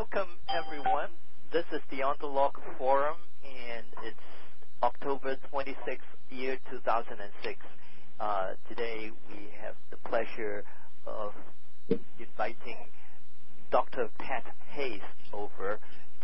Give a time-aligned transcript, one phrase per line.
[0.00, 1.10] welcome everyone.
[1.52, 4.16] This is the Ontolog Forum, and it's
[4.82, 5.98] October 26th,
[6.30, 7.58] year 2006.
[8.18, 10.64] Uh, today we have the pleasure
[11.06, 11.32] of
[12.18, 12.78] inviting
[13.70, 14.08] Dr.
[14.18, 15.02] Pat Hayes
[15.34, 15.78] over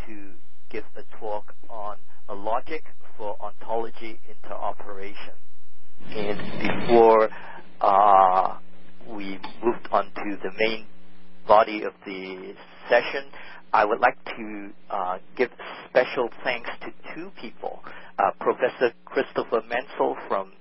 [0.06, 0.30] to
[0.70, 1.98] give a talk on
[2.30, 2.82] a logic
[3.18, 5.36] for ontology interoperation.
[6.08, 7.28] And before
[7.82, 8.56] uh,
[9.06, 10.86] we moved on to the main
[11.46, 12.54] body of the
[12.88, 13.24] session,
[13.76, 15.50] I would like to uh, give
[15.90, 17.80] special thanks to two people,
[18.18, 20.52] uh, Professor Christopher Menzel from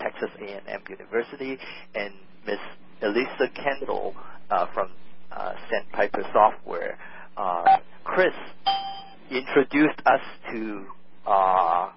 [0.00, 1.56] Texas A&M University
[1.94, 2.12] and
[2.44, 2.58] Ms.
[3.00, 4.12] Elisa Kendall
[4.50, 4.90] uh, from
[5.30, 6.98] uh, Sandpiper Software.
[7.36, 7.64] Uh,
[8.02, 8.34] Chris
[9.30, 10.20] introduced us
[10.50, 10.84] to
[11.28, 11.90] uh,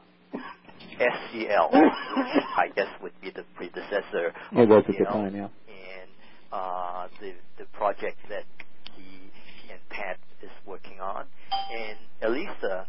[0.93, 4.31] SCL, which I guess would be the predecessor.
[4.51, 5.47] It was at the time, yeah.
[5.69, 6.09] And
[6.51, 8.43] uh, the the project that
[8.95, 9.31] he
[9.71, 12.85] and Pat is working on, and Elisa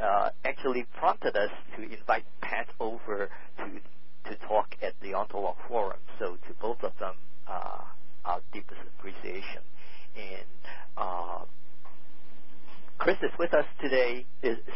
[0.00, 3.28] uh, actually prompted us to invite Pat over
[3.58, 3.80] to
[4.30, 5.98] to talk at the Ontolog Forum.
[6.18, 7.14] So to both of them,
[7.46, 7.82] uh,
[8.24, 9.60] our deepest appreciation.
[10.16, 10.48] And
[10.96, 11.40] uh,
[12.98, 14.24] Chris is with us today.
[14.42, 14.74] Is, is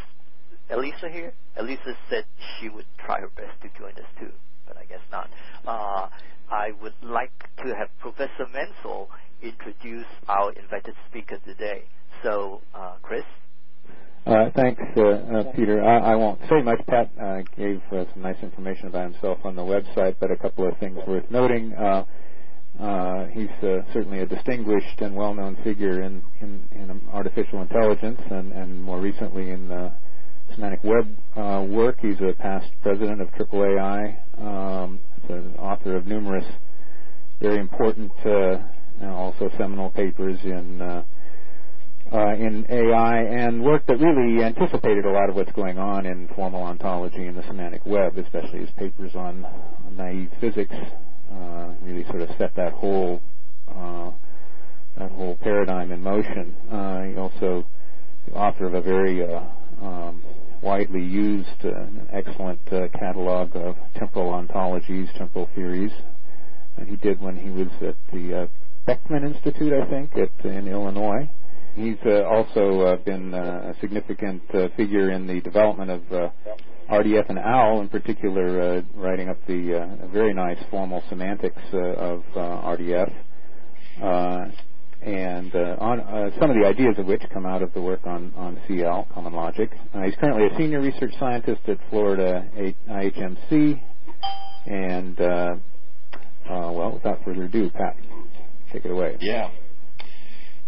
[0.70, 1.33] Elisa here?
[1.56, 2.24] Elisa said
[2.61, 4.33] she would try her best to join us too,
[4.66, 5.30] but I guess not.
[5.66, 6.08] Uh,
[6.50, 7.33] I would like
[7.64, 9.08] to have Professor Menzel
[9.42, 11.84] introduce our invited speaker today.
[12.22, 13.24] So, uh, Chris?
[14.27, 15.83] Uh, thanks, uh, uh, Peter.
[15.83, 16.80] I, I, won't say much.
[16.86, 20.66] Pat uh, gave uh, some nice information about himself on the website, but a couple
[20.69, 21.72] of things worth noting.
[21.72, 22.05] Uh,
[23.33, 29.00] he's certainly a distinguished and well-known figure in, in, in artificial intelligence, and, and, more
[29.00, 29.92] recently in
[30.55, 31.16] semantic web
[31.70, 31.96] work.
[32.00, 36.44] He's a past president of AAAI, um, the author of numerous
[37.41, 41.05] very important, and also seminal papers in
[42.12, 46.28] uh, in AI and work that really anticipated a lot of what's going on in
[46.34, 49.47] formal ontology and the semantic web, especially his papers on,
[49.96, 50.74] naive physics,
[51.33, 53.20] uh, really sort of set that whole
[53.68, 54.11] uh,
[54.97, 56.55] that whole paradigm in motion.
[56.70, 57.67] Uh, he also
[58.27, 59.41] the author of a very uh,
[59.83, 60.23] um,
[60.63, 65.92] widely used, uh, excellent catalog of temporal ontologies, temporal theories,
[66.77, 68.48] and he did when he was at the
[68.86, 71.29] Beckman Institute, I think, at, in Illinois.
[71.78, 74.42] He's uh, also uh, been uh, a significant
[74.77, 76.33] figure in the development of
[76.90, 83.12] RDF and OWL, in particular, writing up the very nice formal semantics of RDF
[85.00, 88.05] and uh, on, uh, some of the ideas of which come out of the work
[88.05, 89.70] on, on CL, Common Logic.
[89.94, 92.44] Uh, he's currently a senior research scientist at Florida
[92.88, 93.80] IHMC,
[94.67, 95.17] and
[96.48, 97.96] well, without further ado, Pat,
[98.72, 99.17] take it away.
[99.20, 99.50] Yeah.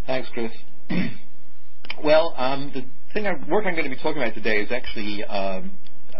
[0.06, 0.52] Thanks, Chris.
[2.04, 5.24] well, um, the thing I, work I'm going to be talking about today is actually
[5.24, 5.72] um,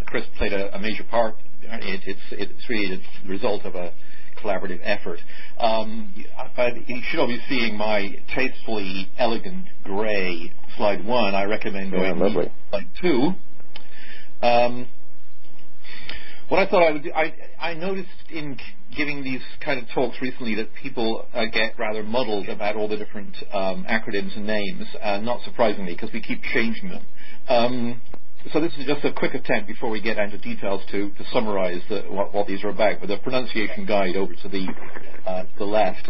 [0.07, 1.37] Chris played a, a major part.
[1.63, 3.93] It, it's, it's really the result of a
[4.43, 5.19] collaborative effort.
[5.59, 6.15] Um,
[6.87, 11.35] you should all be seeing my tastefully elegant gray slide one.
[11.35, 13.33] I recommend going yeah, to slide two.
[14.43, 14.89] Um,
[16.51, 18.59] what I thought I would do, I, I noticed in
[18.97, 22.97] giving these kind of talks recently that people uh, get rather muddled about all the
[22.97, 27.07] different um, acronyms and names, uh, not surprisingly, because we keep changing them.
[27.49, 28.03] Um,
[28.53, 31.83] so this is just a quick attempt before we get into details to, to summarize
[31.89, 34.67] the, what, what, these are about, with a pronunciation guide over to the,
[35.27, 36.09] uh, the left.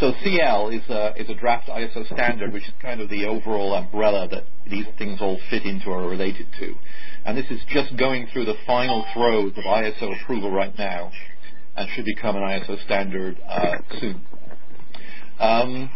[0.00, 3.74] So CL is a, is a draft ISO standard, which is kind of the overall
[3.74, 6.74] umbrella that these things all fit into or are related to.
[7.24, 11.12] And this is just going through the final throes of ISO approval right now
[11.76, 14.22] and should become an ISO standard uh, soon.
[15.38, 15.90] Um,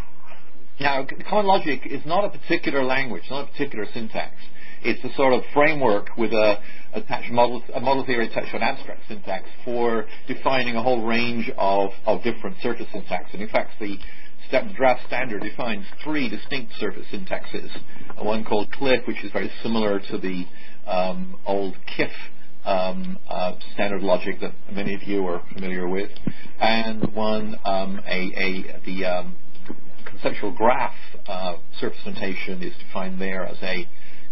[0.81, 4.35] now, Common Logic is not a particular language, not a particular syntax.
[4.83, 6.59] It's a sort of framework with a,
[6.93, 11.51] attached model, a model theory attached to an abstract syntax for defining a whole range
[11.57, 13.35] of, of different surface syntaxes.
[13.35, 13.99] And in fact, the
[14.75, 17.71] draft standard defines three distinct surface syntaxes.
[18.21, 20.47] One called CLIF, which is very similar to the
[20.87, 22.11] um, old KIF
[22.65, 26.11] um, uh, standard logic that many of you are familiar with,
[26.61, 29.37] and one um, a, a, the um,
[30.05, 30.95] conceptual graph
[31.27, 33.87] uh, surface notation is defined there as a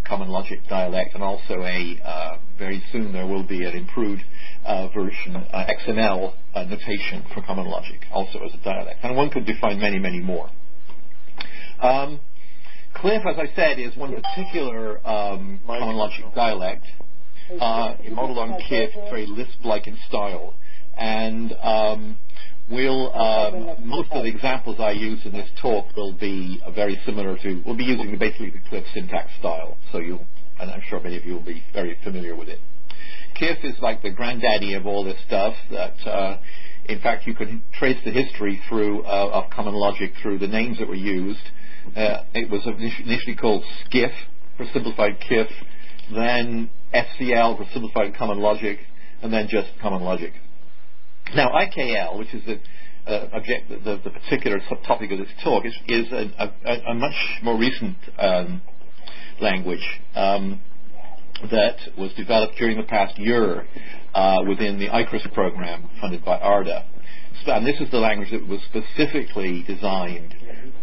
[0.07, 4.23] common logic dialect, and also a uh, very soon there will be an improved
[4.65, 9.29] uh, version uh, XML uh, notation for common logic, also as a dialect, and one
[9.29, 10.49] could define many, many more.
[11.81, 12.19] Um,
[12.95, 16.85] CLIF, as I said, is one particular um, common logic dialect
[17.59, 20.55] uh, modeled on KIF, very Lisp-like in style.
[20.97, 22.17] And um,
[22.69, 27.37] We'll um, most of the examples I use in this talk will be very similar
[27.37, 27.63] to.
[27.65, 30.19] We'll be using basically the CLIF syntax style, so you,
[30.59, 32.59] and I'm sure many of you will be very familiar with it.
[33.37, 35.55] CLIF is like the granddaddy of all this stuff.
[35.71, 36.39] That, uh,
[36.85, 40.79] in fact, you can trace the history through uh, of common logic through the names
[40.79, 41.39] that were used.
[41.95, 44.11] Uh, it was initially called SCIF
[44.57, 45.47] for simplified KIF,
[46.13, 48.79] then SCL for simplified common logic,
[49.21, 50.33] and then just common logic.
[51.35, 52.59] Now, IKL, which is the
[53.11, 57.15] uh, object, the, the, particular subtopic of this talk, is, is a, a, a, much
[57.41, 58.61] more recent um,
[59.39, 59.85] language
[60.15, 60.61] um,
[61.51, 63.67] that was developed during the past year
[64.13, 66.85] uh, within the IKRIS program funded by ARDA.
[67.45, 70.35] And this is the language that was specifically designed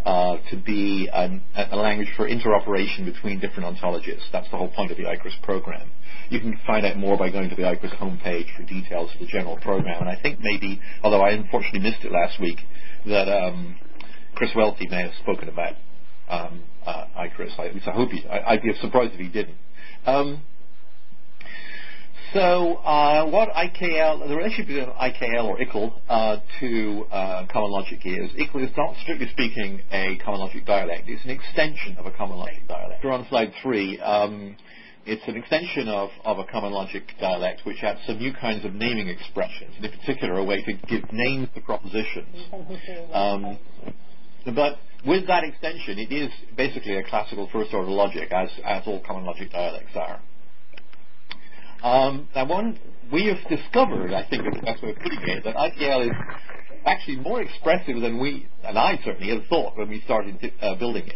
[0.05, 4.21] uh, to be an, a language for interoperation between different ontologies.
[4.33, 5.91] That's the whole point of the IKRIS program.
[6.29, 9.27] You can find out more by going to the IKRIS homepage for details of the
[9.27, 10.01] general program.
[10.01, 12.59] And I think maybe, although I unfortunately missed it last week,
[13.07, 13.77] that um,
[14.35, 15.75] Chris Welty may have spoken about
[16.29, 17.59] um, uh, IKRIS.
[17.59, 18.27] At least I hope he.
[18.27, 19.57] I, would be surprised if he didn't.
[20.07, 20.43] Um,
[22.33, 28.01] so uh, what IKL, the relationship between IKL or IKL uh, to uh, common logic
[28.05, 31.05] is, IKL is not strictly speaking a common logic dialect.
[31.09, 33.05] It's an extension of a common logic dialect.
[33.05, 34.01] We're on slide three.
[34.01, 34.57] Um,
[35.07, 38.75] it's an extension of, of a common logic dialect which adds some new kinds of
[38.75, 42.37] naming expressions, and in particular a way to give names to propositions.
[43.13, 43.59] Um,
[44.55, 49.25] but with that extension, it is basically a classical first-order logic, as, as all common
[49.25, 50.21] logic dialects are.
[51.85, 52.79] Um, now, one
[53.13, 56.17] we have discovered, I think of putting it, that IKL is
[56.87, 61.07] actually more expressive than we, and I certainly had thought when we started uh, building
[61.07, 61.15] it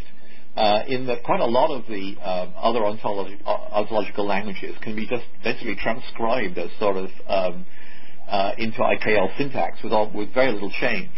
[0.58, 5.06] uh, in that quite a lot of the um, other ontologi- ontological languages can be
[5.06, 7.64] just basically transcribed as sort of um,
[8.28, 11.10] uh, into IKL syntax with, all, with very little change.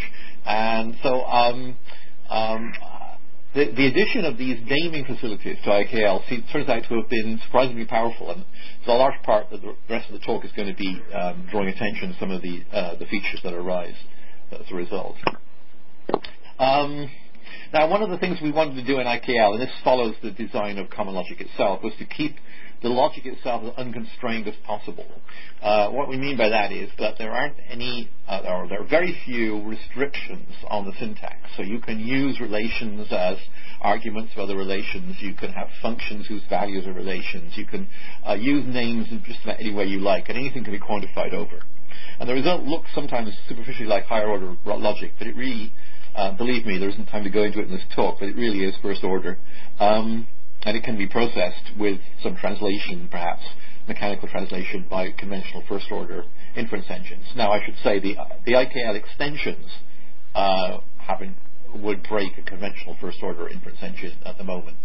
[0.47, 1.77] And so um,
[2.29, 2.73] um,
[3.55, 7.85] the, the, addition of these naming facilities to IKL turns out to have been surprisingly
[7.85, 8.45] powerful, and
[8.87, 11.49] so a large part of the rest of the talk is going to be um,
[11.51, 13.97] drawing attention to some of the, uh, the features that arise
[14.53, 15.17] as a result.
[16.59, 17.11] Um,
[17.73, 20.31] now, one of the things we wanted to do in IKL, and this follows the
[20.31, 22.37] design of Common Logic itself, was to keep
[22.83, 25.07] the logic itself as unconstrained as possible.
[25.63, 28.89] Uh, what we mean by that is that there aren't any, uh, or there are
[28.89, 31.37] very few restrictions on the syntax.
[31.57, 33.37] So you can use relations as
[33.81, 35.17] arguments of other relations.
[35.21, 37.53] You can have functions whose values are relations.
[37.57, 37.89] You can
[38.27, 41.35] uh, use names in just about any way you like, and anything can be quantified
[41.35, 41.61] over.
[42.19, 45.73] And the result looks sometimes superficially like higher order logic, but it really
[46.15, 48.37] uh, believe me, there isn't time to go into it in this talk, but it
[48.37, 49.39] really is first order.
[49.79, 50.27] Um,
[50.63, 53.43] and it can be processed with some translation, perhaps,
[53.89, 56.25] mechanical translation by conventional first order
[56.57, 57.25] inference engines.
[57.35, 59.67] Now, I should say the, the IKL extensions
[60.35, 61.35] uh, having,
[61.75, 64.77] would break a conventional first order inference engine at the moment.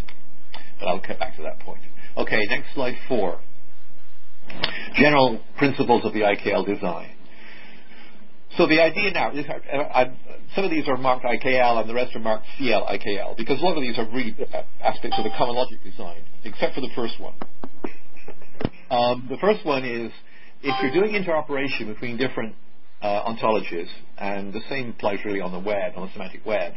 [0.79, 1.81] But I'll get back to that point.
[2.17, 3.39] Okay, next slide four.
[4.95, 7.14] General principles of the IKL design.
[8.57, 10.05] So the idea now, is, uh,
[10.55, 13.65] some of these are marked IKL and the rest are marked CL IKL because a
[13.65, 14.35] lot of these are really
[14.81, 17.33] aspects of the common logic design, except for the first one.
[18.89, 20.11] Um, the first one is
[20.63, 22.55] if you're doing interoperation between different
[23.01, 26.73] uh, ontologies, and the same applies really on the web, on the semantic web,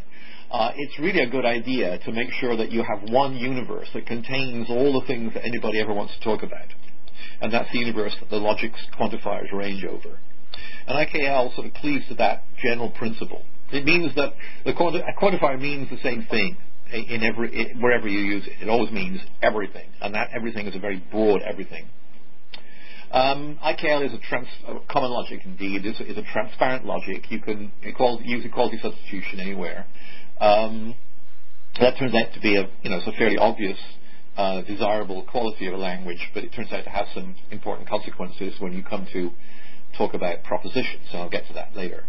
[0.50, 4.06] uh, it's really a good idea to make sure that you have one universe that
[4.06, 6.66] contains all the things that anybody ever wants to talk about.
[7.40, 10.18] And that's the universe that the logics quantifiers range over.
[10.86, 13.44] And IKL sort of cleaves to that general principle.
[13.72, 14.32] It means that
[14.64, 16.56] the quanti- a quantifier means the same thing
[16.92, 18.62] in every wherever you use it.
[18.62, 21.86] It always means everything, and that everything is a very broad everything.
[23.10, 24.48] Um, IKL is a, trans-
[24.88, 25.86] common logic indeed.
[25.86, 27.30] It's a, it's a transparent logic.
[27.30, 29.86] You can equality, use equality substitution anywhere.
[30.40, 30.94] Um,
[31.80, 33.78] that turns out to be a you know it's a fairly obvious
[34.36, 38.54] uh, desirable quality of a language, but it turns out to have some important consequences
[38.60, 39.30] when you come to
[39.96, 42.04] talk about propositions, and I'll get to that later.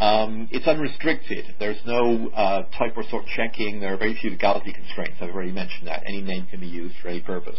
[0.00, 1.56] Um, it's unrestricted.
[1.58, 3.80] There's no uh, type or sort checking.
[3.80, 5.16] There are very few legality constraints.
[5.20, 6.04] I've already mentioned that.
[6.06, 7.58] Any name can be used for any purpose.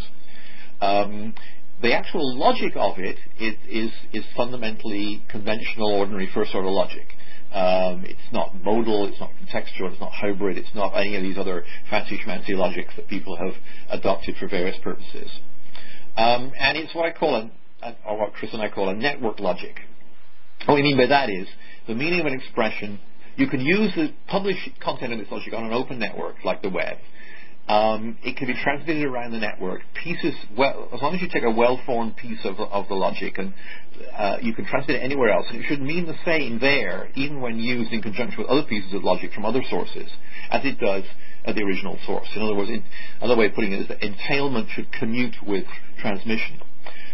[0.79, 1.33] Um,
[1.81, 7.07] the actual logic of it is, is, is fundamentally conventional, ordinary first-order logic.
[7.51, 11.37] Um, it's not modal, it's not contextual, it's not hybrid, it's not any of these
[11.37, 13.55] other fancy schmancy logics that people have
[13.89, 15.39] adopted for various purposes.
[16.15, 17.51] Um, and it's what I call an
[18.05, 19.79] or what Chris and I call a network logic.
[20.65, 21.47] What we mean by that is
[21.87, 22.99] the meaning of an expression.
[23.37, 26.69] You can use the published content of this logic on an open network like the
[26.69, 26.97] web,
[27.69, 29.81] Um, it can be transmitted around the network.
[29.93, 33.53] Pieces, well, as long as you take a well-formed piece of, of the logic, and
[34.17, 37.59] uh, you can transmit it anywhere else, it should mean the same there, even when
[37.59, 40.09] used in conjunction with other pieces of logic from other sources,
[40.49, 41.03] as it does
[41.45, 42.27] at the original source.
[42.35, 42.83] In other words, in,
[43.21, 45.65] another way of putting it is that entailment should commute with
[45.99, 46.59] transmission.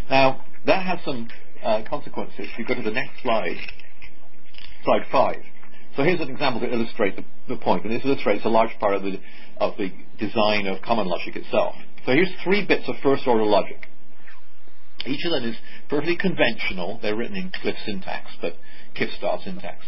[0.08, 1.28] Now, that has some
[1.62, 2.34] uh, consequences.
[2.38, 3.56] If you go to the next slide,
[4.84, 5.42] slide five.
[5.96, 8.94] So here's an example to illustrate the, the point, and this illustrates a large part
[8.94, 9.18] of the,
[9.56, 11.74] of the design of common logic itself.
[12.04, 13.88] So here's three bits of first order logic.
[15.06, 15.56] Each of them is
[15.88, 16.98] perfectly conventional.
[17.00, 18.56] They're written in CLIF syntax, but
[18.94, 19.84] KIF style syntax.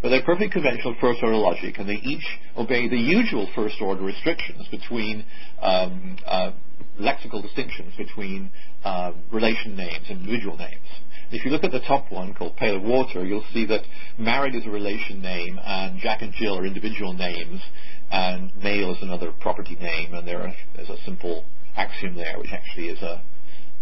[0.00, 2.26] But they're perfectly conventional first order logic, and they each
[2.56, 5.24] obey the usual first order restrictions between
[5.60, 6.52] um, uh,
[7.00, 8.50] lexical distinctions between
[8.84, 10.86] uh, relation names and individual names.
[11.30, 13.82] If you look at the top one called Pail of Water, you'll see that
[14.18, 17.62] married is a relation name and Jack and Jill are individual names
[18.10, 21.44] and male is another property name and there is a simple
[21.74, 23.22] axiom there which actually is a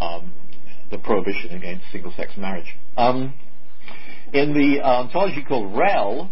[0.00, 0.32] um,
[0.90, 2.76] the prohibition against single-sex marriage.
[2.96, 3.34] Um,
[4.32, 6.30] in the ontology called REL,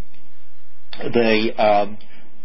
[0.98, 1.98] the um,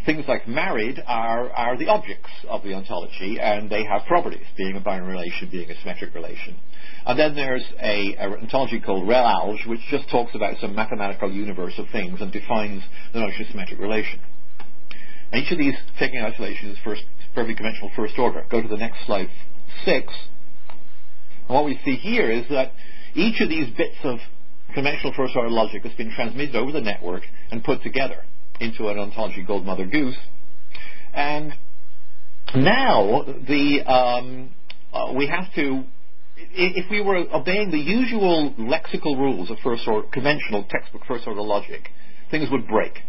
[0.06, 4.76] things like married are, are the objects of the ontology and they have properties, being
[4.76, 6.58] a binary relation, being a symmetric relation.
[7.06, 11.74] And then there's a, a ontology called RELALGE, which just talks about some mathematical universe
[11.78, 12.84] of things and defines
[13.14, 14.20] the notion of symmetric relation.
[15.32, 18.46] And each of these, taking isolation, is first, perfectly conventional first order.
[18.50, 19.30] Go to the next slide,
[19.86, 20.14] six.
[21.48, 22.72] And what we see here is that
[23.16, 24.20] each of these bits of
[24.74, 28.24] conventional first order logic has been transmitted over the network and put together
[28.60, 30.18] into an ontology gold Mother Goose.
[31.14, 31.54] And
[32.56, 34.54] now the um,
[34.92, 35.84] uh, we have to
[36.36, 41.42] if we were obeying the usual lexical rules of first order, conventional textbook first order
[41.42, 41.90] logic,
[42.32, 43.00] things would break.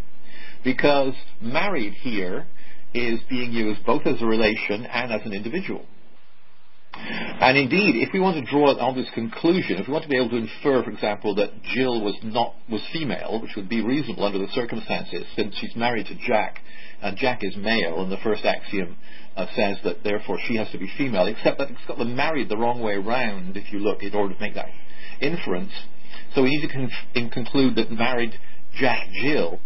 [0.62, 2.46] Because married here
[2.92, 5.84] is being used both as a relation and as an individual.
[6.96, 10.16] And indeed, if we want to draw on this conclusion, if we want to be
[10.16, 14.24] able to infer, for example, that Jill was not was female, which would be reasonable
[14.24, 16.60] under the circumstances, since she's married to Jack,
[17.02, 18.96] and Jack is male, and the first axiom
[19.36, 22.48] uh, says that therefore she has to be female, except that it's got them married
[22.48, 24.70] the wrong way around if you look in order to make that
[25.20, 25.72] inference.
[26.34, 28.38] So we need to con- conclude that married
[28.76, 29.60] Jack Jill,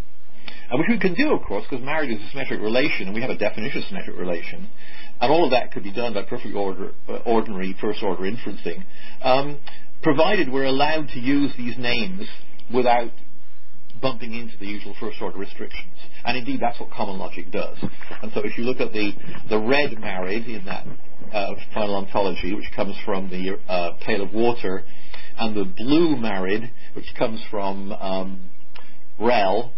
[0.71, 3.21] uh, which we can do, of course, because married is a symmetric relation, and we
[3.21, 4.69] have a definition of symmetric relation,
[5.21, 8.85] and all of that could be done by perfectly order, uh, ordinary first order inferencing,
[9.23, 9.59] um,
[10.02, 12.28] provided we're allowed to use these names
[12.73, 13.11] without
[14.00, 15.93] bumping into the usual first order restrictions.
[16.25, 17.78] And indeed, that's what common logic does.
[18.23, 19.12] And so if you look at the,
[19.49, 20.87] the red married in that
[21.33, 24.85] uh, final ontology, which comes from the uh, pail of water,
[25.38, 28.50] and the blue married, which comes from um,
[29.19, 29.73] rel,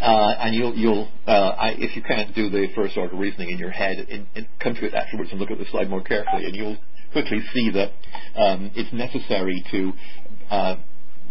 [0.00, 3.58] uh, and you'll, you'll uh, I, if you can't do the first order reasoning in
[3.58, 6.46] your head, in, in, come to it afterwards and look at the slide more carefully,
[6.46, 6.78] and you'll
[7.12, 7.90] quickly see that
[8.36, 9.92] um, it's necessary to
[10.50, 10.76] uh,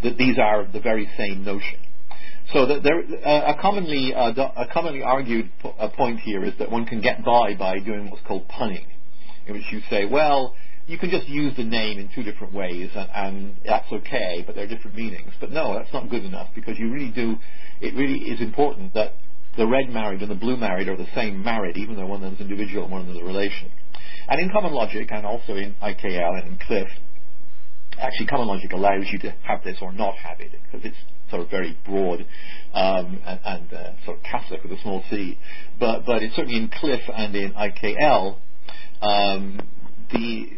[0.02, 1.78] that these are the very same notion.
[2.52, 5.50] So there, uh, a commonly uh, a commonly argued
[5.96, 8.86] point here is that one can get by by doing what's called punning,
[9.46, 10.54] in which you say, well,
[10.90, 14.56] you can just use the name in two different ways, and, and that's okay, but
[14.56, 15.30] there are different meanings.
[15.38, 17.36] But no, that's not good enough because you really do.
[17.80, 19.12] It really is important that
[19.56, 22.22] the red married and the blue married are the same married, even though one of
[22.22, 23.70] them is individual and one of them is a relation.
[24.28, 26.88] And in common logic, and also in IKL and in CLIF,
[27.98, 30.96] actually common logic allows you to have this or not have it because it's
[31.30, 32.26] sort of very broad
[32.74, 35.38] um, and, and uh, sort of Catholic with a small c.
[35.78, 38.36] But but it's certainly in CLIF and in IKL,
[39.02, 39.60] um,
[40.12, 40.50] the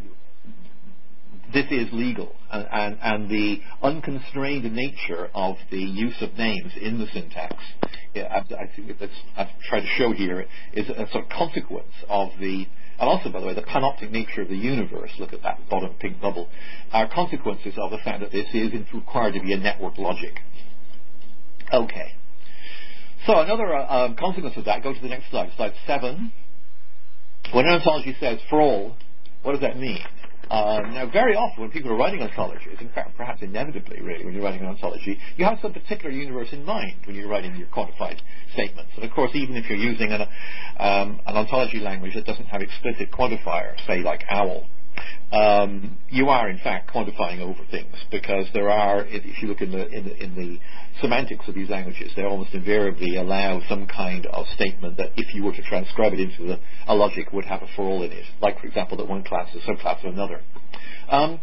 [1.52, 6.98] this is legal, and, and, and, the unconstrained nature of the use of names in
[6.98, 7.54] the syntax,
[8.14, 11.92] yeah, I, I think that's, I've tried to show here, is a sort of consequence
[12.08, 12.66] of the
[12.98, 15.92] and also, by the way, the panoptic nature of the universe, look at that bottom
[15.98, 16.48] pink bubble,
[16.92, 20.38] are consequences of the fact that this is required to be a network logic.
[21.72, 22.12] Okay.
[23.26, 26.32] So another uh, um, consequence of that, go to the next slide, slide 7.
[27.52, 28.96] When an ontology says for all,
[29.42, 29.98] what does that mean?
[30.52, 34.34] Um, now, very often when people are writing ontologies, in fact, perhaps inevitably, really, when
[34.34, 37.68] you're writing an ontology, you have some particular universe in mind when you're writing your
[37.68, 38.20] quantified
[38.52, 38.90] statements.
[38.96, 42.60] And of course, even if you're using an, um, an ontology language that doesn't have
[42.60, 44.66] explicit quantifiers, say like OWL,
[45.32, 49.72] um, you are in fact quantifying over things because there are, if you look in
[49.72, 50.58] the, in the, in the
[51.00, 55.42] semantics of these languages, they almost invariably allow some kind of statement that if you
[55.42, 58.24] were to transcribe it into the, a logic would have a for all in it.
[58.40, 60.42] Like, for example, that one class is a subclass of another.
[61.08, 61.40] Um,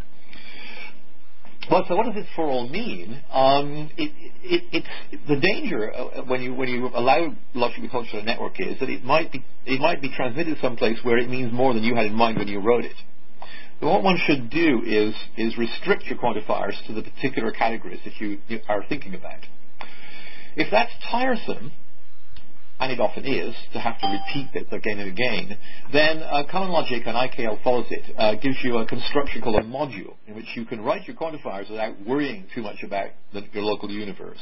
[1.69, 3.21] Well, so what does this for all mean?
[3.31, 4.63] Um, it, it,
[5.11, 8.89] it's the danger uh, when you when you allow logic to a network is that
[8.89, 12.07] it might be it might be transmitted someplace where it means more than you had
[12.07, 12.95] in mind when you wrote it.
[13.79, 18.39] What one should do is is restrict your quantifiers to the particular categories that you,
[18.67, 19.39] are thinking about.
[20.57, 21.71] If that's tiresome,
[22.79, 25.57] and it often is, to have to repeat it again and again,
[25.93, 29.67] then uh, Common Logic and IKL follows it, uh, gives you a construction called a
[29.67, 33.63] module, in which you can write your quantifiers without worrying too much about the, your
[33.63, 34.39] local universe.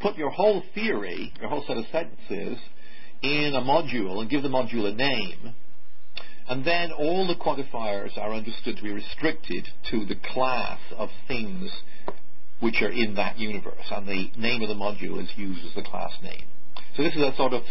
[0.00, 2.58] Put your whole theory, your whole set of sentences,
[3.22, 5.54] in a module and give the module a name,
[6.50, 11.70] and then all the quantifiers are understood to be restricted to the class of things
[12.58, 15.82] which are in that universe, and the name of the module is used as the
[15.82, 16.44] class name.
[16.96, 17.62] So this is a sort of,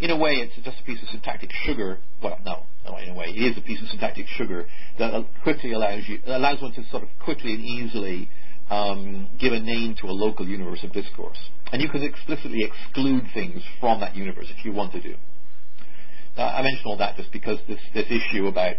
[0.00, 1.98] in a way, it's just a piece of syntactic sugar.
[2.22, 4.66] Well, no, no, in a way, it is a piece of syntactic sugar
[4.98, 5.12] that
[5.42, 8.28] quickly allows you, allows one to sort of quickly and easily
[8.68, 11.38] um, give a name to a local universe of discourse.
[11.72, 15.14] And you can explicitly exclude things from that universe if you want to do.
[16.36, 18.76] Uh, I mention all that just because this, this issue about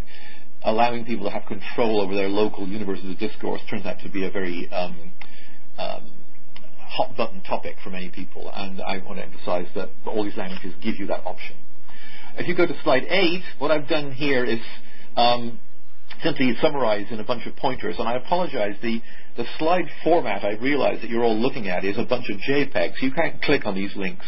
[0.64, 4.26] allowing people to have control over their local universes of discourse turns out to be
[4.26, 5.12] a very um,
[5.78, 6.12] um,
[6.80, 10.74] hot button topic for many people, and I want to emphasize that all these languages
[10.84, 11.56] give you that option.
[12.38, 14.60] If you go to slide 8, what I've done here is
[15.16, 15.60] um,
[16.24, 19.02] simply summarize in a bunch of pointers, and I apologize, the,
[19.36, 23.02] the slide format I realize that you're all looking at is a bunch of JPEGs.
[23.02, 24.26] You can't click on these links.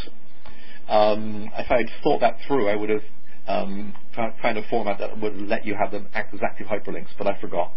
[0.88, 3.04] Um, if I'd thought that through, I would have
[3.50, 7.28] um, found a format that would let you have them act as active hyperlinks, but
[7.28, 7.74] I forgot.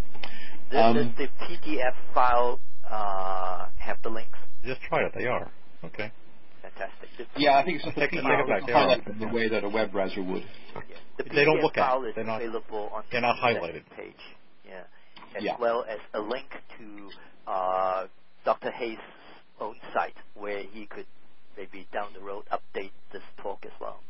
[0.71, 4.39] Does um, the PDF file uh, have the links?
[4.65, 5.13] Just try it.
[5.17, 5.51] They are.
[5.85, 6.13] Okay.
[6.63, 7.09] Fantastic.
[7.37, 10.43] Yeah, I think it's just a highlight in the way that a web browser would.
[10.75, 10.81] Yeah.
[11.19, 12.15] The they don't look file at it.
[12.15, 13.83] They're not, available on they're not highlighted.
[13.97, 14.15] page.
[14.65, 14.83] Yeah.
[15.37, 15.57] As yeah.
[15.59, 16.47] well as a link
[16.79, 18.07] to uh,
[18.45, 18.71] Dr.
[18.71, 18.99] Hayes'
[19.61, 21.07] own site where he could
[21.57, 24.01] maybe down the road update this talk as well.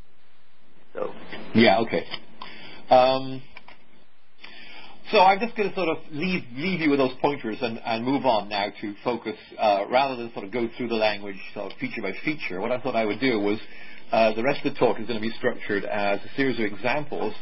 [0.94, 1.12] So.
[1.54, 1.78] Yeah.
[1.80, 2.04] Okay.
[2.90, 3.42] Um,
[5.10, 8.04] so I'm just going to sort of leave, leave you with those pointers and, and
[8.04, 11.70] move on now to focus, uh, rather than sort of go through the language sort
[11.70, 12.60] of feature by feature.
[12.60, 13.58] What I thought I would do was
[14.10, 16.64] uh, the rest of the talk is going to be structured as a series of
[16.64, 17.34] examples,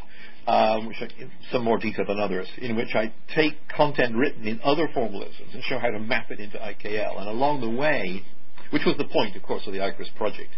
[0.47, 0.97] um, which
[1.52, 5.63] some more detailed than others, in which I take content written in other formalisms and
[5.65, 7.21] show how to map it into IKL.
[7.21, 8.25] And along the way,
[8.71, 10.50] which was the point, of course, of the IKRIS project,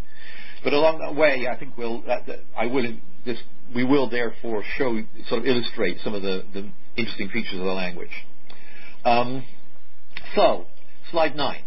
[0.65, 2.85] but along that way, I think we'll, that, that I will,
[3.25, 3.39] this,
[3.75, 7.73] we will therefore show, sort of illustrate some of the, the interesting features of the
[7.73, 8.13] language.
[9.05, 9.45] Um,
[10.35, 10.67] so,
[11.11, 11.65] slide nine.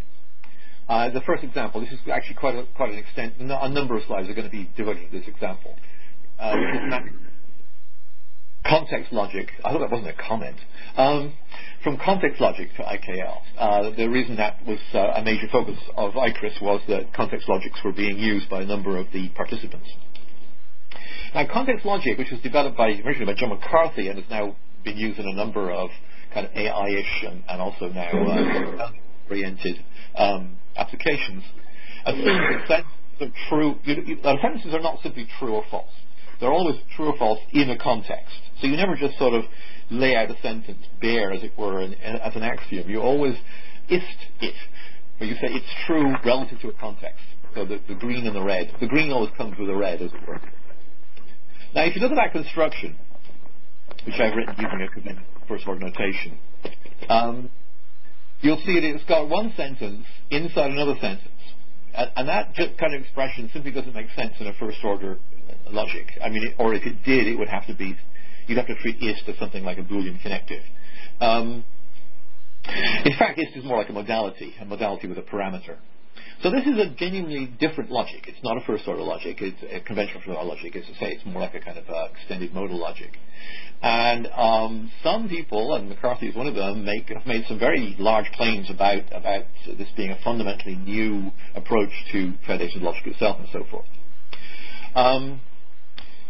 [0.87, 4.03] Uh, the first example, this is actually quite, a, quite an extent, a number of
[4.03, 5.75] slides are going to be devoted to this example.
[6.39, 6.53] Uh,
[8.67, 10.57] context logic, I hope that wasn't a comment,
[10.97, 11.33] um,
[11.83, 13.37] from context logic to IKL.
[13.57, 17.79] Uh, the reason that was uh, a major focus of IKRIS was that context logics
[17.83, 19.87] were being used by a number of the participants.
[21.33, 24.97] Now, context logic, which was developed by, originally by John McCarthy and has now been
[24.97, 25.89] used in a number of
[26.33, 28.91] kind of AI-ish and, and also now uh,
[29.29, 29.83] oriented
[30.15, 31.43] um, applications,
[32.05, 33.75] assumes are true.
[33.83, 35.91] You, sentences are not simply true or false.
[36.39, 38.39] They're always true or false in a context.
[38.61, 39.43] So you never just sort of
[39.89, 42.89] lay out a sentence bare, as it were, as an axiom.
[42.89, 43.35] You always
[43.89, 44.05] ist
[44.41, 44.55] it,
[45.17, 47.21] where you say it's true relative to a context.
[47.53, 48.71] So the, the green and the red.
[48.79, 50.41] The green always comes with a red, as it were.
[51.73, 52.97] Now, if you look at that construction,
[54.05, 56.37] which I've written using a first order notation,
[57.09, 57.49] um,
[58.41, 61.29] you'll see that it's got one sentence inside another sentence.
[61.93, 65.17] And, that kind of expression simply doesn't make sense in a first order
[65.69, 66.11] logic.
[66.23, 67.95] I mean, or if it did, it would have to be,
[68.47, 70.63] you'd have to treat ist as something like a Boolean connective.
[71.19, 71.63] Um,
[73.05, 75.77] in fact, ist is more like a modality, a modality with a parameter.
[76.43, 78.25] So this is a genuinely different logic.
[78.27, 79.37] It's not a first order logic.
[79.41, 80.75] It's a conventional first order logic.
[80.75, 83.17] As I say, it's more like a kind of uh, extended modal logic.
[83.81, 87.95] And um, some people, and McCarthy is one of them, make, have made some very
[87.99, 89.45] large claims about, about
[89.77, 93.85] this being a fundamentally new approach to foundation logic itself and so forth.
[94.95, 95.41] Um,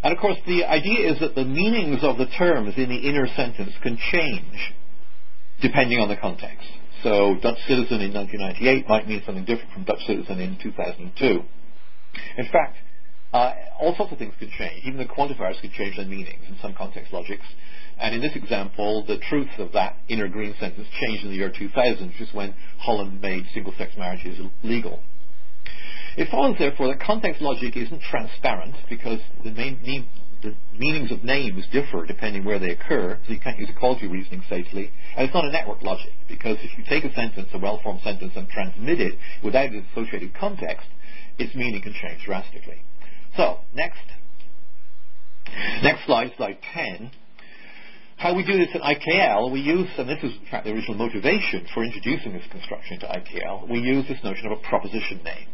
[0.05, 3.25] and of course, the idea is that the meanings of the terms in the inner
[3.35, 4.71] sentence can change
[5.63, 6.67] depending on the context.
[7.01, 11.41] So Dutch citizen in 1998 might mean something different from Dutch citizen in 2002.
[12.37, 12.77] In fact,
[13.33, 14.85] uh, all sorts of things could change.
[14.85, 17.45] Even the quantifiers could change their meanings in some context logics.
[17.97, 21.51] And in this example, the truth of that inner green sentence changed in the year
[21.51, 25.01] 2000, which is when Holland made single-sex marriages legal.
[26.17, 30.07] It follows, therefore, that context logic isn't transparent because the, main,
[30.41, 34.43] the meanings of names differ depending where they occur, so you can't use equality reasoning
[34.49, 34.91] safely.
[35.17, 38.33] And it's not a network logic, because if you take a sentence, a well-formed sentence,
[38.35, 40.87] and transmit it without its associated context,
[41.37, 42.81] its meaning can change drastically.
[43.35, 43.99] So, next.
[45.83, 47.11] Next slide, slide 10.
[48.17, 50.95] How we do this at IKL, we use, and this is in fact the original
[50.95, 55.47] motivation for introducing this construction into IKL, we use this notion of a proposition name.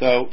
[0.00, 0.28] So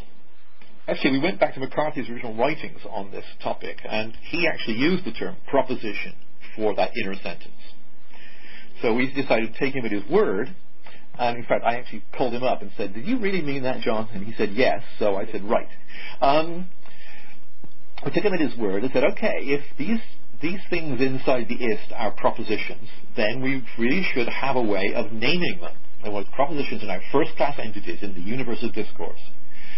[0.88, 5.06] actually we went back to McCarthy's original writings on this topic, and he actually used
[5.06, 6.13] the term proposition
[6.56, 7.54] for that inner sentence.
[8.82, 10.56] So we decided to take him at his word,
[11.19, 13.82] and in fact I actually called him up and said, did you really mean that,
[13.82, 14.10] John?
[14.13, 14.82] And he said, yes.
[14.97, 15.69] So I said, right.
[16.19, 16.69] Um,
[18.04, 20.00] I took him at his word and said, okay, if these
[20.41, 25.12] these things inside the IST are propositions, then we really should have a way of
[25.12, 25.76] naming them.
[26.04, 29.19] And what propositions are now first-class entities in the universe of discourse.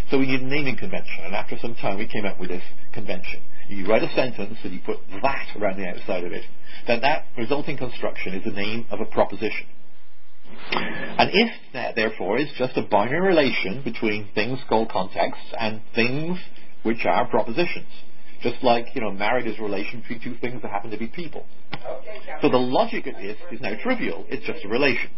[0.10, 2.64] So we need a naming convention, and after some time we came up with this
[2.94, 3.42] convention.
[3.70, 6.44] You write a sentence and you put that around the outside of it.
[6.86, 9.68] Then that resulting construction is the name of a proposition.
[10.72, 16.38] And if that, therefore, is just a binary relation between things called contexts and things
[16.84, 17.88] which are propositions.
[18.42, 21.08] Just like, you know, married is a relation between two things that happen to be
[21.08, 21.46] people.
[22.42, 24.26] So the logic of this is now trivial.
[24.28, 25.10] It's just a relation.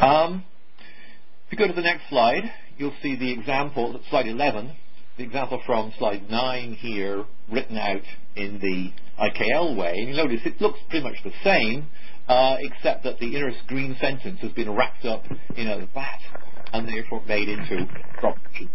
[0.00, 0.44] Um,
[1.46, 2.42] if you go to the next slide,
[2.78, 4.72] you'll see the example, slide 11,
[5.16, 8.02] the example from slide 9 here, written out
[8.36, 9.94] in the IKL way.
[9.98, 11.86] And you notice it looks pretty much the same,
[12.28, 15.24] uh, except that the inner green sentence has been wrapped up
[15.56, 16.20] in a vat
[16.72, 17.86] and therefore made into
[18.18, 18.68] property.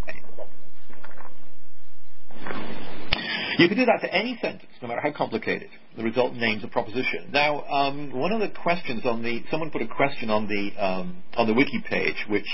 [3.58, 5.68] You can do that to any sentence, no matter how complicated.
[5.94, 7.28] The result names a proposition.
[7.30, 11.22] Now, um, one of the questions on the someone put a question on the um,
[11.36, 12.46] on the wiki page, which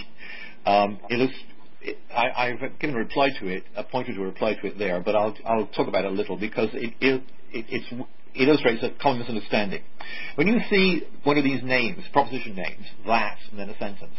[0.66, 0.98] um,
[2.14, 5.00] I, have given a reply to it, a pointer to a reply to it there,
[5.00, 8.90] but I'll, I'll talk about it a little because it, it, it, it illustrates a
[9.00, 9.83] common misunderstanding.
[10.35, 14.14] When you see one of these names, proposition names, that, and then a sentence,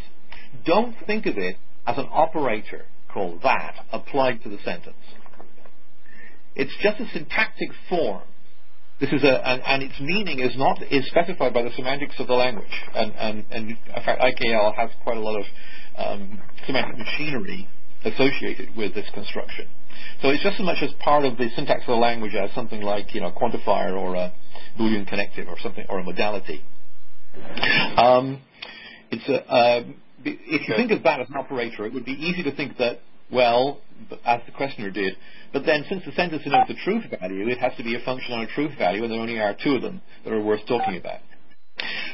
[0.65, 4.95] don't think of it as an operator called that applied to the sentence.
[6.55, 8.23] It's just a syntactic form.
[8.99, 12.25] This is a, and, and, its meaning is not is specified by the semantics of
[12.25, 12.81] the language.
[12.95, 15.45] And, and, and in fact, IKL has quite a lot of
[15.97, 17.69] um, semantic machinery
[18.03, 19.67] associated with this construction.
[20.21, 22.81] So it's just as much as part of the syntax of the language as something
[22.81, 24.33] like you know a quantifier or a
[24.79, 26.63] Boolean connective or something or a modality.
[27.97, 28.41] Um,
[29.11, 29.83] it's a, uh,
[30.25, 33.01] if you think of that as an operator, it would be easy to think that
[33.31, 33.81] well,
[34.25, 35.15] as the questioner did.
[35.53, 38.33] But then, since the sentence denotes a truth value, it has to be a function
[38.33, 40.97] on a truth value, and there only are two of them that are worth talking
[40.97, 41.19] about.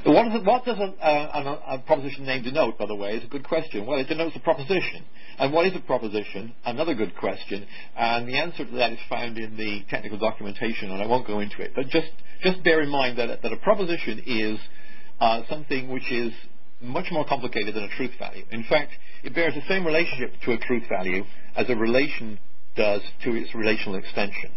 [0.06, 3.28] What does, what does a, a, a, proposition name denote, by the way, is a
[3.28, 3.86] good question.
[3.86, 5.06] Well, it denotes a proposition.
[5.40, 6.54] And what is a proposition?
[6.66, 7.66] Another good question.
[7.96, 11.40] And the answer to that is found in the technical documentation, and I won't go
[11.40, 11.72] into it.
[11.76, 12.10] But just,
[12.42, 14.60] just bear in mind that, that a proposition is
[15.22, 16.34] uh, something which is
[16.84, 18.44] much more complicated than a truth value.
[18.52, 18.92] In fact,
[19.24, 21.24] it bears the same relationship to a truth value
[21.56, 22.40] as a relation
[22.76, 24.52] does to its relational extension.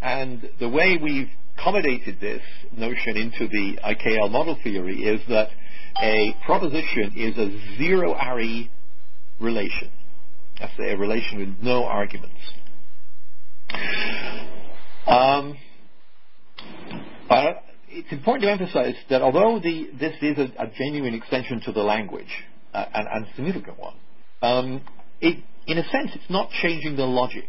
[0.00, 2.42] And the way we've accommodated this
[2.76, 5.48] notion into the IKL model theory is that
[6.00, 8.70] a proposition is a zero-ary
[9.40, 9.90] relation.
[10.60, 12.34] That's a relation with no arguments.
[15.06, 15.56] Um,
[17.90, 21.82] it's important to emphasize that although the, this is a, a, genuine extension to the
[21.82, 23.94] language, uh, and, and a significant one,
[24.42, 24.82] um,
[25.20, 27.48] it, in a sense, it's not changing the logic.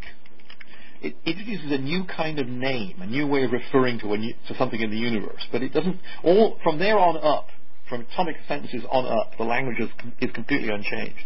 [1.01, 4.55] It introduces a new kind of name, a new way of referring to, new, to
[4.57, 5.99] something in the universe, but it doesn't.
[6.23, 7.47] All from there on up,
[7.87, 11.23] from atomic sentences on up, the language is, is completely unchanged.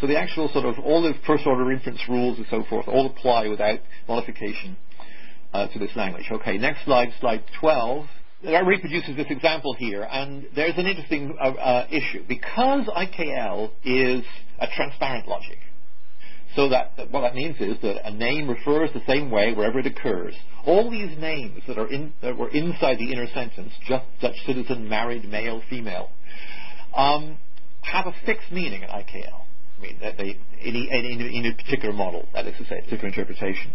[0.00, 3.06] So the actual sort of all the first order inference rules and so forth all
[3.06, 4.76] apply without modification
[5.52, 6.26] uh, to this language.
[6.30, 11.44] Okay, next slide, slide 12 that reproduces this example here, and there's an interesting uh,
[11.44, 12.24] uh, issue.
[12.26, 14.24] Because IKL is
[14.58, 15.58] a transparent logic,
[16.54, 19.78] so that, that, what that means is that a name refers the same way wherever
[19.78, 20.34] it occurs.
[20.66, 24.88] All these names that are in, that were inside the inner sentence, just Dutch citizen,
[24.88, 26.10] married, male, female,
[26.94, 27.38] um,
[27.80, 29.44] have a fixed meaning in IKL.
[29.78, 33.08] I mean, they, in, in, in a particular model, that is to say, a particular
[33.08, 33.72] interpretation.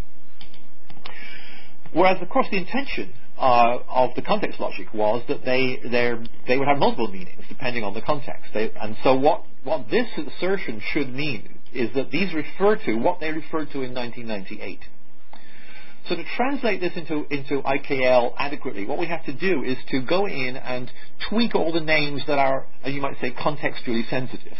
[1.93, 5.79] Whereas, of course, the intention uh, of the context logic was that they
[6.47, 8.51] they would have multiple meanings depending on the context.
[8.53, 13.19] They, and so what what this assertion should mean is that these refer to what
[13.19, 14.79] they referred to in 1998.
[16.09, 20.01] So to translate this into, into IKL adequately, what we have to do is to
[20.01, 20.89] go in and
[21.29, 24.57] tweak all the names that are, you might say, contextually sensitive.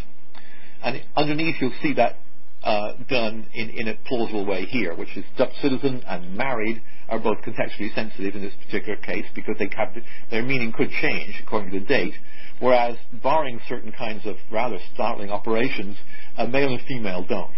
[0.84, 2.18] And underneath you'll see that
[2.64, 7.20] uh, done in, in a plausible way here, which is Dutch citizen and married are
[7.20, 9.96] both contextually sensitive in this particular case because they have,
[10.30, 12.14] their meaning could change according to the date,
[12.60, 15.98] whereas barring certain kinds of rather startling operations,
[16.38, 17.52] uh, male and female don't.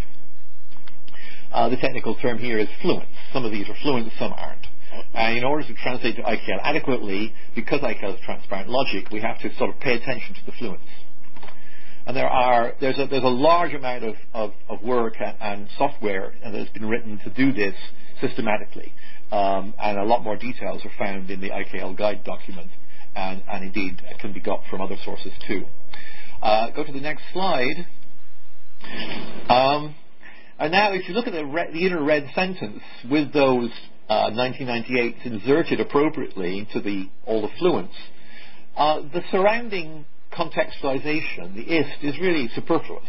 [1.51, 3.07] Uh, the technical term here is fluents.
[3.33, 4.67] Some of these are fluent, some aren't.
[5.13, 9.39] And in order to translate to IKL adequately, because IKL is transparent logic, we have
[9.39, 10.79] to sort of pay attention to the fluents.
[12.05, 15.67] And there are, there's a, there's a large amount of, of, of work and, and,
[15.77, 17.75] software that has been written to do this
[18.19, 18.93] systematically.
[19.31, 22.71] Um, and a lot more details are found in the IKL guide document
[23.15, 25.65] and, and indeed can be got from other sources too.
[26.41, 27.85] Uh, go to the next slide.
[29.49, 29.95] Um,
[30.57, 33.69] and now if you look at the, re- the inner red sentence with those
[34.09, 37.95] uh, 1998s inserted appropriately into the, all the fluents,
[38.77, 43.03] uh, the surrounding contextualization, the ist, is really superfluous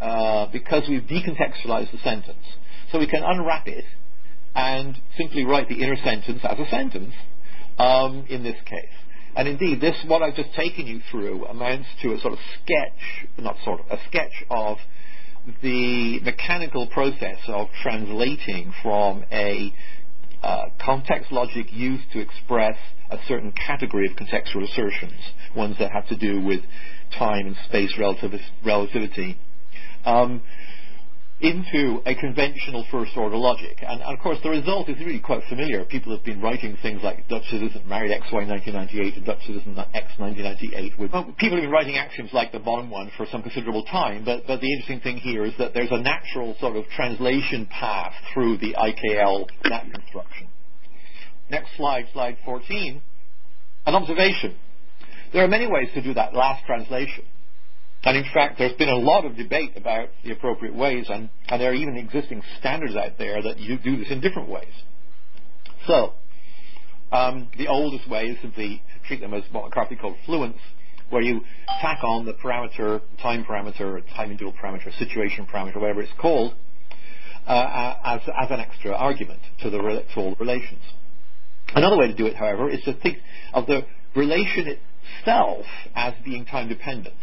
[0.00, 2.44] uh, because we've decontextualized the sentence.
[2.90, 3.84] So we can unwrap it
[4.54, 7.14] and simply write the inner sentence as a sentence
[7.78, 8.88] um, in this case.
[9.36, 13.26] And indeed, this, what I've just taken you through, amounts to a sort of sketch,
[13.38, 14.78] not sort of, a sketch of
[15.60, 19.74] the mechanical process of translating from a
[20.42, 22.76] uh, context logic used to express
[23.10, 25.20] a certain category of contextual assertions,
[25.56, 26.60] ones that have to do with
[27.18, 27.92] time and space
[28.64, 29.38] relativity,
[30.04, 30.42] um,
[31.44, 33.76] into a conventional first order logic.
[33.82, 35.84] And, and, of course, the result is really quite familiar.
[35.84, 40.06] People have been writing things like Dutch citizen married XY 1998 and Dutch citizen X
[40.18, 40.98] 1998.
[40.98, 44.24] With, well, people have been writing axioms like the bottom one for some considerable time,
[44.24, 48.12] but, but the interesting thing here is that there's a natural sort of translation path
[48.32, 50.48] through the IKL that construction.
[51.50, 53.02] Next slide, slide 14.
[53.86, 54.56] An observation.
[55.32, 57.24] There are many ways to do that last translation.
[58.04, 61.60] And in fact, there's been a lot of debate about the appropriate ways, and, and
[61.60, 64.72] there are even existing standards out there that you do this in different ways.
[65.86, 66.12] So,
[67.12, 70.58] um, the oldest way is simply to treat them as what McCarthy called fluents,
[71.08, 71.42] where you
[71.80, 76.54] tack on the parameter, time parameter, time interval parameter, situation parameter, whatever it's called,
[77.46, 80.80] uh, as, as an extra argument to, the, to all the relations.
[81.74, 83.18] Another way to do it, however, is to think
[83.52, 84.76] of the relation
[85.20, 85.64] itself
[85.94, 87.16] as being time dependent.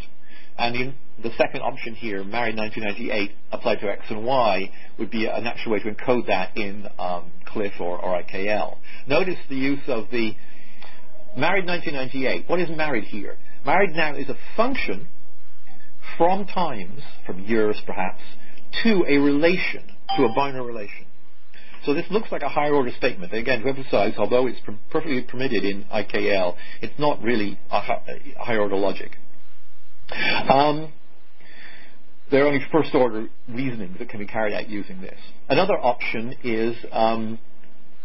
[0.57, 5.25] And in the second option here, married 1998 applied to X and Y, would be
[5.25, 8.77] a natural way to encode that in um, CLIF or, or IKL.
[9.07, 10.35] Notice the use of the
[11.37, 12.49] married 1998.
[12.49, 13.37] What is married here?
[13.65, 15.07] Married now is a function
[16.17, 18.21] from times, from years perhaps,
[18.83, 19.83] to a relation,
[20.17, 21.05] to a binary relation.
[21.85, 23.33] So this looks like a higher order statement.
[23.33, 24.59] Again, to emphasize, although it's
[24.91, 27.81] perfectly permitted in IKL, it's not really a
[28.37, 29.17] higher order logic.
[30.12, 30.91] Um,
[32.32, 35.19] there are only first order reasonings that can be carried out using this.
[35.50, 37.39] Another option is um,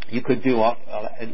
[0.08, 0.74] you could do uh,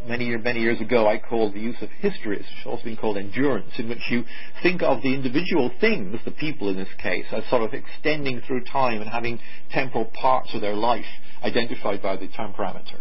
[0.07, 3.73] many many years ago I called the use of which has also been called endurance,
[3.79, 4.25] in which you
[4.63, 8.65] think of the individual things, the people in this case, as sort of extending through
[8.65, 11.07] time and having temporal parts of their life
[11.43, 12.99] identified by the time parameter.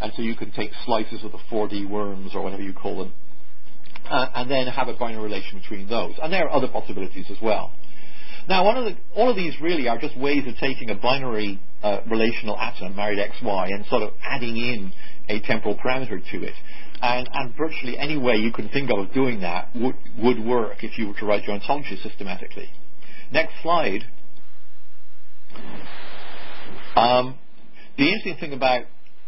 [0.00, 3.12] And so you can take slices of the 4D worms or whatever you call them
[4.08, 6.14] uh, and then have a binary relation between those.
[6.22, 7.72] And there are other possibilities as well.
[8.48, 12.00] Now, of the, all of these really are just ways of taking a binary uh,
[12.10, 14.92] relational atom, married XY, and sort of adding in
[15.28, 16.54] a temporal parameter to it.
[17.00, 20.98] And, and, virtually any way you can think of doing that would, would work if
[20.98, 22.70] you were to write your ontology systematically.
[23.32, 24.04] Next slide.
[26.94, 27.36] Um,
[27.98, 28.84] the interesting thing about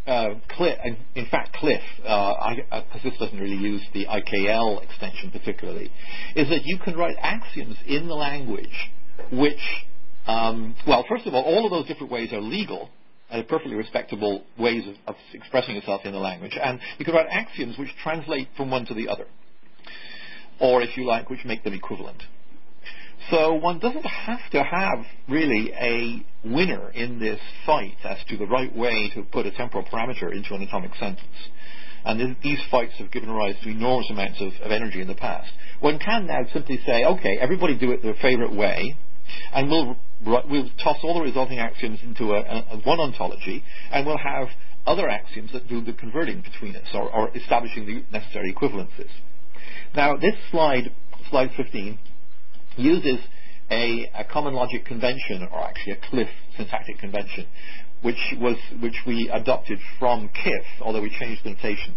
[0.07, 0.79] uh, CLIF,
[1.15, 5.91] in fact, CLIF, uh, because this doesn't really use the IKL extension particularly,
[6.37, 8.91] is that you can write axioms in the language
[9.33, 9.61] which,
[10.27, 12.91] um, well, first of all, all of those different ways are legal
[13.31, 16.57] and are perfectly respectable ways of, of expressing yourself in the language.
[16.63, 19.27] And you can write axioms which translate from one to the other,
[20.61, 22.23] or if you like, which make them equivalent.
[23.31, 28.47] So one doesn't have to have really a winner in this fight as to the
[28.47, 31.21] right way to put a temporal parameter into an atomic sentence.
[32.05, 35.15] And th- these fights have given rise to enormous amounts of, of energy in the
[35.15, 35.51] past.
[35.81, 38.97] One can now simply say, okay, everybody do it their favorite way,
[39.55, 44.19] and we'll, we'll toss all the resulting axioms into a, a, one ontology, and we'll
[44.19, 44.49] have
[44.87, 49.09] other axioms that do the converting between us or, or establishing the necessary equivalences.
[49.95, 50.93] Now, this slide,
[51.31, 51.99] slide 15,
[52.77, 53.19] uses
[53.71, 57.47] a, a, common logic convention, or actually a CLIF syntactic convention,
[58.03, 61.95] which was which we adopted from KIF, although we changed the notation,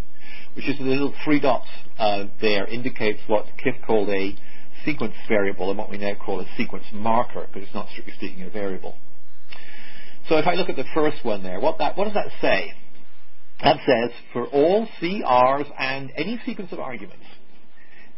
[0.56, 1.68] which is the little three dots
[2.00, 4.36] uh, there indicates what KIF called a
[4.86, 8.44] sequence variable and what we now call a sequence marker, because it's not strictly speaking
[8.44, 8.96] a variable.
[10.30, 12.74] So if I look at the first one there, what, that, what does that say?
[13.64, 17.26] That says for all CRs and any sequence of arguments,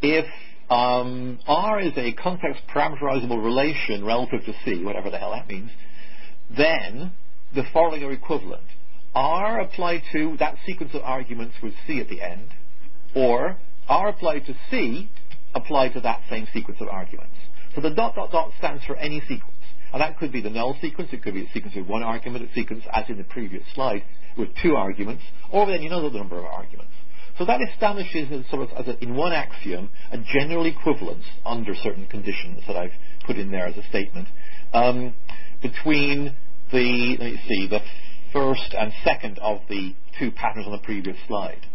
[0.02, 0.26] if
[0.70, 5.72] um, R is a context parameterizable relation relative to C, whatever the hell that means,
[6.56, 7.12] then
[7.56, 8.64] the following are equivalent.
[9.16, 12.50] R applied to that sequence of arguments with C at the end,
[13.16, 15.10] or R applied to C
[15.56, 17.34] applied to that same sequence of arguments.
[17.76, 19.56] So the dot dot dot stands for any sequence.
[19.92, 22.48] And that could be the null sequence, it could be a sequence with one argument,
[22.48, 24.04] a sequence as in the previous slide
[24.38, 26.94] with two arguments, or then you know the number of arguments.
[27.40, 32.06] So that establishes sort of as a, in one axiom a general equivalence under certain
[32.06, 32.92] conditions that I've
[33.26, 34.28] put in there as a statement
[34.74, 35.14] um,
[35.62, 36.36] between
[36.74, 37.80] the let me see the
[38.34, 41.66] first and second of the two patterns on the previous slide.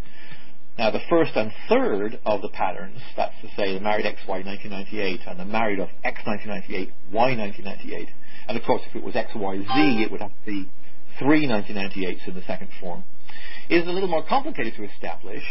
[0.76, 5.20] Now, the first and third of the patterns, that's to say the married XY 1998
[5.26, 8.08] and the married of X 1998, Y 1998,
[8.48, 10.68] and of course if it was XYZ it would have to be
[11.18, 13.04] three 1998s in the second form,
[13.68, 15.42] is a little more complicated to establish,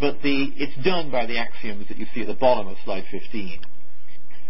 [0.00, 3.04] but the, it's done by the axioms that you see at the bottom of slide
[3.10, 3.60] 15.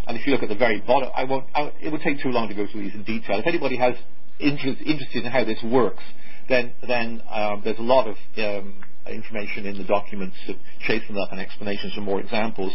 [0.06, 2.30] And if you look at the very bottom, I won't, I, it would take too
[2.30, 3.38] long to go through these in detail.
[3.38, 3.94] If anybody has
[4.38, 6.02] interest, interested in how this works,
[6.48, 10.54] then, then um, there's a lot of um, information in the documents to
[10.86, 12.72] chase them up and explanations for more examples.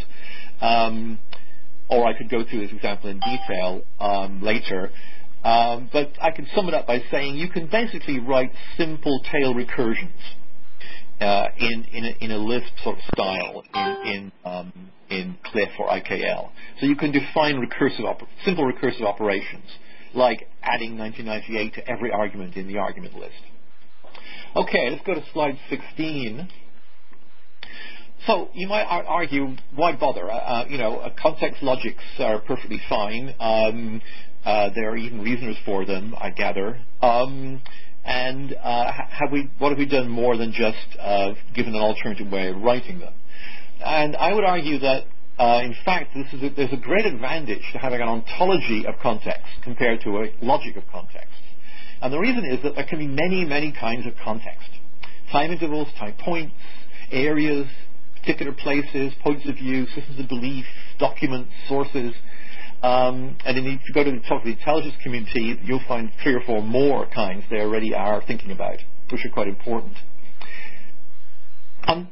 [0.61, 1.19] Um,
[1.89, 4.91] or I could go through this example in detail um, later.
[5.47, 9.53] Um, but I can sum it up by saying you can basically write simple tail
[9.53, 10.19] recursions
[11.21, 14.73] uh, in in a, in a Lisp sort of style in in, um,
[15.09, 16.49] in CLIF or IKL.
[16.81, 19.63] So you can define recursive simple recursive operations
[20.13, 23.41] like adding 1998 to every argument in the argument list.
[24.53, 26.49] Okay, let's go to slide 16.
[28.25, 30.29] So you might argue, why bother?
[30.29, 33.33] Uh, uh, you know, uh, context logics are perfectly fine.
[33.39, 34.01] Um,
[34.45, 36.79] uh, there are even reasoners for them, I gather.
[37.01, 37.61] Um,
[38.05, 42.31] and uh, have we, what have we done more than just uh, given an alternative
[42.31, 43.13] way of writing them?
[43.83, 45.03] And I would argue that,
[45.37, 48.95] uh in fact, this is a, there's a great advantage to having an ontology of
[49.01, 51.35] context compared to a logic of context.
[52.01, 54.69] And the reason is that there can be many, many kinds of context.
[55.31, 56.55] Time intervals, time points,
[57.11, 57.67] areas,
[58.19, 60.65] particular places, points of view, systems of belief,
[60.99, 62.13] documents, sources.
[62.83, 66.35] Um, and if you go to the talk to the intelligence community, you'll find three
[66.35, 68.77] or four more kinds they already are thinking about,
[69.11, 69.95] which are quite important.
[71.87, 72.09] Um,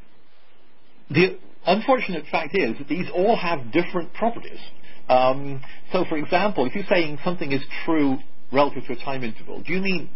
[1.10, 4.60] the unfortunate fact is that these all have different properties.
[5.08, 8.17] Um, so, for example, if you're saying something is true
[8.51, 10.10] relative to a time interval, do you mean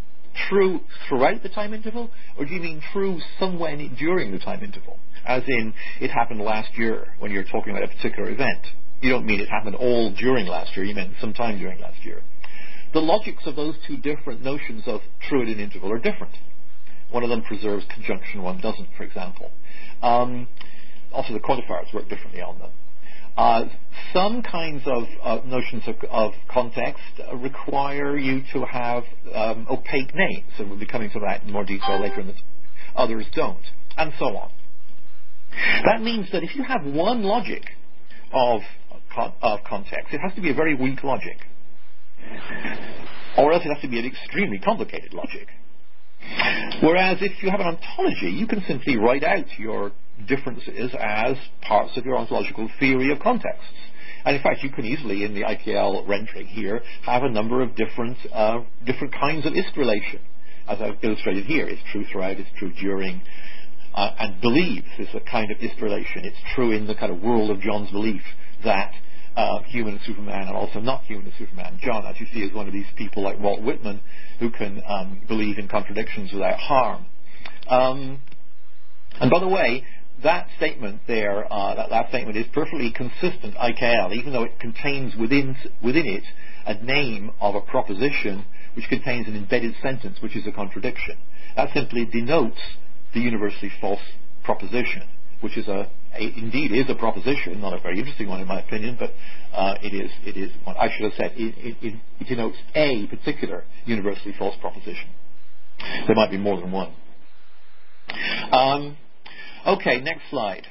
[0.48, 4.98] true throughout the time interval, or do you mean true somewhere during the time interval?
[5.24, 8.66] As in, it happened last year when you're talking about a particular event.
[9.00, 12.22] You don't mean it happened all during last year, you meant sometime during last year.
[12.92, 16.34] The logics of those two different notions of true and interval are different.
[17.10, 19.50] One of them preserves conjunction, one doesn't, for example.
[20.02, 20.48] Um,
[21.12, 22.70] also, the quantifiers work differently on them.
[23.36, 23.64] Uh,
[24.12, 27.02] some kinds of uh, notions of, of context
[27.34, 31.64] require you to have um, opaque names, and we'll be coming to that in more
[31.64, 32.34] detail later in the
[32.94, 33.62] others don't,
[33.96, 34.50] and so on.
[35.84, 37.64] That means that if you have one logic
[38.32, 38.60] of,
[39.16, 41.38] of context, it has to be a very weak logic.
[43.36, 45.48] Or else it has to be an extremely complicated logic.
[46.82, 49.92] Whereas if you have an ontology, you can simply write out your
[50.26, 53.72] differences as parts of your ontological theory of contexts.
[54.24, 57.74] And in fact, you can easily, in the IKL rendering here, have a number of
[57.74, 60.20] different uh, different kinds of ist relation,
[60.68, 61.66] as I've illustrated here.
[61.66, 63.22] It's true throughout, it's true during,
[63.94, 66.26] uh, and believes is a kind of ist relation.
[66.26, 68.22] It's true in the kind of world of John's belief
[68.64, 68.92] that
[69.36, 71.78] uh, human and Superman, and also not human and Superman.
[71.82, 74.00] John, as you see, is one of these people like Walt Whitman
[74.38, 77.06] who can um, believe in contradictions without harm.
[77.68, 78.22] Um,
[79.20, 79.84] and by the way,
[80.22, 85.14] that statement there, uh, that, that statement is perfectly consistent IKL, even though it contains
[85.16, 86.24] within within it
[86.66, 88.44] a name of a proposition
[88.74, 91.16] which contains an embedded sentence, which is a contradiction.
[91.56, 92.60] That simply denotes
[93.14, 94.00] the universally false
[94.44, 95.02] proposition,
[95.40, 98.60] which is a, a indeed is a proposition, not a very interesting one in my
[98.60, 99.12] opinion, but
[99.52, 101.32] uh, it is it is I should have said.
[101.36, 105.08] It, it, it denotes a particular universally false proposition.
[106.06, 106.92] There might be more than one.
[108.52, 108.96] Um,
[109.66, 110.66] Okay, next slide.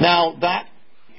[0.00, 0.68] Now that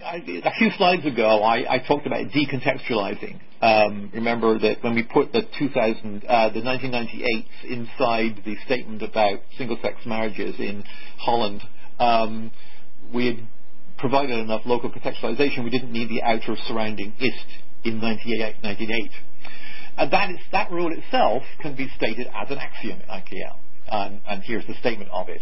[0.06, 3.40] a few slides ago, I, I talked about decontextualizing.
[3.62, 9.40] Um, remember that when we put the 2000, uh, the 1998 inside the statement about
[9.58, 10.84] single-sex marriages in
[11.18, 11.62] Holland,
[12.00, 12.52] um,
[13.14, 13.48] we had
[13.98, 15.64] provided enough local contextualization.
[15.64, 17.48] We didn't need the outer surrounding ist
[17.84, 19.12] in 1998.
[19.98, 23.58] And that, is, that rule itself can be stated as an axiom in IKL.
[23.88, 25.42] And, and here's the statement of it.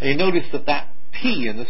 [0.00, 1.68] And you notice that that P in this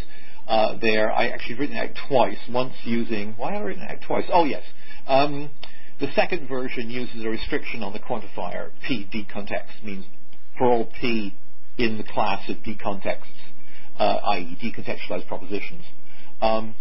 [0.50, 2.38] uh, there, I actually written it twice.
[2.50, 4.26] Once using, why have I written it twice?
[4.32, 4.64] Oh yes.
[5.06, 5.50] Um,
[6.00, 10.04] the second version uses a restriction on the quantifier P D context means
[10.58, 11.34] for all P
[11.78, 13.40] in the class of D contexts,
[13.98, 14.58] uh, i.e.
[14.62, 15.84] decontextualized propositions.
[16.42, 16.74] Um,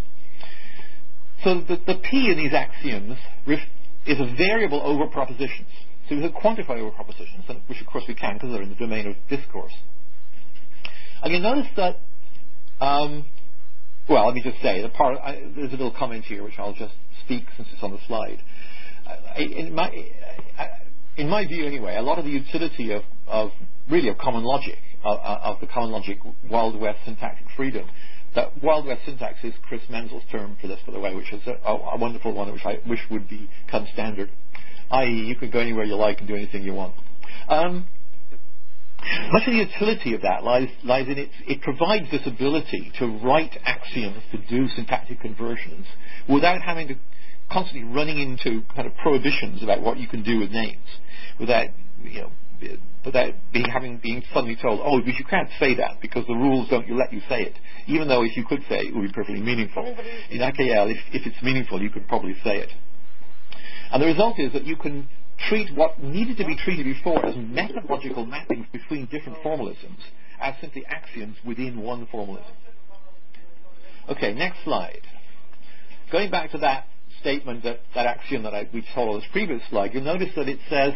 [1.43, 3.17] so the, the P in these axioms
[4.05, 5.69] is a variable over propositions.
[6.07, 8.75] So we can quantify over propositions, which of course we can because they're in the
[8.75, 9.75] domain of discourse.
[11.21, 11.99] And you notice that,
[12.81, 13.25] um,
[14.09, 16.73] well, let me just say, the part, I, there's a little comment here which I'll
[16.73, 16.93] just
[17.23, 18.41] speak since it's on the slide.
[19.07, 19.91] I, in, my,
[20.57, 20.67] I,
[21.17, 23.51] in my view, anyway, a lot of the utility of, of
[23.89, 27.87] really of common logic, of, of the common logic Wild West syntactic freedom,
[28.35, 31.41] that Wild West syntax is Chris Menzel's term for this, by the way, which is
[31.47, 34.29] a, a wonderful one, which I wish would become standard.
[34.91, 36.95] I.e., you can go anywhere you like and do anything you want.
[37.47, 37.87] Um,
[39.31, 41.29] much of the utility of that lies, lies in it.
[41.47, 45.85] It provides this ability to write axioms to do syntactic conversions
[46.27, 46.95] without having to
[47.51, 50.85] constantly running into kind of prohibitions about what you can do with names,
[51.39, 51.67] without
[52.03, 52.31] you know,
[53.05, 56.69] without being having being suddenly told, oh, but you can't say that because the rules
[56.69, 57.53] don't let you say it.
[57.87, 59.85] Even though if you could say it, it would be perfectly meaningful.
[60.29, 62.69] In IKL, if, if it's meaningful, you could probably say it.
[63.91, 65.07] And the result is that you can
[65.47, 69.99] treat what needed to be treated before as methodological mappings between different formalisms
[70.41, 72.51] as simply axioms within one formalism.
[74.09, 75.01] Okay, next slide.
[76.11, 76.85] Going back to that
[77.19, 80.47] statement, that, that axiom that I, we saw on this previous slide, you'll notice that
[80.49, 80.93] it says,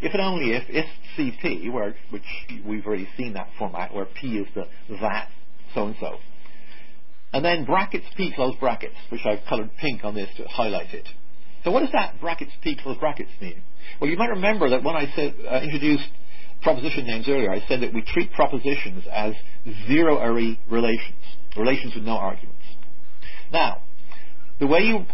[0.00, 0.86] if and only if, if
[1.16, 2.22] CP, where, which
[2.64, 4.66] we've already seen that format, where P is the
[5.00, 5.28] that
[5.74, 6.18] so-and-so,
[7.32, 11.08] and then brackets P close brackets, which I've colored pink on this to highlight it.
[11.64, 13.62] So what does that brackets P close brackets mean?
[14.00, 16.08] Well, you might remember that when I said, uh, introduced
[16.62, 19.34] proposition names earlier, I said that we treat propositions as
[19.86, 21.18] zero-ary relations,
[21.56, 22.62] relations with no arguments.
[23.52, 23.82] Now,
[24.58, 25.06] the way you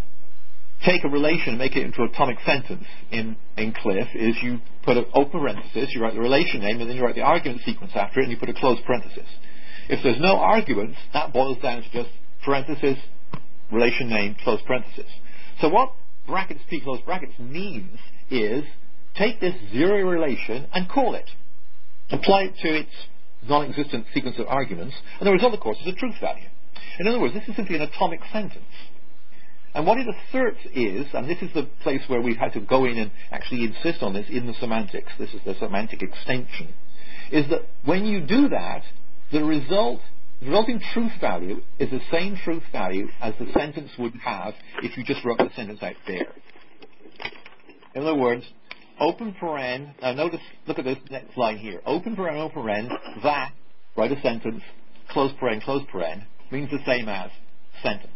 [0.85, 4.61] take a relation and make it into an atomic sentence in, in CLIF is you
[4.85, 7.63] put an open parenthesis, you write the relation name, and then you write the argument
[7.65, 9.27] sequence after it, and you put a closed parenthesis.
[9.89, 12.11] If there's no arguments, that boils down to just
[12.45, 12.99] parenthesis,
[13.73, 15.11] relation name, close parenthesis.
[15.61, 15.93] So what
[16.29, 17.99] brackets P close brackets means
[18.31, 18.63] is
[19.17, 21.29] take this zero relation and call it.
[22.11, 22.91] Apply it to its
[23.49, 26.47] non-existent sequence of arguments, and the result, of course, is a truth value.
[27.01, 28.65] In other words, this is simply an atomic sentence.
[29.75, 32.85] And what it asserts is, and this is the place where we've had to go
[32.85, 36.75] in and actually insist on this in the semantics, this is the semantic extension,
[37.31, 38.83] is that when you do that,
[39.31, 40.01] the result,
[40.41, 44.97] the resulting truth value is the same truth value as the sentence would have if
[44.97, 46.27] you just wrote the sentence out there.
[47.95, 48.45] In other words,
[49.01, 51.81] open paren, now notice, look at this next line here.
[51.85, 52.89] Open paren, open paren,
[53.23, 53.53] that,
[53.97, 54.63] write a sentence,
[55.11, 57.31] close paren, close paren, means the same as
[57.83, 58.13] sentence.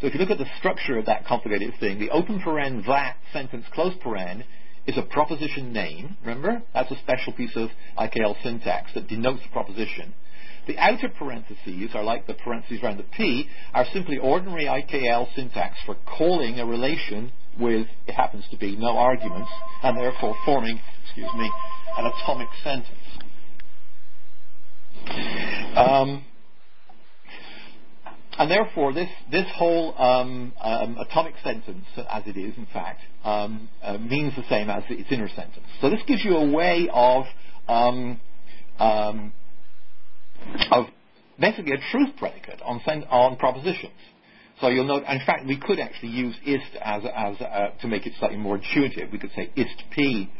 [0.00, 3.16] So if you look at the structure of that complicated thing, the open paren, that,
[3.32, 4.44] sentence, close paren,
[4.86, 6.62] is a proposition name, remember?
[6.72, 7.68] That's a special piece of
[7.98, 10.14] IKL syntax that denotes a proposition.
[10.68, 15.78] The outer parentheses are like the parentheses around the P, are simply ordinary IKL syntax
[15.86, 19.50] for calling a relation with, it happens to be, no arguments,
[19.82, 21.50] and therefore forming, excuse me,
[21.96, 22.86] an atomic sentence.
[25.74, 26.24] Um,
[28.38, 33.70] and therefore, this, this whole um, um, atomic sentence, as it is, in fact, um,
[33.82, 35.66] uh, means the same as its inner sentence.
[35.80, 37.24] So this gives you a way of,
[37.68, 38.20] um,
[38.78, 39.32] um,
[40.70, 40.86] of
[41.38, 42.80] basically a truth predicate on,
[43.10, 43.92] on propositions.
[44.60, 48.06] So you'll note, in fact, we could actually use ist as, as uh, to make
[48.06, 49.12] it slightly more intuitive.
[49.12, 50.30] We could say ist p,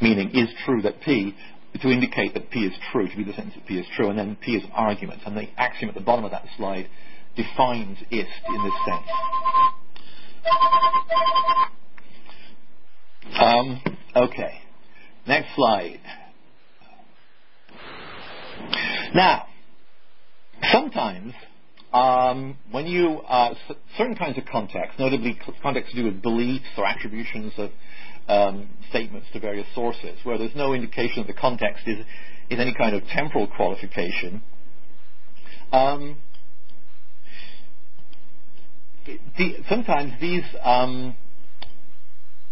[0.00, 1.34] meaning is true that p,
[1.80, 4.18] to indicate that p is true, to be the sentence that p is true, and
[4.18, 5.22] then p is an argument.
[5.26, 6.88] And the axiom at the bottom of that slide
[7.36, 9.08] defines ist in this sense.
[13.38, 13.80] Um,
[14.16, 14.60] okay.
[15.26, 16.00] Next slide.
[19.14, 19.46] Now,
[20.72, 21.34] sometimes
[21.92, 23.54] um, when you uh,
[23.98, 27.70] certain kinds of context, notably context to do with beliefs or attributions of
[28.28, 31.98] um, statements to various sources, where there's no indication that the context is,
[32.48, 34.42] is any kind of temporal qualification.
[35.72, 36.18] Um,
[39.06, 41.16] the, sometimes these um,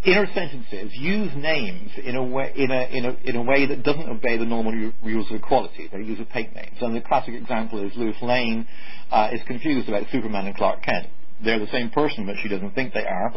[0.04, 3.82] inner sentences use names in a way in a, in a, in a way that
[3.82, 5.88] doesn't obey the normal rules of equality.
[5.92, 6.76] They use opaque names.
[6.80, 8.66] And the classic example is Lois Lane
[9.10, 11.08] uh, is confused about Superman and Clark Kent.
[11.44, 13.34] They're the same person, but she doesn't think they are.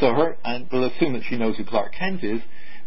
[0.00, 2.40] So her, and we'll assume that she knows who Clark Kent is,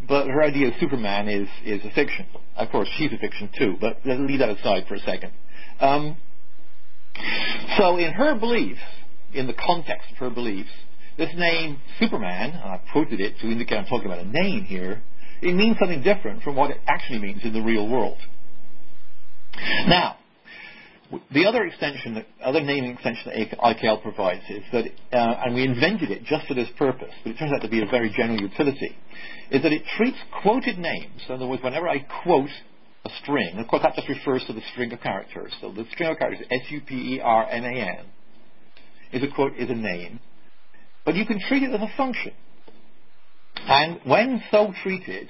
[0.07, 2.25] but her idea of Superman is, is a fiction.
[2.55, 5.31] Of course, she's a fiction too, but let's leave that aside for a second.
[5.79, 6.17] Um,
[7.77, 8.81] so in her beliefs,
[9.33, 10.69] in the context of her beliefs,
[11.17, 15.01] this name Superman, and I've quoted it to indicate I'm talking about a name here,
[15.41, 18.17] it means something different from what it actually means in the real world.
[19.87, 20.17] Now,
[21.33, 25.63] the other extension, the other naming extension that IKL provides is that, uh, and we
[25.63, 28.39] invented it just for this purpose, but it turns out to be a very general
[28.39, 28.95] utility,
[29.49, 31.21] is that it treats quoted names.
[31.27, 32.49] In other words, whenever I quote
[33.03, 35.51] a string, of course that just refers to the string of characters.
[35.59, 38.05] So the string of characters, S-U-P-E-R-M-A-N,
[39.11, 40.19] is a quote, is a name,
[41.05, 42.33] but you can treat it as a function.
[43.55, 45.29] And when so treated,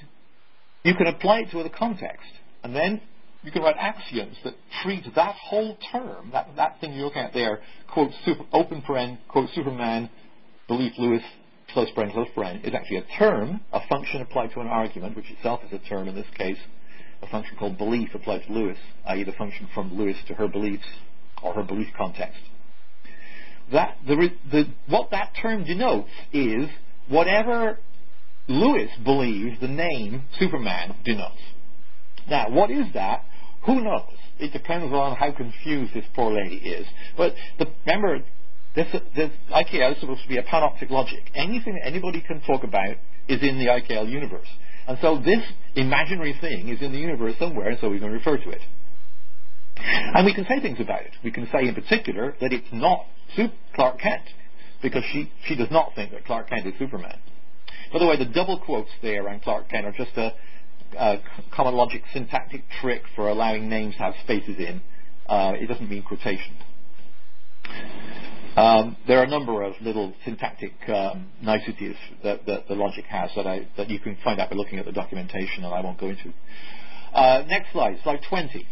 [0.83, 2.29] you can apply it to other context.
[2.63, 3.01] And then
[3.43, 4.53] you can write axioms that
[4.83, 7.59] treat that whole term, that, that thing you're looking at there,
[7.91, 10.09] quote, super, open paren, quote, Superman,
[10.67, 11.23] belief Lois,
[11.73, 15.29] close paren, close paren, is actually a term, a function applied to an argument, which
[15.31, 16.57] itself is a term in this case,
[17.21, 19.23] a function called belief applied to Lois, i.e.
[19.23, 20.85] the function from Lois to her beliefs,
[21.41, 22.39] or her belief context.
[23.71, 26.67] That, the, the, what that term denotes is
[27.07, 27.77] whatever
[28.47, 31.39] Lois believes the name Superman denotes.
[32.29, 33.23] Now, what is that?
[33.65, 34.13] Who knows?
[34.39, 36.85] It depends on how confused this poor lady is.
[37.15, 38.23] But the, remember,
[38.75, 41.31] this, this IKL is supposed to be a panoptic logic.
[41.35, 42.95] Anything that anybody can talk about
[43.27, 44.47] is in the IKL universe.
[44.87, 45.41] And so this
[45.75, 48.61] imaginary thing is in the universe somewhere, and so we can refer to it.
[49.77, 51.11] And we can say things about it.
[51.23, 53.05] We can say in particular that it's not
[53.75, 54.23] Clark Kent,
[54.81, 57.17] because she, she does not think that Clark Kent is Superman.
[57.93, 60.33] By the way, the double quotes there on Clark Kent are just a,
[60.97, 61.17] a
[61.53, 64.81] common logic syntactic trick for allowing names to have spaces in.
[65.27, 66.55] Uh, it doesn't mean quotation.
[68.55, 73.31] Um, there are a number of little syntactic um, niceties that, that, the logic has
[73.35, 75.99] that, I, that you can find out by looking at the documentation, and I won't
[75.99, 76.33] go into.
[77.13, 78.67] Uh, next slide, slide 20.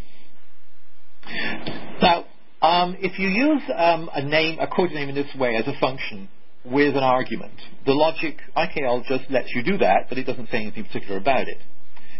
[2.01, 2.25] Now,
[2.61, 5.79] um, if you use um, a name, a code name in this way as a
[5.79, 6.29] function
[6.65, 7.53] with an argument,
[7.85, 11.47] the logic IKL just lets you do that, but it doesn't say anything particular about
[11.47, 11.57] it.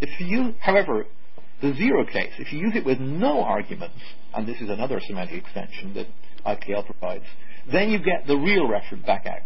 [0.02, 1.06] If you, however,
[1.62, 4.00] the zero case, if you use it with no arguments,
[4.34, 6.08] and this is another semantic extension that
[6.46, 7.26] IKL provides,
[7.72, 9.42] then you get the real reference back out.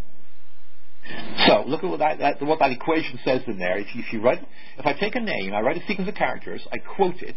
[1.47, 3.77] So look at what that, that, what that equation says in there.
[3.79, 4.39] If you, if you write,
[4.77, 7.35] if I take a name, I write a sequence of characters, I quote it,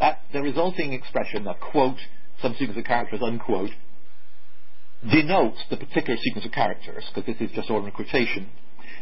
[0.00, 1.98] that the resulting expression, the quote
[2.42, 3.70] some sequence of characters, unquote,
[5.10, 8.48] denotes the particular sequence of characters, because this is just ordinary quotation.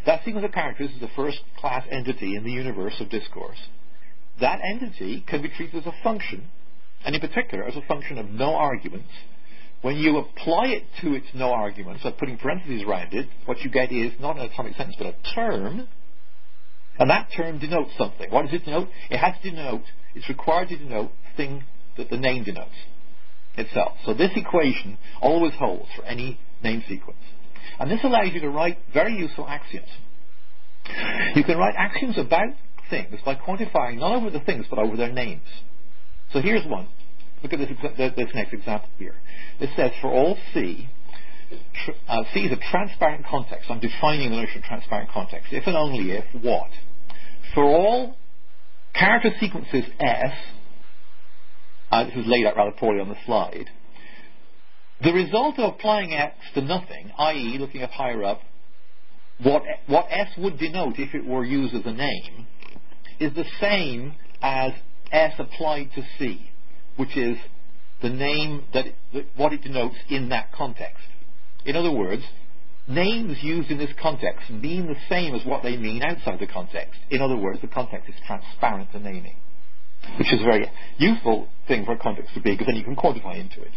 [0.07, 3.59] That sequence of characters is the first class entity in the universe of discourse.
[4.41, 6.49] That entity can be treated as a function,
[7.05, 9.11] and in particular as a function of no arguments.
[9.83, 13.71] When you apply it to its no arguments, by putting parentheses around it, what you
[13.71, 15.89] get is not an atomic sentence, but a term,
[16.99, 18.31] and that term denotes something.
[18.31, 18.89] What does it denote?
[19.11, 19.83] It has to denote,
[20.15, 21.65] it's required to denote the thing
[21.97, 22.75] that the name denotes
[23.57, 23.93] itself.
[24.05, 27.19] So this equation always holds for any name sequence.
[27.79, 29.89] And this allows you to write very useful axioms.
[31.35, 32.55] You can write axioms about
[32.91, 35.47] things by quantifying not over the things but over their names.
[36.33, 36.89] So here's one.
[37.43, 37.69] Look at this,
[38.17, 39.15] this next example here.
[39.61, 40.89] It says for all C,
[42.09, 43.71] uh, C is a transparent context.
[43.71, 45.53] I'm defining the notion of transparent context.
[45.53, 46.71] If and only if what?
[47.55, 48.17] For all
[48.95, 50.33] character sequences S,
[51.93, 53.69] uh, this is laid out rather poorly on the slide,
[55.03, 58.41] the result of applying x to nothing, i.e., looking up higher up,
[59.43, 62.47] what, what s would denote if it were used as a name,
[63.21, 64.73] is the same as
[65.11, 66.51] s applied to c,
[66.97, 67.37] which is
[68.01, 71.05] the name that, it, what it denotes in that context.
[71.65, 72.23] In other words,
[72.89, 76.99] names used in this context mean the same as what they mean outside the context.
[77.11, 79.37] In other words, the context is transparent to naming,
[80.19, 82.97] which is a very useful thing for a context to be because then you can
[82.97, 83.73] quantify into it.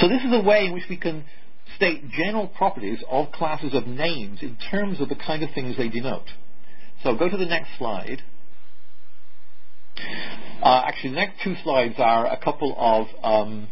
[0.00, 1.24] So this is a way in which we can
[1.76, 5.88] state general properties of classes of names in terms of the kind of things they
[5.88, 6.28] denote.
[7.02, 8.22] So go to the next slide.
[10.62, 13.68] Uh, actually, the next two slides are a couple of um,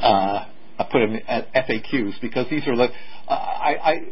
[0.00, 0.46] uh,
[0.78, 2.88] I put them at FAQs because these are the
[3.28, 4.08] uh, I, I,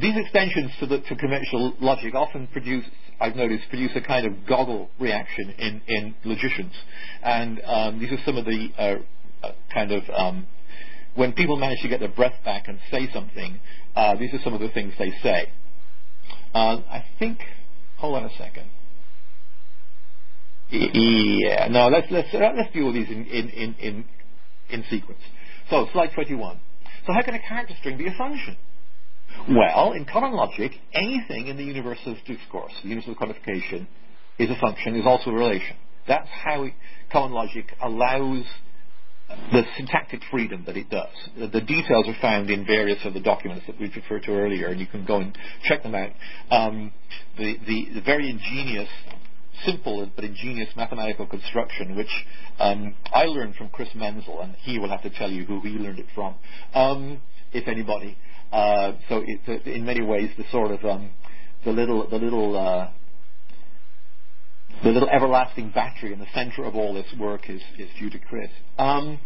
[0.00, 2.84] these extensions to the to conventional logic often produce
[3.20, 6.72] I've noticed produce a kind of goggle reaction in in logicians,
[7.22, 10.46] and um, these are some of the uh, uh, kind of um,
[11.14, 13.60] when people manage to get their breath back and say something,
[13.94, 15.50] uh, these are some of the things they say.
[16.54, 17.38] Uh, I think.
[17.98, 18.68] Hold on a second.
[20.70, 21.88] Yeah, no.
[21.88, 24.04] Let's let's let's deal with these in in in in,
[24.70, 25.20] in sequence.
[25.70, 26.60] So slide 21.
[27.06, 28.56] So how can a character string be a function?
[29.48, 33.88] Well, in common logic, anything in the universe of discourse, the universe of codification,
[34.38, 35.76] is a function, is also a relation.
[36.06, 36.66] That's how
[37.10, 38.44] common logic allows
[39.50, 41.14] the syntactic freedom that it does.
[41.36, 44.80] The details are found in various of the documents that we've referred to earlier, and
[44.80, 46.10] you can go and check them out.
[46.50, 46.92] Um,
[47.38, 48.88] the, the, the, very ingenious,
[49.64, 52.10] simple but ingenious mathematical construction, which
[52.58, 55.70] um, I learned from Chris Menzel, and he will have to tell you who he
[55.70, 56.34] learned it from,
[56.74, 57.20] um,
[57.52, 58.16] if anybody.
[58.52, 61.10] Uh, so it's in many ways the sort of um,
[61.64, 62.90] the little the little uh,
[64.82, 68.18] the little everlasting battery in the center of all this work is, is due to
[68.18, 68.50] Chris.
[68.78, 69.20] Um,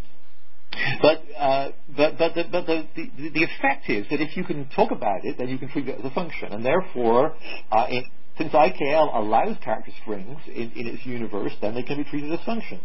[1.01, 4.69] but, uh, but, but, the, but the, the, the, effect is that if you can
[4.69, 6.53] talk about it, then you can treat it as a function.
[6.53, 7.35] And therefore,
[7.73, 8.05] uh, it,
[8.37, 12.41] since IKL allows character strings in, in, its universe, then they can be treated as
[12.45, 12.83] functions.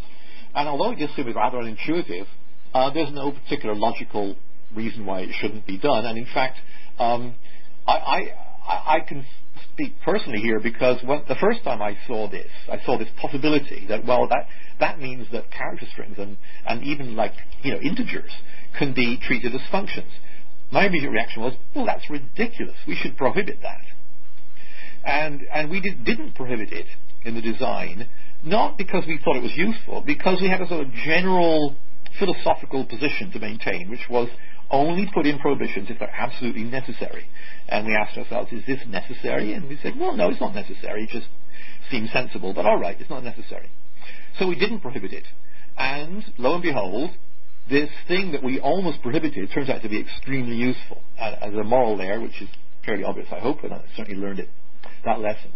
[0.55, 2.27] And although it just seems rather unintuitive,
[2.73, 4.37] uh, there's no particular logical
[4.75, 6.05] reason why it shouldn't be done.
[6.05, 6.57] And in fact,
[6.99, 7.35] um,
[7.87, 7.93] I,
[8.67, 9.25] I, I can
[9.73, 13.85] speak personally here because when, the first time I saw this, I saw this possibility
[13.89, 14.47] that well, that
[14.79, 18.31] that means that character strings and and even like you know integers
[18.77, 20.11] can be treated as functions.
[20.71, 22.77] My immediate reaction was, well, that's ridiculous.
[22.87, 23.81] We should prohibit that.
[25.03, 26.85] And and we did, didn't prohibit it
[27.23, 28.07] in the design,
[28.43, 31.75] not because we thought it was useful, because we had a sort of general
[32.19, 34.29] philosophical position to maintain, which was
[34.71, 37.29] only put in prohibitions if they're absolutely necessary.
[37.67, 39.53] And we asked ourselves, is this necessary?
[39.53, 41.03] And we said, well, no, it's not necessary.
[41.03, 41.27] It just
[41.89, 43.69] seems sensible, but all right, it's not necessary.
[44.39, 45.25] So we didn't prohibit it.
[45.77, 47.11] And lo and behold,
[47.69, 51.63] this thing that we almost prohibited turns out to be extremely useful uh, as a
[51.63, 52.49] moral there, which is
[52.85, 54.49] fairly obvious, I hope, and I certainly learned it,
[55.05, 55.51] that lesson.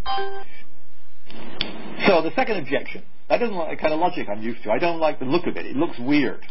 [2.07, 4.71] So the second objection, that doesn't like the kind of logic I'm used to.
[4.71, 5.65] I don't like the look of it.
[5.65, 6.45] It looks weird.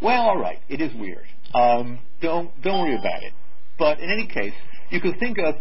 [0.00, 1.26] Well, all right, it is weird.
[1.54, 3.32] Um, don't don't worry about it.
[3.78, 4.54] But in any case,
[4.90, 5.54] you could think of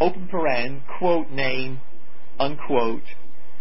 [0.00, 1.80] open paren, quote name,
[2.38, 3.02] unquote,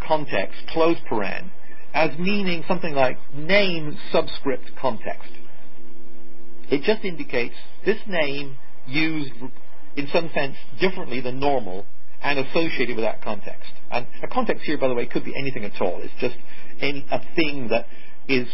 [0.08, 1.50] context, close paren,
[1.94, 5.32] as meaning something like name subscript context.
[6.70, 7.56] It just indicates
[7.86, 8.58] this name
[8.88, 9.32] used
[9.96, 11.86] in some sense differently than normal
[12.22, 13.72] and associated with that context.
[13.92, 16.02] And a context here, by the way, could be anything at all.
[16.02, 16.36] It's just
[16.82, 17.86] any, a thing that
[18.28, 18.48] is,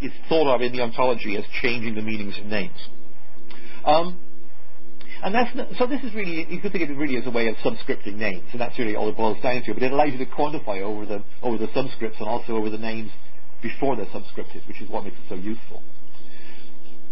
[0.00, 2.88] is thought of in the ontology as changing the meanings of names.
[3.84, 4.18] Um,
[5.22, 5.86] and that's not, so.
[5.86, 8.44] This is really you could think of it really as a way of subscripting names,
[8.52, 9.72] and that's really all it boils down to.
[9.72, 12.78] But it allows you to quantify over the over the subscripts and also over the
[12.78, 13.10] names
[13.62, 15.82] before they're subscripted, which is what makes it so useful.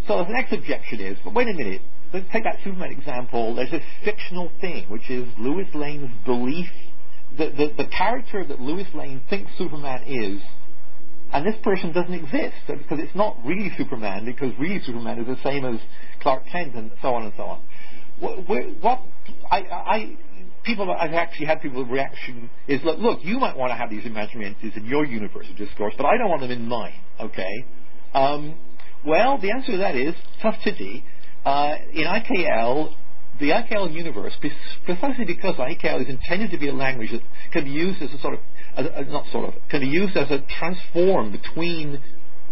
[0.06, 1.80] So the next objection is, but wait a minute.
[2.12, 3.54] Let's take that Superman example.
[3.54, 6.68] There's this fictional thing, which is Lois Lane's belief.
[7.38, 10.42] The, the, the character that Lois Lane thinks Superman is
[11.32, 15.42] and this person doesn't exist because it's not really Superman because really Superman is the
[15.42, 15.80] same as
[16.20, 17.62] Clark Kent and so on and so on.
[18.20, 18.48] What,
[18.80, 19.00] what
[19.50, 20.16] I, I,
[20.62, 24.04] people, I've actually had people reaction is look, look, you might want to have these
[24.04, 27.00] imaginary entities in your universe of discourse, but I don't want them in mine.
[27.18, 27.64] Okay.
[28.14, 28.58] Um,
[29.04, 31.04] well, the answer to that is tough titty.
[31.44, 32.94] Uh, in IKL,
[33.40, 34.34] the IKL universe,
[34.84, 37.22] precisely because IKL is intended to be a language that
[37.52, 38.40] can be used as a sort of
[38.76, 42.00] as, as not sort of, can be used as a transform between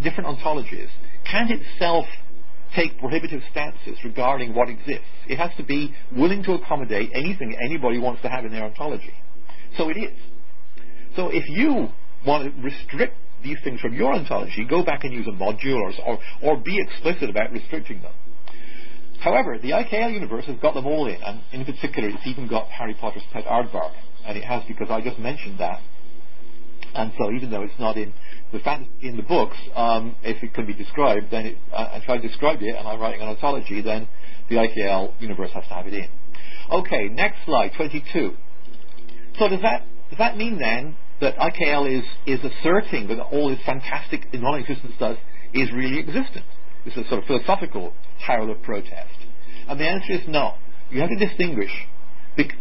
[0.03, 0.89] different ontologies,
[1.31, 2.07] can't itself
[2.75, 5.05] take prohibitive stances regarding what exists.
[5.29, 9.15] It has to be willing to accommodate anything anybody wants to have in their ontology.
[9.77, 10.17] So it is.
[11.17, 11.89] So if you
[12.27, 16.19] want to restrict these things from your ontology, go back and use a module or,
[16.43, 18.13] or, be explicit about restricting them.
[19.21, 22.69] However, the IKL universe has got them all in, and in particular, it's even got
[22.69, 23.93] Harry Potter's pet aardvark,
[24.27, 25.81] and it has because I just mentioned that
[26.95, 28.13] and so even though it's not in
[28.53, 32.09] the fact in the books, um, if it can be described, then it, uh, if
[32.09, 34.09] I described it and I'm writing an ontology, then
[34.49, 36.09] the IKL universe has to have it in.
[36.71, 38.35] Okay, next slide, 22.
[39.39, 43.61] So does that does that mean then that IKL is is asserting that all this
[43.65, 45.17] fantastic non-existence does
[45.53, 46.45] is really existent?
[46.85, 49.15] This is a sort of philosophical howl of protest.
[49.69, 50.55] And the answer is no.
[50.91, 51.71] You have to distinguish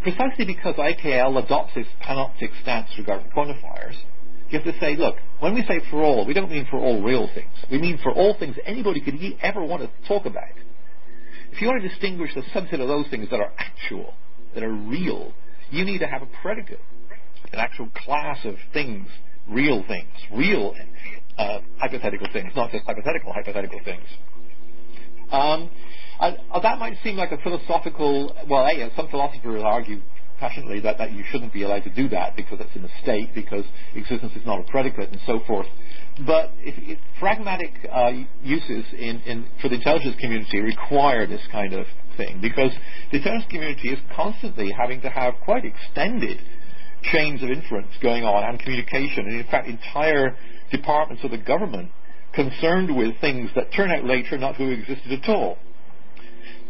[0.02, 3.96] precisely because IKL adopts this panoptic stance regarding quantifiers,
[4.52, 7.02] you have to say, look, when we say for all, we don't mean for all
[7.02, 7.52] real things.
[7.70, 10.44] We mean for all things anybody could ever want to talk about.
[11.52, 14.14] If you want to distinguish the subset of those things that are actual,
[14.54, 15.32] that are real,
[15.70, 16.80] you need to have a predicate,
[17.52, 19.08] an actual class of things,
[19.48, 20.74] real things, real
[21.38, 24.04] uh, hypothetical things, not just hypothetical hypothetical things.
[25.30, 25.70] Um,
[26.18, 28.34] uh, that might seem like a philosophical.
[28.48, 30.00] Well, a, some philosophers argue
[30.40, 33.64] passionately that, that you shouldn't be allowed to do that because it's a mistake, because
[33.94, 35.66] existence is not a predicate, and so forth.
[36.26, 38.10] But if, pragmatic uh,
[38.42, 41.86] uses in, in, for the intelligence community require this kind of
[42.16, 42.72] thing because
[43.12, 46.38] the intelligence community is constantly having to have quite extended
[47.02, 50.36] chains of inference going on and communication, and in fact, entire
[50.70, 51.90] departments of the government
[52.34, 55.58] concerned with things that turn out later not to have existed at all.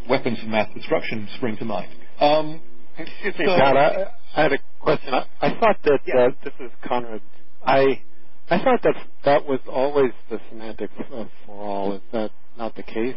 [0.08, 1.92] Weapons of mass destruction spring to mind.
[2.20, 2.60] Um,
[3.00, 3.76] Excuse me, Pat.
[3.76, 5.14] I, I had a question.
[5.14, 6.26] I, I thought that Yeah.
[6.26, 7.20] uh, this is Conrad.
[7.64, 8.02] I
[8.50, 11.92] I thought that that was always the semantics of for all.
[11.94, 13.16] Is that not the case?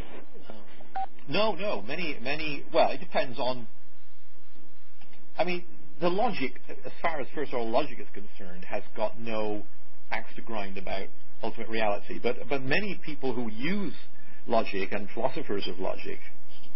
[0.50, 0.56] Um,
[1.28, 1.82] No, no.
[1.82, 2.64] Many, many.
[2.74, 3.68] Well, it depends on.
[5.38, 5.64] I mean,
[6.00, 9.64] the logic, as far as first order logic is concerned, has got no
[10.12, 11.08] axe to grind about
[11.42, 12.20] ultimate reality.
[12.22, 13.94] But but many people who use
[14.48, 16.20] logic and philosophers of logic,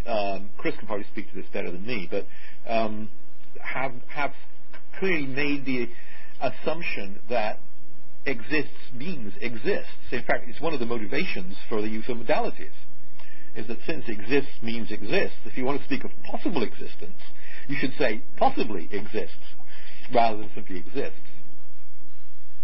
[0.08, 2.26] um, Chris can probably speak to this better than me, but
[2.68, 3.10] um,
[3.60, 4.34] have have
[5.00, 5.90] clearly made the
[6.42, 7.60] assumption that
[8.26, 9.92] exists means exists.
[10.12, 12.72] In fact, it's one of the motivations for the use of modalities
[13.56, 17.18] is that since exists means exists, if you want to speak of possible existence,
[17.68, 19.36] you should say possibly exists
[20.14, 21.20] rather than simply exists.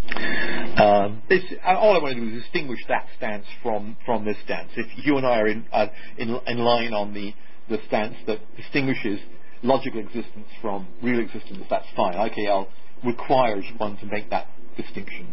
[0.09, 4.37] Um, this, uh, all I want to do is distinguish that stance from, from this
[4.43, 4.71] stance.
[4.75, 5.87] If you and I are in, uh,
[6.17, 7.33] in, in line on the,
[7.69, 9.19] the stance that distinguishes
[9.61, 12.15] logical existence from real existence, that's fine.
[12.15, 12.67] IKL
[13.05, 15.31] requires one to make that distinction.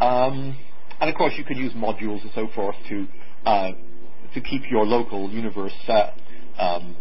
[0.00, 0.56] Um,
[1.00, 3.06] and of course, you can use modules and so forth to
[3.44, 3.72] uh,
[4.34, 6.10] to keep your local universe uh,
[6.58, 6.96] um,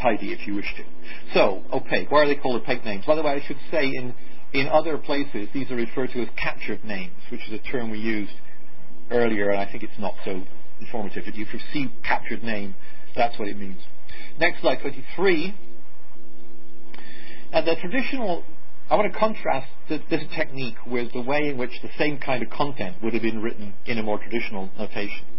[0.00, 0.84] tidy if you wish to.
[1.32, 2.10] So, opaque.
[2.10, 3.04] Why are they called opaque names?
[3.06, 4.14] By the way, I should say in
[4.52, 7.98] in other places these are referred to as captured names, which is a term we
[7.98, 8.32] used
[9.10, 10.42] earlier, and I think it's not so
[10.80, 11.24] informative.
[11.26, 12.74] If you see captured name,
[13.14, 13.80] that's what it means.
[14.38, 15.54] Next slide, 23.
[17.52, 18.44] Now, the traditional
[18.90, 22.42] I want to contrast th- this technique with the way in which the same kind
[22.42, 25.29] of content would have been written in a more traditional notation.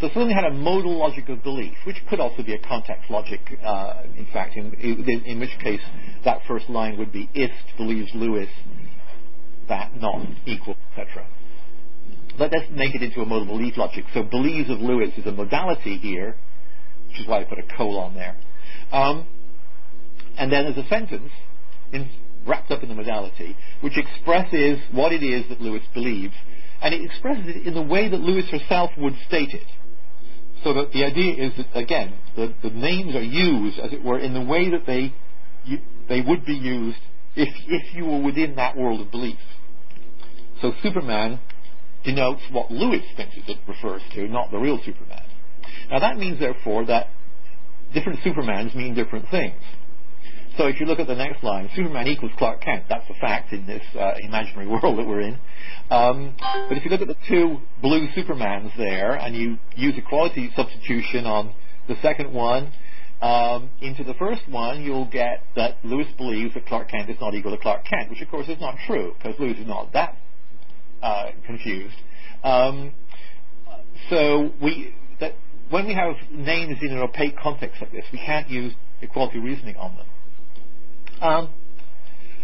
[0.00, 3.40] So something had a modal logic of belief, which could also be a context logic,
[3.62, 5.82] uh, in fact, in, in, in which case
[6.24, 8.48] that first line would be ist believes Lois,
[9.68, 11.26] that not equal, etc.
[12.38, 14.06] But let's make it into a modal belief logic.
[14.14, 16.34] So believes of Lois is a modality here,
[17.08, 18.36] which is why I put a colon there.
[18.92, 19.26] Um,
[20.38, 21.30] and then there's a sentence
[21.92, 22.08] in,
[22.46, 26.34] wrapped up in the modality, which expresses what it is that Lois believes,
[26.80, 29.66] and it expresses it in the way that Lois herself would state it.
[30.62, 34.18] So that the idea is that again, the, the names are used, as it were,
[34.18, 35.14] in the way that they
[35.64, 36.98] you, they would be used
[37.34, 39.38] if if you were within that world of belief.
[40.60, 41.40] So Superman
[42.04, 45.24] denotes what Lois thinks it refers to, not the real Superman.
[45.90, 47.08] Now that means, therefore, that
[47.94, 49.54] different Supermans mean different things.
[50.56, 52.84] So if you look at the next line, Superman equals Clark Kent.
[52.88, 55.38] That's a fact in this uh, imaginary world that we're in.
[55.90, 56.34] Um,
[56.68, 61.26] but if you look at the two blue Supermans there, and you use equality substitution
[61.26, 61.54] on
[61.88, 62.72] the second one
[63.22, 67.34] um, into the first one, you'll get that Lois believes that Clark Kent is not
[67.34, 70.16] equal to Clark Kent, which of course is not true because Lois is not that
[71.02, 71.96] uh, confused.
[72.42, 72.92] Um,
[74.08, 75.34] so we that
[75.68, 78.72] when we have names in an opaque context like this, we can't use
[79.02, 80.06] equality reasoning on them.
[81.20, 81.50] Um,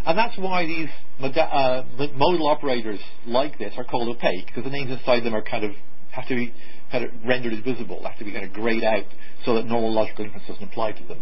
[0.04, 0.88] and that's why these
[1.20, 1.84] moda- uh,
[2.16, 5.72] modal operators like this are called opaque, because the names inside them are kind of
[6.10, 6.54] have to be
[6.90, 9.04] kind of rendered invisible, have to be kind of grayed out
[9.44, 11.20] so that normal logical inference doesn't apply to them.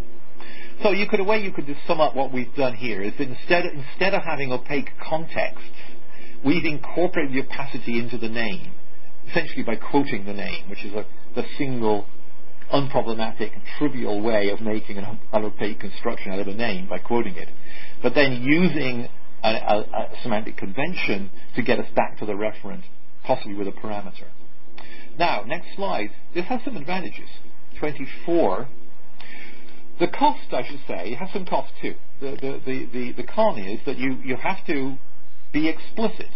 [0.83, 3.13] So you could, a way you could just sum up what we've done here is
[3.19, 5.69] that instead, instead of having opaque contexts,
[6.45, 8.73] we've incorporated the opacity into the name,
[9.31, 12.07] essentially by quoting the name, which is a, the single
[12.73, 17.49] unproblematic, trivial way of making an, opaque construction out of a name by quoting it,
[18.03, 19.09] but then using
[19.43, 22.83] a, a, a semantic convention to get us back to the referent,
[23.25, 24.27] possibly with a parameter.
[25.19, 26.11] Now, next slide.
[26.35, 27.29] This has some advantages.
[27.79, 28.69] 24.
[30.01, 31.95] The cost, I should say, has some cost too.
[32.21, 34.97] The, the, the, the, the con is that you, you have to
[35.53, 36.31] be explicit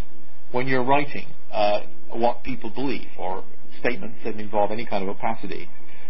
[0.52, 3.44] when you're writing uh, what people believe or
[3.80, 5.68] statements that involve any kind of opacity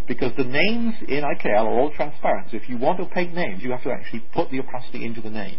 [0.08, 2.48] because the names in IKL are all transparent.
[2.50, 5.30] So if you want opaque names, you have to actually put the opacity into the
[5.30, 5.58] name,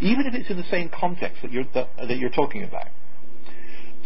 [0.00, 2.88] even if it's in the same context that you're that, that you're talking about.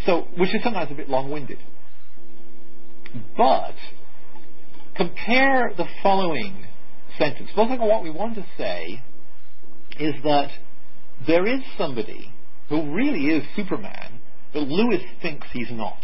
[0.04, 1.58] So, which is sometimes a bit long-winded.
[3.36, 3.74] But
[4.96, 6.66] compare the following
[7.18, 7.50] sentence.
[7.54, 9.02] What we want to say
[9.98, 10.50] is that
[11.26, 12.32] there is somebody
[12.68, 14.20] who really is Superman,
[14.52, 15.98] but Lois thinks he's not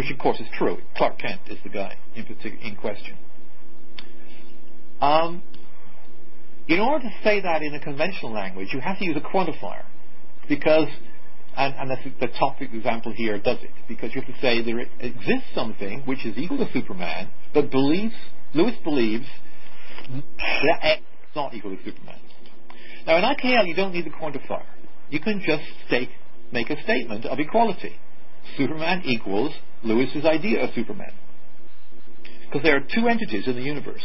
[0.00, 0.78] which of course is true.
[0.96, 3.18] Clark Kent is the guy in, partic- in question.
[5.02, 5.42] Um,
[6.68, 9.84] in order to say that in a conventional language, you have to use a quantifier
[10.48, 10.88] because
[11.54, 14.80] and, and that's the topic example here does it because you have to say there
[15.00, 18.14] exists something which is equal to Superman, but believes
[18.54, 19.26] Lois believes
[20.08, 22.18] that X is not equal to Superman.
[23.06, 24.64] Now in IKL you don't need the quantifier.
[25.10, 26.08] You can just state,
[26.52, 27.96] make a statement of equality.
[28.56, 31.12] Superman equals Lois's idea of Superman.
[32.46, 34.02] Because there are two entities in the universe.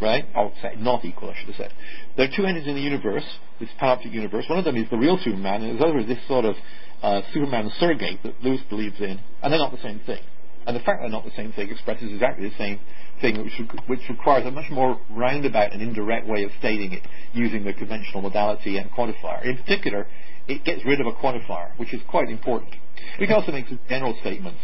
[0.00, 0.26] Right?
[0.34, 1.72] I'll say not equal, I should have said.
[2.16, 3.24] There are two entities in the universe,
[3.58, 4.44] this panoptic universe.
[4.48, 6.54] One of them is the real Superman, and the other is this sort of
[7.02, 10.20] uh, Superman surrogate that Lois believes in, and they're not the same thing.
[10.66, 12.78] And the fact they're not the same thing expresses exactly the same
[13.20, 17.64] thing, which, which requires a much more roundabout and indirect way of stating it using
[17.64, 19.44] the conventional modality and quantifier.
[19.44, 20.06] In particular,
[20.48, 22.74] it gets rid of a quantifier, which is quite important.
[23.20, 24.58] We can also make some general statements.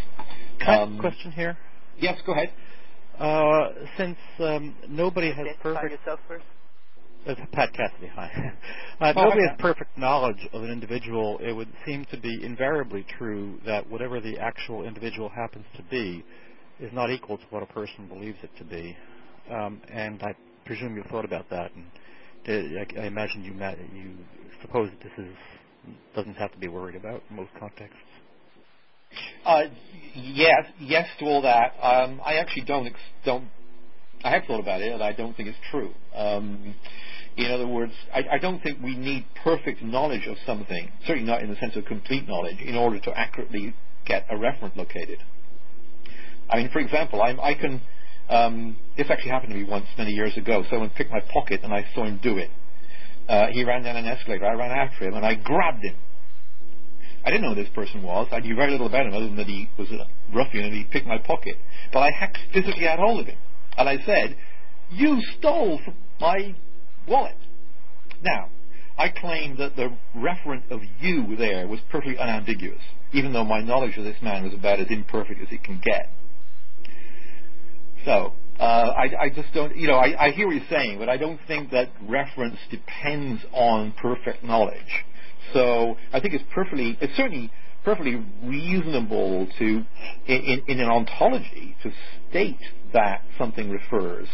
[0.60, 1.56] Can I um, question here?
[1.98, 2.52] Yes, go ahead.
[3.18, 6.00] Uh, since um, nobody has perfect.
[7.26, 8.52] Uh, Pat Cassidy, hi.
[9.00, 11.38] Uh, oh, nobody has perfect knowledge of an individual.
[11.42, 16.24] It would seem to be invariably true that whatever the actual individual happens to be
[16.78, 18.96] is not equal to what a person believes it to be.
[19.50, 21.86] Um, and I presume you've thought about that, and
[22.46, 23.52] I, I imagine you,
[24.00, 24.14] you
[24.62, 25.34] suppose that this is
[26.14, 27.98] doesn't have to be worried about in most contexts.
[29.44, 29.62] Uh,
[30.14, 31.74] yes, yes to all that.
[31.82, 33.48] Um, I actually don't ex- don't.
[34.24, 35.92] I have thought about it, and I don't think it's true.
[36.14, 36.74] Um,
[37.36, 41.42] in other words, I, I, don't think we need perfect knowledge of something, certainly not
[41.42, 43.74] in the sense of complete knowledge, in order to accurately
[44.06, 45.18] get a referent located.
[46.48, 47.82] I mean, for example, I, I can.
[48.28, 50.64] Um, this actually happened to me once many years ago.
[50.70, 52.50] Someone picked my pocket, and I saw him do it.
[53.28, 54.44] Uh, he ran down an escalator.
[54.44, 55.96] I ran after him, and I grabbed him
[57.24, 58.28] I didn't know who this person was.
[58.30, 60.84] I knew very little about him other than that he was a ruffian and he
[60.84, 61.56] picked my pocket.
[61.92, 62.10] But I
[62.52, 63.38] physically had hold of him.
[63.78, 64.36] And I said,
[64.90, 65.80] you stole
[66.20, 66.54] my
[67.08, 67.36] wallet.
[68.22, 68.50] Now,
[68.98, 73.96] I claim that the reference of you there was perfectly unambiguous, even though my knowledge
[73.96, 76.10] of this man was about as imperfect as it can get.
[78.04, 81.08] So, uh, I, I, just don't, you know, I, I hear what you're saying, but
[81.08, 85.04] I don't think that reference depends on perfect knowledge.
[85.52, 87.50] So I think it's perfectly, it's certainly
[87.84, 89.84] perfectly reasonable to,
[90.26, 91.92] in, in an ontology, to
[92.30, 92.60] state
[92.92, 94.28] that something refers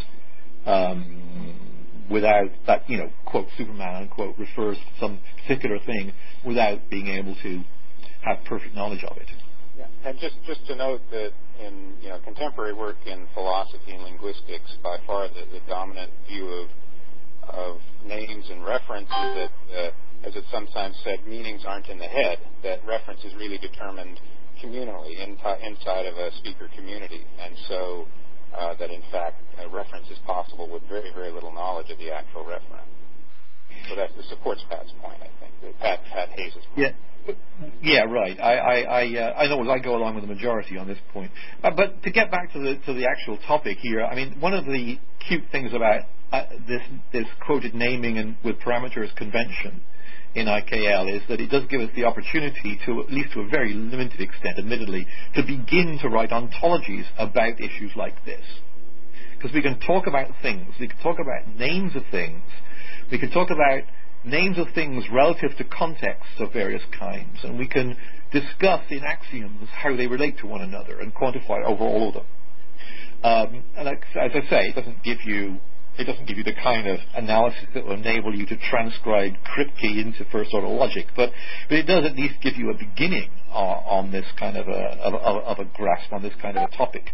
[0.66, 6.12] um, without that, you know, quote Superman unquote refers to some particular thing
[6.44, 7.62] without being able to
[8.22, 9.28] have perfect knowledge of it.
[9.80, 14.04] Yeah, and just just to note that in you know contemporary work in philosophy and
[14.04, 16.68] linguistics, by far the, the dominant view of
[17.48, 19.90] of names and references is that uh,
[20.28, 24.20] as it's sometimes said, meanings aren't in the head, that reference is really determined
[24.62, 25.32] communally in
[25.64, 27.24] inside of a speaker community.
[27.40, 28.06] And so
[28.54, 32.12] uh, that in fact a reference is possible with very, very little knowledge of the
[32.12, 32.84] actual referent.
[33.88, 35.78] So that supports Pat's point, I think.
[35.80, 36.66] Pat, Pat Hayes' point.
[36.76, 36.92] Yeah.
[37.82, 38.38] Yeah, right.
[38.40, 41.30] I I I, uh, I know I go along with the majority on this point.
[41.62, 44.64] But to get back to the to the actual topic here, I mean, one of
[44.64, 49.82] the cute things about uh, this this quoted naming and with parameters convention
[50.34, 53.48] in IKL is that it does give us the opportunity to, at least to a
[53.48, 58.42] very limited extent, admittedly, to begin to write ontologies about issues like this.
[59.36, 62.42] Because we can talk about things, we can talk about names of things,
[63.10, 63.82] we can talk about
[64.24, 67.96] names of things relative to contexts of various kinds, and we can
[68.32, 72.24] discuss in axioms how they relate to one another and quantify over all of them.
[73.22, 75.58] Um, and as I say, it doesn't give you
[75.98, 80.00] it doesn't give you the kind of analysis that will enable you to transcribe Kripke
[80.00, 81.30] into first order logic, but,
[81.68, 84.70] but it does at least give you a beginning on, on this kind of a,
[84.70, 87.10] of, of, of, a grasp on this kind of a topic,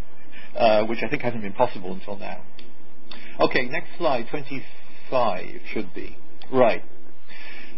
[0.57, 2.43] uh, which I think hasn't been possible until now.
[3.41, 6.17] Okay, next slide, 25 should be.
[6.53, 6.85] Right.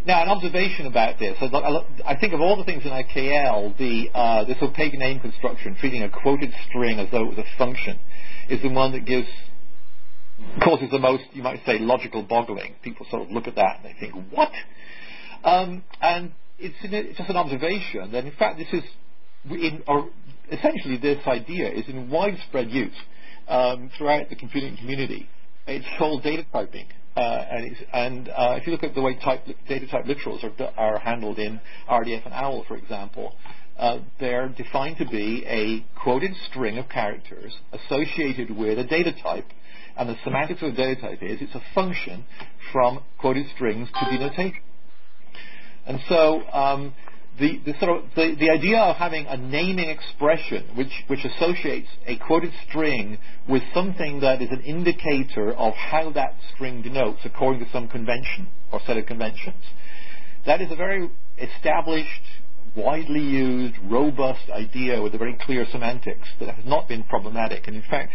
[0.09, 1.36] Now, an observation about this.
[1.38, 6.02] I think of all the things in IKL, the, uh, this opaque name construction, treating
[6.02, 8.00] a quoted string as though it was a function,
[8.48, 9.28] is the one that gives
[10.64, 12.74] causes the most, you might say, logical boggling.
[12.82, 14.50] People sort of look at that and they think, what?
[15.44, 18.84] Um, and it's, a, just an observation that, in fact, this is,
[19.50, 20.09] in, or
[20.50, 22.96] essentially this idea is in widespread use
[23.46, 25.28] um, throughout the computing community.
[25.66, 26.86] It's called data typing.
[27.19, 29.14] Uh, and, uh, if you look at the way
[29.69, 30.45] data type literals
[30.77, 31.61] are, handled in
[31.91, 33.35] RDF and OWL, for example,
[33.77, 39.47] uh, they're defined to be a quoted string of characters associated with a data type
[39.97, 42.25] and the semantics of a data type is it's a function
[42.73, 44.62] from quoted strings to denotation.
[47.39, 51.89] The, the, sort of the, the idea of having a naming expression which, which associates
[52.07, 53.18] a quoted string
[53.49, 58.49] with something that is an indicator of how that string denotes according to some convention
[58.72, 59.62] or set of conventions
[60.47, 62.22] That is a very established,
[62.74, 67.66] widely used, robust idea with a very clear semantics that has not been problematic.
[67.68, 68.12] And in fact,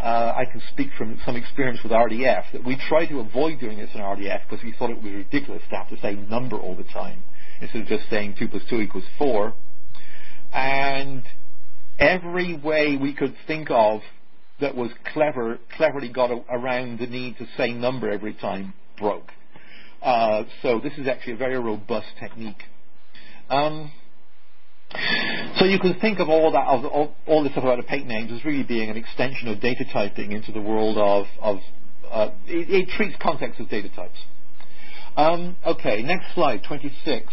[0.00, 3.78] uh, I can speak from some experience with RDF that we tried to avoid doing
[3.78, 6.74] this in RDF because we thought it was ridiculous to have to say number all
[6.74, 7.22] the time
[7.60, 9.54] instead of just saying 2 plus 2 equals 4.
[10.52, 11.22] And
[11.98, 14.00] every way we could think of
[14.60, 19.30] that was clever, cleverly got a, around the need to say number every time broke.
[20.02, 22.62] Uh, so this is actually a very robust technique.
[23.48, 23.92] Um,
[25.58, 28.32] so you can think of all that, of all, all this stuff about opaque names
[28.32, 31.58] as really being an extension of data typing into the world of, of
[32.10, 34.18] uh, it, it, treats context as data types.
[35.16, 37.32] Um, okay, next slide, 26.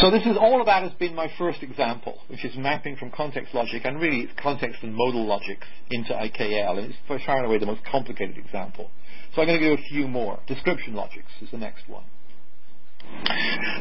[0.00, 3.54] So this is all that has been my first example, which is mapping from context
[3.54, 7.46] logic, and really it's context and modal logics into IKL, and it's for far and
[7.46, 8.90] away the most complicated example.
[9.34, 10.40] So I'm going to do a few more.
[10.46, 12.04] Description logics is the next one.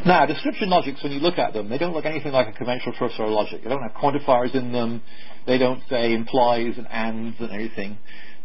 [0.06, 2.94] Now, description logics, when you look at them, they don't look anything like a conventional
[2.98, 3.64] first-order logic.
[3.64, 5.02] They don't have quantifiers in them.
[5.48, 7.98] They don't say implies and ands and anything.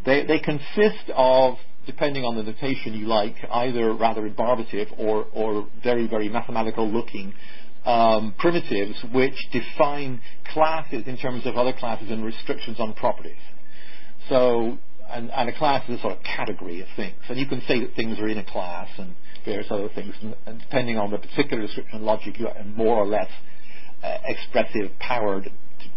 [0.06, 1.56] They, they consist of,
[1.86, 7.34] depending on the notation you like, either rather rebarbative or, or very, very mathematical-looking
[7.84, 10.20] um, primitives which define
[10.52, 13.32] classes in terms of other classes and restrictions on properties.
[14.28, 14.78] So,
[15.08, 17.16] and, and a class is a sort of category of things.
[17.28, 19.14] And you can say that things are in a class and
[19.44, 23.06] various other things, and, and depending on the particular description logic, you have more or
[23.06, 23.30] less
[24.02, 25.42] uh, expressive power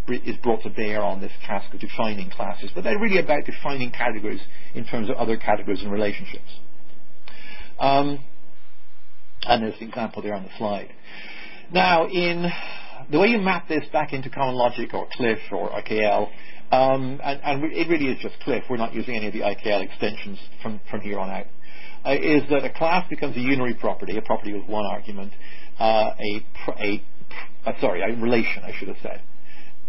[0.07, 2.71] is brought to bear on this task of defining classes.
[2.73, 4.41] But they're really about defining categories
[4.75, 6.59] in terms of other categories and relationships.
[7.79, 8.23] Um,
[9.43, 10.89] and there's the example there on the slide.
[11.71, 12.49] Now, in
[13.11, 16.29] the way you map this back into Common Logic or CLIF or IKL,
[16.71, 18.63] um, and, and, it really is just CLIF.
[18.69, 21.45] We're not using any of the IKL extensions from, from here on out
[22.05, 25.31] uh, is that a class becomes a unary property, a property with one argument,
[25.79, 26.45] uh, a,
[26.79, 27.03] a
[27.65, 29.21] uh, sorry, a relation, I should have said.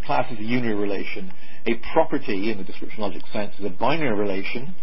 [0.06, 1.32] Class is a unary relation.
[1.66, 4.74] A property, in the description logic sense, is a binary relation,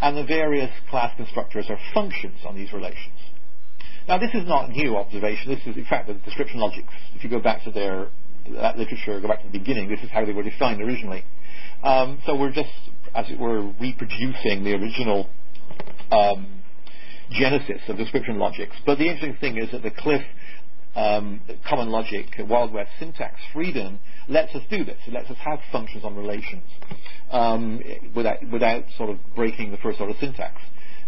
[0.00, 3.14] and the various class constructors are functions on these relations.
[4.08, 5.54] Now, this is not new observation.
[5.54, 6.92] This is, in fact, the description logics.
[7.14, 8.08] If you go back to their
[8.54, 11.24] that literature, go back to the beginning, this is how they were defined originally.
[11.82, 12.70] Um, so we're just,
[13.14, 15.28] as it were, reproducing the original
[16.10, 16.62] um,
[17.30, 18.76] genesis of description logics.
[18.86, 20.22] But the interesting thing is that the CLIF
[20.96, 24.98] um, common logic, Wild West syntax freedom lets us do this.
[25.06, 26.64] It lets us have functions on relations
[27.30, 27.82] um,
[28.14, 30.60] without, without sort of breaking the first order syntax.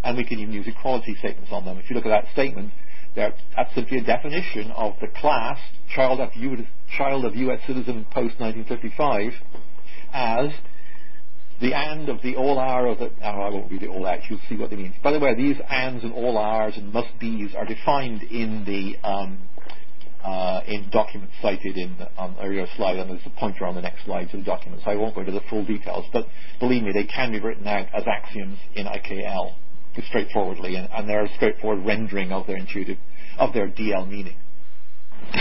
[0.03, 1.79] And we can even use equality statements on them.
[1.79, 2.73] If you look at that statement,
[3.15, 5.59] that's simply a definition of the class
[5.95, 6.65] child of, U,
[6.97, 7.61] child of U.S.
[7.67, 9.33] citizen post 1955
[10.13, 10.51] as
[11.61, 14.21] the and of the all are of the, oh, I won't read it all out,
[14.31, 14.95] you'll see what they mean.
[15.03, 18.97] By the way, these ands and all ares and must be's are defined in the,
[19.07, 19.43] um,
[20.25, 24.05] uh, in documents cited in on earlier slide, and there's a pointer on the next
[24.05, 26.27] slide to the document, so I won't go into the full details, but
[26.59, 29.55] believe me, they can be written out as axioms in IKL,
[30.09, 32.99] straightforwardly, and, and they're a straightforward rendering of their intuitive,
[33.39, 34.37] of their DL meaning.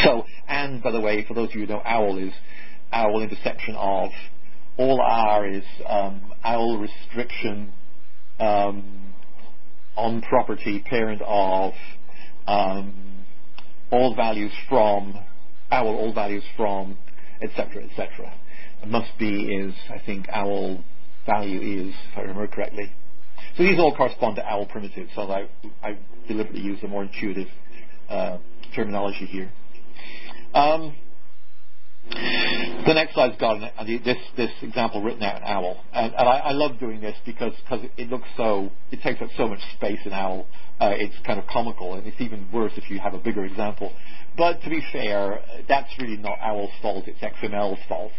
[0.03, 2.34] So, and by the way, for those of you who know OWL is
[2.91, 4.11] OWL intersection of
[4.77, 7.73] all R is um, OWL restriction
[8.39, 9.13] um,
[9.95, 11.73] on property parent of
[12.47, 13.09] um,
[13.91, 15.17] all values from
[15.71, 16.97] OWL all values from
[17.41, 18.33] etc etc.
[18.87, 20.83] Must be is I think OWL
[21.25, 22.91] value is if I remember correctly.
[23.57, 25.11] So these all correspond to OWL primitives.
[25.15, 25.47] So I,
[25.83, 27.47] I deliberately use a more intuitive
[28.09, 28.37] uh,
[28.75, 29.51] terminology here.
[30.53, 30.95] Um,
[32.10, 36.38] the next slide's got an, this this example written out in OWL, and, and I,
[36.39, 39.99] I, love doing this because because it looks so it takes up so much space
[40.05, 40.47] in OWL.
[40.80, 43.93] Uh, it's kind of comical, and it's even worse if you have a bigger example.
[44.38, 48.12] But to be fair, that's really not OWL's fault; it's XML's fault,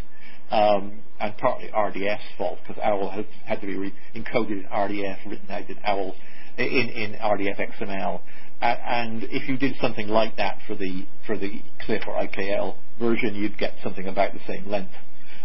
[0.50, 5.26] um, and partly RDF's fault because OWL has had to be re- encoded in RDF,
[5.26, 6.14] written out in OWL
[6.58, 8.20] in, in RDF XML.
[8.60, 12.76] Uh, and if you did something like that for the for the CLIF or IKL
[13.00, 14.92] version, you'd get something about the same length.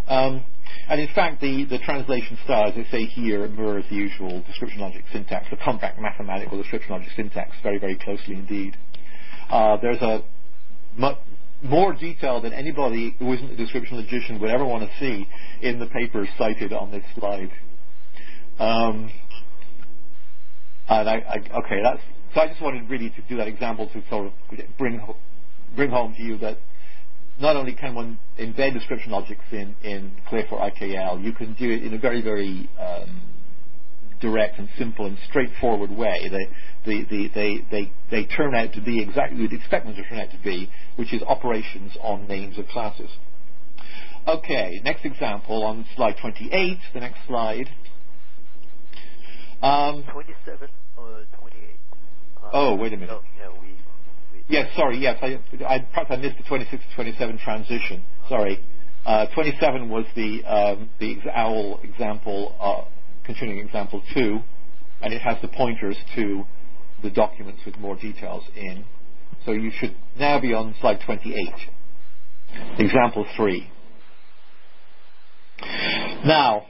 [0.08, 0.44] Um,
[0.88, 4.82] and in fact, the, the translation style, as I say here, mirrors the usual description
[4.82, 8.78] logic syntax, the compact mathematical description logic syntax, very, very closely indeed.
[9.50, 10.24] Uh, there's a
[10.96, 11.16] mu-
[11.64, 15.28] more detail than anybody who isn't a description logician would ever want to see
[15.62, 17.52] in the papers cited on this slide.
[18.60, 19.12] Um,
[20.88, 22.02] and I, I, okay, that's
[22.34, 22.42] so.
[22.42, 24.34] I just wanted really to do that example to sort of
[24.78, 25.02] bring
[25.76, 26.60] bring home to you that
[27.40, 31.70] not only can one embed description logics in, in CLIF or IKL, you can do
[31.70, 33.22] it in a very, very um,
[34.22, 36.30] direct and simple and straightforward way.
[36.30, 36.46] The,
[36.86, 40.04] the, the, they, they, they turn out to be exactly what you'd expect them to
[40.08, 43.10] turn out to be, which is operations on names of classes.
[44.28, 47.70] Okay, next example on slide 28, the next slide.
[49.62, 50.68] Um, 27
[50.98, 51.76] or 28?
[52.44, 53.10] Uh, oh, wait a minute.
[53.40, 53.76] No, we, we
[54.48, 58.04] yes, sorry, yes, I, I, perhaps I missed the 26 to 27 transition.
[58.30, 58.64] Sorry.
[59.06, 62.90] Uh, 27 was the, um, the OWL example, uh,
[63.26, 64.40] continuing example 2,
[65.02, 66.44] and it has the pointers to
[67.04, 68.84] the documents with more details in.
[69.46, 71.50] So you should now be on slide 28.
[72.80, 73.70] Example 3.
[76.26, 76.66] Now,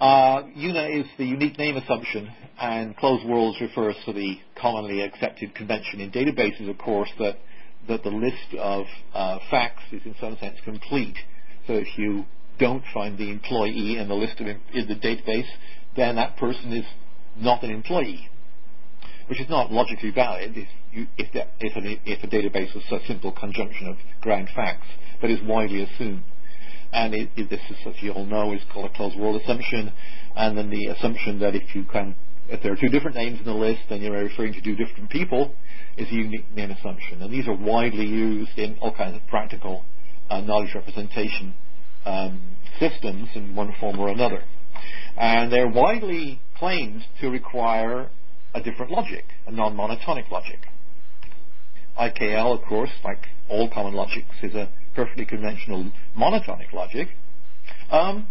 [0.00, 5.54] uh, UNA is the unique name assumption, and closed worlds refers to the commonly accepted
[5.54, 7.36] convention in databases, of course, that,
[7.88, 11.16] that the list of uh, facts is in some sense complete.
[11.66, 12.24] So if you
[12.58, 15.48] don't find the employee in the list of in, in the database,
[15.96, 16.84] then that person is
[17.36, 18.28] not an employee,
[19.28, 22.84] which is not logically valid if, you, if, the, if, a, if a database was
[22.90, 24.86] a simple conjunction of ground facts,
[25.20, 26.22] but is widely assumed.
[26.92, 29.92] And it, it, this is, as you all know, is called a closed world assumption.
[30.36, 32.16] And then the assumption that if you can,
[32.48, 35.10] if there are two different names in the list, then you're referring to two different
[35.10, 35.54] people,
[35.96, 37.22] is a unique name assumption.
[37.22, 39.84] And these are widely used in all kinds of practical
[40.28, 41.54] uh, knowledge representation
[42.04, 44.42] um, systems in one form or another.
[45.16, 48.10] And they're widely claimed to require
[48.54, 50.60] a different logic, a non-monotonic logic.
[51.98, 57.08] IKL, of course, like all common logics, is a perfectly conventional monotonic logic.
[57.90, 58.28] Um,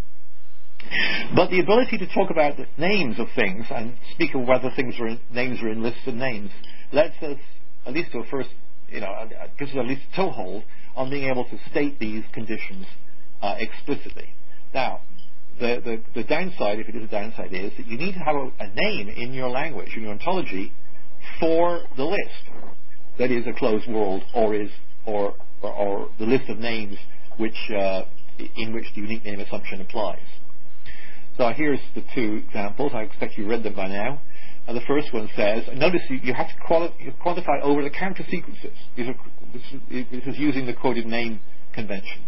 [1.35, 4.95] but the ability to talk about the names of things and speak of whether things
[4.99, 6.51] are in, names are in lists of names
[6.91, 7.37] lets us,
[7.85, 8.49] at least to a first,
[8.87, 10.63] you know, uh, gives us at least a toehold
[10.95, 12.85] on being able to state these conditions
[13.41, 14.29] uh, explicitly.
[14.73, 15.01] Now,
[15.59, 18.35] the, the, the, downside, if it is a downside, is that you need to have
[18.35, 20.71] a, a name in your language, in your ontology,
[21.39, 22.49] for the list
[23.17, 24.69] that is a closed world or is
[25.05, 26.97] or or, or the list of names
[27.37, 28.03] which uh,
[28.55, 30.19] in which the unique name assumption applies.
[31.37, 32.91] So here's the two examples.
[32.93, 34.21] I expect you read them by now.
[34.67, 36.93] And the first one says, notice you, you have to quali-
[37.25, 38.77] quantify over the counter sequences.
[38.97, 39.15] Are,
[39.53, 41.39] this, is, this is using the quoted name
[41.73, 42.23] convention.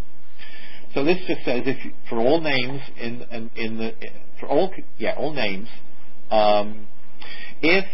[0.94, 3.94] So this just says if you, for all names in, in, in the
[4.40, 5.70] for all yeah all names,
[6.30, 6.88] um,
[7.62, 7.86] if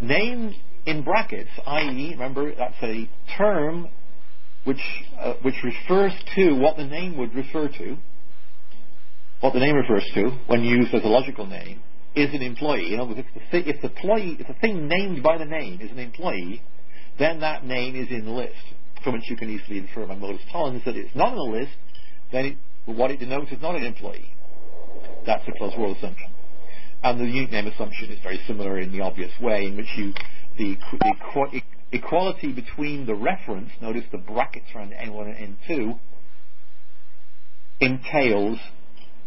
[0.00, 0.54] names
[0.86, 3.88] in brackets, i.e., remember that's a term
[4.64, 4.80] which
[5.18, 7.96] uh, which refers to what the name would refer to,
[9.40, 11.80] what the name refers to when used as a logical name,
[12.14, 12.90] is an employee.
[12.90, 15.80] You know, if the, th- if the employee, if the thing named by the name
[15.80, 16.62] is an employee,
[17.18, 18.54] then that name is in the list,
[19.02, 21.72] from which you can easily infer by modus tollens that it's not in the list.
[22.30, 22.56] Then it,
[22.86, 24.32] what it denotes is not an employee.
[25.26, 26.28] That's a closed world assumption.
[27.02, 30.12] And the unique name assumption is very similar in the obvious way, in which you
[30.56, 31.14] the, the
[31.92, 35.98] equality between the reference, notice the brackets around N1 and N2,
[37.80, 38.58] entails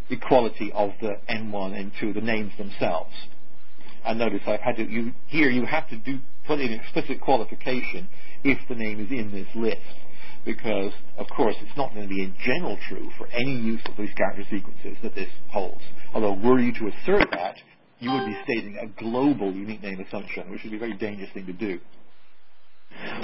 [0.09, 3.13] equality of the N1 and N2, the names themselves.
[4.03, 8.07] And notice I've had to, you, here you have to do, put in explicit qualification
[8.43, 9.81] if the name is in this list.
[10.43, 13.97] Because, of course, it's not going to be in general true for any use of
[13.97, 15.81] these character sequences that this holds.
[16.13, 17.55] Although, were you to assert that,
[17.99, 21.31] you would be stating a global unique name assumption, which would be a very dangerous
[21.33, 21.79] thing to do.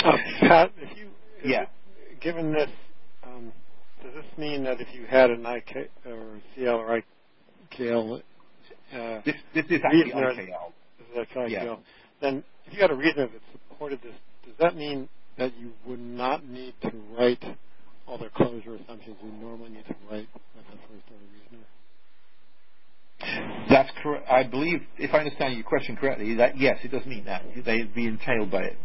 [0.04, 1.10] Uh, Pat, if you,
[1.44, 1.66] yeah.
[2.22, 2.70] given this,
[3.24, 3.52] um,
[4.04, 7.02] does this mean that if you had an IK or CL or
[7.78, 8.22] IKL,
[8.94, 10.72] uh, this, this is actually IKL.
[10.98, 11.50] This is IKL.
[11.50, 11.76] Yeah.
[12.22, 14.14] Then, if you had a reason that supported this,
[14.46, 15.08] does that mean
[15.38, 17.44] that you would not need to write
[18.08, 21.66] all the closure assumptions you normally need to write with a first order reasoner?
[23.70, 24.28] That's correct.
[24.30, 27.94] I believe, if I understand your question correctly, that yes, it does mean that they'd
[27.94, 28.78] be entailed by it.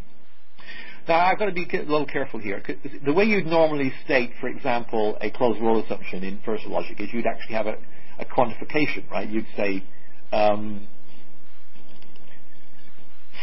[1.08, 2.62] Now, I've got to be a little careful here.
[3.04, 7.08] The way you'd normally state, for example, a closed world assumption in first logic is
[7.12, 7.76] you'd actually have a,
[8.18, 9.28] a quantification, right?
[9.28, 9.84] You'd say,
[10.32, 10.88] um,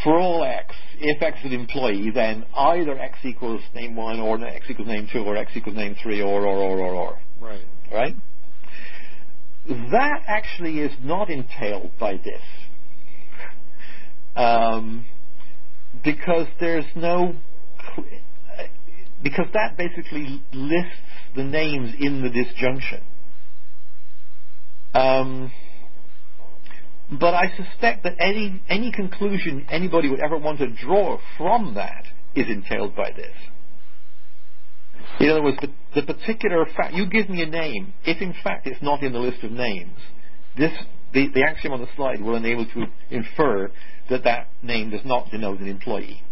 [0.02, 4.44] for all x, if x is an employee, then either x equals name 1 or
[4.44, 7.18] x equals name 2 or x equals name 3 or, or, or, or, or.
[7.40, 7.64] Right.
[7.90, 8.16] Right?
[9.66, 12.42] That actually is not entailed by this.
[14.36, 15.06] Um,
[16.02, 17.36] because there's no
[19.22, 21.00] because that basically lists
[21.34, 23.02] the names in the disjunction.
[24.92, 25.50] Um,
[27.10, 32.04] but I suspect that any any conclusion anybody would ever want to draw from that
[32.34, 33.34] is entailed by this.
[35.20, 38.66] In other words, the, the particular fact you give me a name, if in fact
[38.66, 39.98] it's not in the list of names,
[40.56, 40.72] this
[41.12, 43.70] the, the axiom on the slide will enable to infer
[44.10, 46.22] that that name does not denote an employee.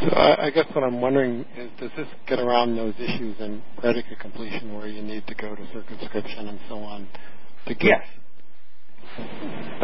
[0.00, 3.62] So I, I guess what I'm wondering is, does this get around those issues in
[3.78, 7.08] predicate completion where you need to go to circumscription and so on
[7.66, 7.84] to get?
[7.84, 8.06] Yes.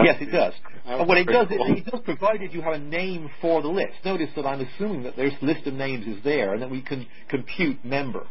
[0.03, 0.55] Yes, it does.
[0.86, 1.73] But what it does, cool.
[1.73, 3.94] it, it does provided you have a name for the list.
[4.05, 7.07] Notice that I'm assuming that this list of names is there and that we can
[7.28, 8.27] compute member,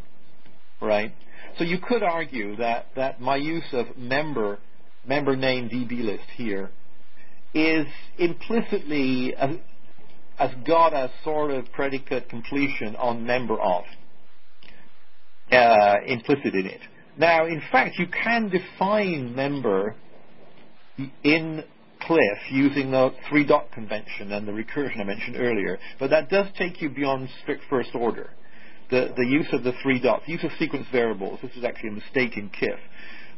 [0.81, 1.13] right?
[1.57, 4.59] So you could argue that, that my use of member
[5.07, 6.71] member name DB list here
[7.53, 7.85] is
[8.17, 9.55] implicitly a,
[10.37, 13.83] has got a sort of predicate completion on member of
[15.51, 16.81] uh, implicit in it.
[17.17, 19.95] Now, in fact, you can define member
[21.23, 21.63] in
[22.01, 26.47] CLIF using the three dot convention and the recursion I mentioned earlier, but that does
[26.57, 28.29] take you beyond strict first order.
[28.91, 31.93] The, the use of the three dots, use of sequence variables, this is actually a
[31.93, 32.77] mistake in KIF.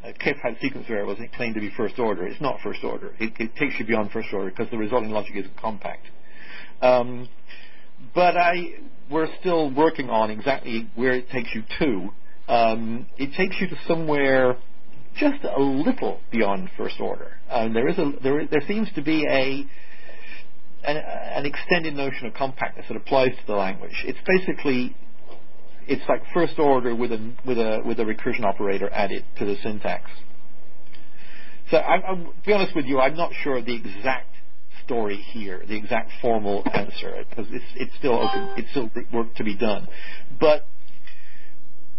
[0.03, 2.27] Uh, KIF had sequence variables and it claimed to be first order.
[2.27, 3.13] It's not first order.
[3.19, 6.07] It, it takes you beyond first order because the resulting logic is compact.
[6.81, 7.29] Um,
[8.13, 8.75] but I,
[9.09, 12.53] we're still working on exactly where it takes you to.
[12.53, 14.57] Um, it takes you to somewhere
[15.17, 17.31] just a little beyond first order.
[17.49, 19.65] Um, there is a there, there seems to be a
[20.87, 24.03] an, an, extended notion of compactness that applies to the language.
[24.05, 24.95] It's basically
[25.87, 29.55] it's like first order with a with a with a recursion operator added to the
[29.63, 30.09] syntax.
[31.71, 34.29] So I, I, to be honest with you, I'm not sure the exact
[34.87, 39.43] story here, the exact formal answer, because it's, it's still open, it's still work to
[39.43, 39.87] be done.
[40.39, 40.65] But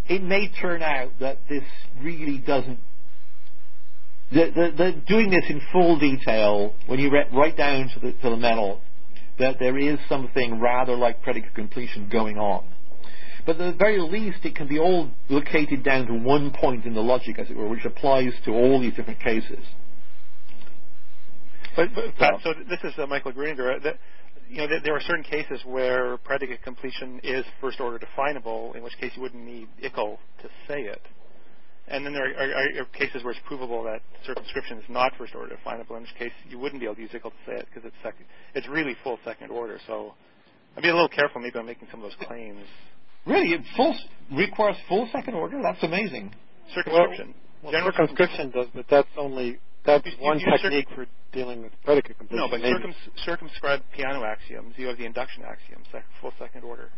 [0.09, 1.65] it may turn out that this
[2.03, 2.81] really doesn't.
[4.33, 8.13] The, the, the, doing this in full detail, when you re- right down to the,
[8.13, 8.81] to the metal,
[9.39, 12.65] that there is something rather like predicate completion going on.
[13.47, 16.95] But at the very least, it can be all located down to one point in
[16.95, 19.65] the logic, as it were, which applies to all these different cases.
[21.79, 23.81] But, but Pat, so this is uh, Michael Gruninger.
[23.85, 23.99] That,
[24.49, 28.99] you know, there are certain cases where predicate completion is first order definable, in which
[29.01, 31.01] case you wouldn't need IKL to say it.
[31.87, 35.37] And then there are, are, are, cases where it's provable that circumscription is not first
[35.37, 37.69] order definable, in which case you wouldn't be able to use IKL to say it
[37.73, 38.27] because it's second,
[38.57, 39.79] it's really full second order.
[39.87, 40.15] So
[40.77, 42.65] I'd be a little careful maybe on making some of those claims.
[43.25, 43.95] Really, it full
[44.33, 45.63] requires full second order.
[45.63, 46.35] That's amazing.
[46.75, 47.37] Circumscription.
[47.63, 51.73] Well, well circumscription does, but that's only that's you, one you technique for dealing with
[51.85, 52.49] predicate completion.
[52.51, 52.95] No, but circum,
[53.25, 56.91] circumscribed Peano axioms, you have the induction axiom, sec, full second order.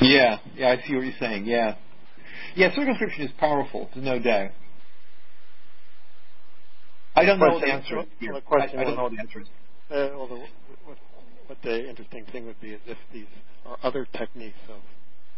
[0.00, 1.46] yeah, yeah, I see what you're saying.
[1.46, 1.76] Yeah,
[2.54, 4.50] yeah, circumscription is powerful, there's no doubt.
[7.14, 7.96] I don't know the answer.
[7.96, 9.40] Well, the question I, I don't know the answer.
[9.90, 10.36] Uh, well, the,
[10.84, 10.98] what,
[11.46, 13.26] what the interesting thing would be is if these
[13.66, 14.80] are other techniques of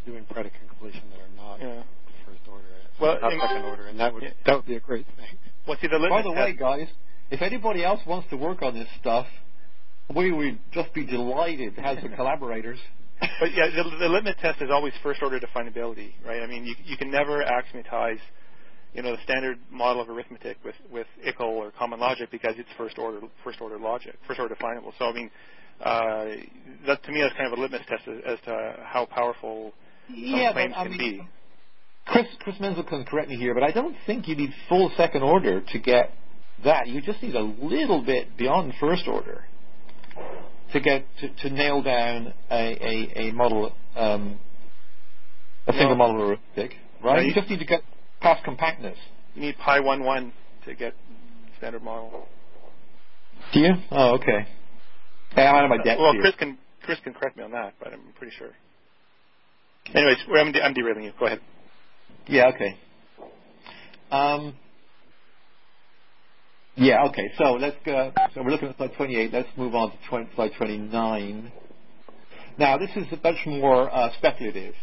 [0.05, 1.70] doing predicate completion that are not yeah.
[3.01, 4.31] First order well, not second order, and that would yeah.
[4.47, 5.39] that would be a great thing.
[5.67, 6.89] Well, see, the By the way, guys,
[7.31, 9.27] if anybody else wants to work on this stuff,
[10.15, 12.79] we would just be delighted to have some collaborators.
[13.21, 16.43] But yeah, the, the litmus test is always first order definability, right?
[16.43, 18.19] I mean, you you can never axiomatize,
[18.95, 22.69] you know, the standard model of arithmetic with with IKL or common logic because it's
[22.79, 24.93] first order first order logic, first order definable.
[24.99, 25.31] So I mean,
[25.85, 26.25] uh,
[26.87, 29.73] that to me that's kind of a litmus test as, as to how powerful
[30.09, 31.29] yeah, claims but, can mean, be.
[32.07, 35.23] Chris, Chris Menzel can correct me here, but I don't think you need full second
[35.23, 36.13] order to get
[36.65, 36.89] that.
[36.89, 39.45] You just need a little bit beyond first order
[40.73, 44.39] to get to, to nail down a, a, a model, um,
[45.67, 47.23] a single well, model arithmetic, right?
[47.23, 47.83] you, you just need to get
[48.21, 48.97] past compactness.
[49.35, 50.33] You need pi one one
[50.67, 50.95] to get
[51.59, 52.27] standard model.
[53.53, 53.75] Do you?
[53.91, 54.47] Oh, okay.
[55.35, 56.23] Hey, I'm out of my depth Well, here.
[56.23, 58.51] Chris can Chris can correct me on that, but I'm pretty sure.
[59.95, 61.13] Anyways, I'm, I'm derailing you.
[61.19, 61.41] Go ahead.
[62.27, 62.77] Yeah, okay.
[64.11, 64.55] Um,
[66.77, 67.31] yeah, okay.
[67.39, 68.13] So let's go.
[68.35, 69.33] So we're looking at slide 28.
[69.33, 71.53] Let's move on to 20, slide 29.
[72.59, 74.75] Now, this is a much more uh, speculative,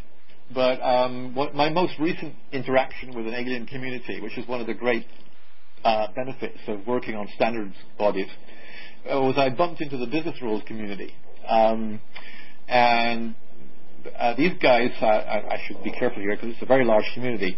[0.54, 4.68] but um, what, my most recent interaction with an alien community, which is one of
[4.68, 5.06] the great
[5.84, 8.28] uh, benefits of working on standards bodies,
[9.12, 11.14] uh, was I bumped into the business rules community.
[11.48, 12.02] Um,
[12.68, 13.36] and
[14.18, 17.06] uh, these guys, uh, I, I, should be careful here because it's a very large
[17.14, 17.58] community,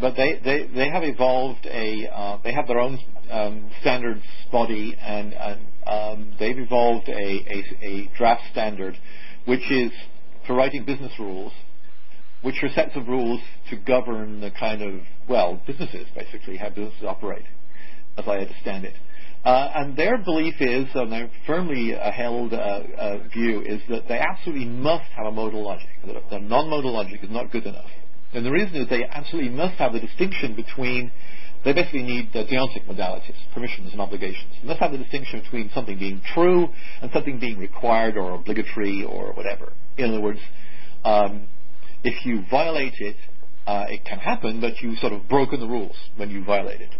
[0.00, 2.98] but they, they, they have evolved a, uh, they have their own
[3.30, 8.96] um, standards body and, and um, they've evolved a, a, a, draft standard
[9.44, 9.90] which is
[10.46, 11.52] for writing business rules,
[12.42, 13.40] which are sets of rules
[13.70, 17.44] to govern the kind of, well, businesses basically, how businesses operate,
[18.16, 18.94] as I understand it.
[19.44, 24.08] Uh, and their belief is, and their firmly uh, held uh, uh, view, is that
[24.08, 25.88] they absolutely must have a modal logic.
[26.06, 27.90] That the non-modal logic is not good enough.
[28.34, 31.12] And the reason is they absolutely must have the distinction between
[31.64, 34.52] they basically need the deontic modalities, permissions and obligations.
[34.62, 36.68] They must have the distinction between something being true
[37.02, 39.72] and something being required or obligatory or whatever.
[39.96, 40.38] In other words,
[41.04, 41.48] um,
[42.04, 43.16] if you violate it,
[43.66, 46.90] uh, it can happen, but you've sort of broken the rules when you violate it.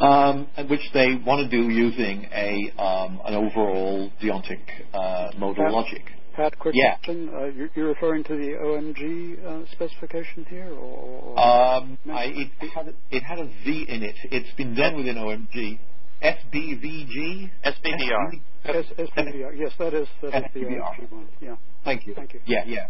[0.00, 4.60] Um, which they want to do using a um, an overall deontic
[4.92, 6.02] uh, modal Pat, logic.
[6.34, 6.96] Pat, quick yeah.
[6.96, 7.30] question.
[7.32, 11.38] Uh, you're, you're, referring to the OMG uh, specification here, or?
[11.38, 12.24] Um, I,
[12.60, 14.16] it, had, it had a V in it.
[14.30, 15.78] It's been done within OMG.
[16.22, 17.50] SBVG?
[17.64, 18.40] SBVR.
[18.64, 19.58] SBVR.
[19.58, 21.28] Yes, that is, that is the OMG one.
[21.40, 21.56] Yeah.
[21.84, 22.14] Thank you.
[22.14, 22.40] Thank you.
[22.46, 22.86] Yeah, yeah.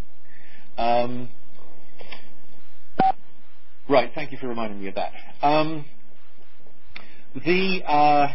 [0.79, 1.29] Um,
[3.89, 5.13] right, thank you for reminding me of that.
[5.43, 5.85] Um,
[7.35, 8.29] the uh,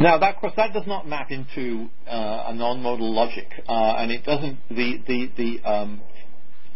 [0.00, 4.24] now that course that does not map into uh, a non-modal logic, uh, and it
[4.24, 4.58] doesn't.
[4.70, 6.00] The the the um,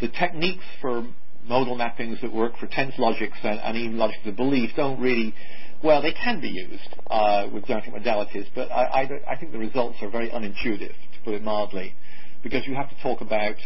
[0.00, 1.06] the techniques for
[1.46, 5.34] modal mappings that work for tense logics and, and even logics of belief don't really.
[5.82, 9.58] Well, they can be used uh, with deontic modalities, but I, I, I think the
[9.58, 11.96] results are very unintuitive, to put it mildly,
[12.44, 13.56] because you have to talk about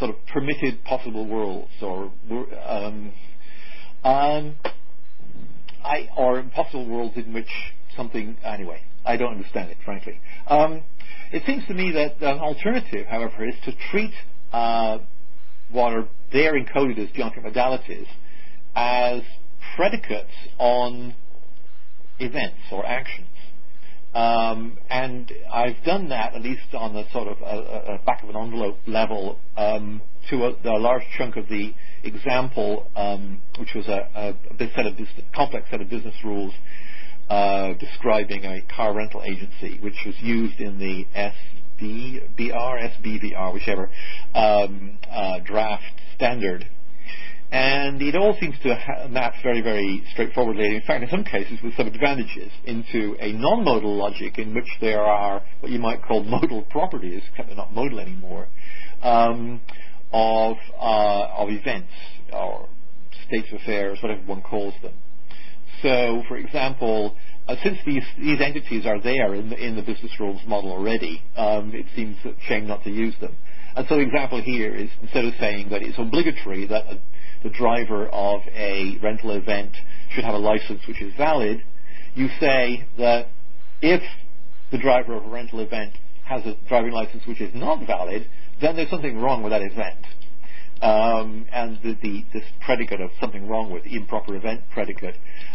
[0.00, 2.10] sort of permitted possible worlds or
[2.66, 3.12] um,
[4.02, 4.56] um,
[5.84, 7.48] I, or possible worlds in which
[7.96, 8.82] something anyway.
[9.04, 10.20] I don't understand it, frankly.
[10.46, 10.82] Um,
[11.32, 14.12] it seems to me that an alternative, however, is to treat
[14.52, 14.98] uh,
[15.70, 18.06] what are there encoded as deontic modalities
[18.74, 19.22] as
[19.76, 21.14] predicates on
[22.18, 23.26] events or actions.
[24.14, 28.28] Um, and I've done that at least on the sort of a, a back of
[28.28, 31.72] an envelope level um, to a, a, large chunk of the
[32.02, 36.52] example, um, which was a, a, set of business, complex set of business rules
[37.28, 43.90] uh, describing a car rental agency, which was used in the SBVR, SBVR, whichever
[44.34, 46.68] um, uh, draft standard.
[47.50, 51.58] And it all seems to ha- map very, very straightforwardly, in fact, in some cases
[51.62, 56.24] with some advantages, into a non-modal logic in which there are what you might call
[56.24, 57.22] modal properties,
[57.54, 58.48] not modal anymore,
[59.02, 59.60] um,
[60.12, 61.92] of, uh, of events
[62.32, 62.68] or
[63.26, 64.94] states of affairs, whatever one calls them.
[65.82, 67.16] So, for example,
[67.48, 71.22] uh, since these, these entities are there in the, in the business rules model already,
[71.36, 73.34] um, it seems a shame not to use them.
[73.74, 77.00] And so the example here is instead of saying that it's obligatory that a
[77.42, 79.72] the driver of a rental event
[80.10, 81.62] should have a license which is valid,
[82.14, 83.28] you say that
[83.80, 84.02] if
[84.70, 85.94] the driver of a rental event
[86.24, 88.26] has a driving license which is not valid,
[88.62, 90.06] then there's something wrong with that event.
[90.80, 95.14] Um, and the, the, this predicate of something wrong with improper event predicate.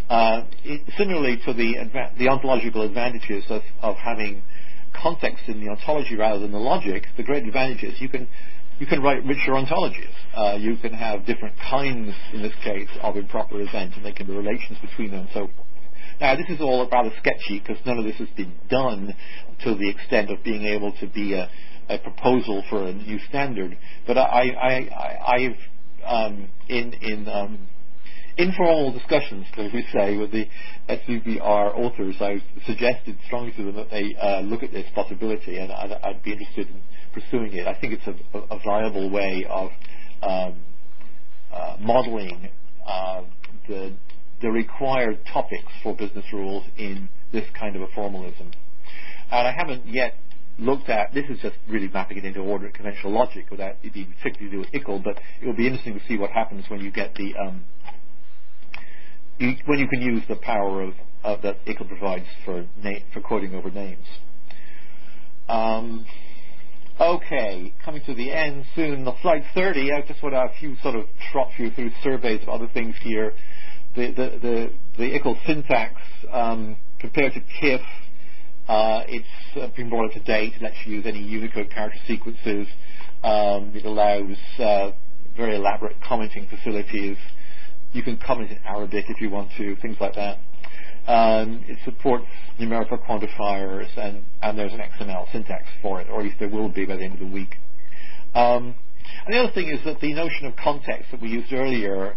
[0.09, 4.43] Uh, it, similarly to the, the ontological advantages of, of having
[4.93, 8.27] context in the ontology rather than the logic, the great advantage is you can
[8.79, 10.13] you can write richer ontologies.
[10.35, 14.27] Uh, you can have different kinds, in this case, of improper events, and there can
[14.27, 15.27] be relations between them.
[15.34, 15.49] So
[16.21, 19.15] now this is all rather sketchy because none of this has been done
[19.63, 21.49] to the extent of being able to be a,
[21.89, 23.77] a proposal for a new standard.
[24.05, 24.88] But I,
[25.39, 25.55] have
[26.05, 27.68] um, in in um,
[28.38, 30.47] informal discussions, as we say, with the
[30.89, 35.72] SBVR authors, I've suggested strongly to them that they uh, look at this possibility, and
[35.72, 36.81] I'd, I'd be interested in
[37.14, 37.68] pursuing it.
[37.68, 39.69] I think it's a, a viable way of
[40.22, 40.59] um,
[41.51, 42.49] uh, modeling
[42.85, 43.23] uh,
[43.68, 43.93] the,
[44.41, 48.51] the required topics for business rules in this kind of a formalism.
[49.31, 50.15] And I haven't yet
[50.59, 54.13] looked at, this is just really mapping it into ordinary conventional logic without it being
[54.17, 56.79] particularly to do with IKL, but it will be interesting to see what happens when
[56.79, 57.65] you get the, um,
[59.38, 60.93] you, when you can use the power of,
[61.23, 64.05] of that IKL provides for, na- for quoting over names.
[65.47, 66.05] Um,
[66.99, 69.05] Okay, coming to the end soon.
[69.05, 72.41] The slide 30, I just want to a few sort of trot you through surveys
[72.41, 73.34] of other things here.
[73.95, 75.93] The the the, the ICL syntax
[76.31, 77.81] um, compared to KIF,
[78.68, 80.53] uh, it's uh, been brought up to date.
[80.56, 82.68] It lets you use any Unicode character sequences.
[83.23, 84.91] Um, it allows uh,
[85.35, 87.18] very elaborate commenting facilities.
[87.94, 90.39] You can comment in Arabic if you want to, things like that.
[91.07, 92.26] Um, it supports
[92.60, 96.68] numerical quantifiers, and, and there's an XML syntax for it, or at least there will
[96.68, 97.56] be by the end of the week.
[98.35, 98.76] Um,
[99.26, 102.15] and the other thing is that the notion of context that we used earlier,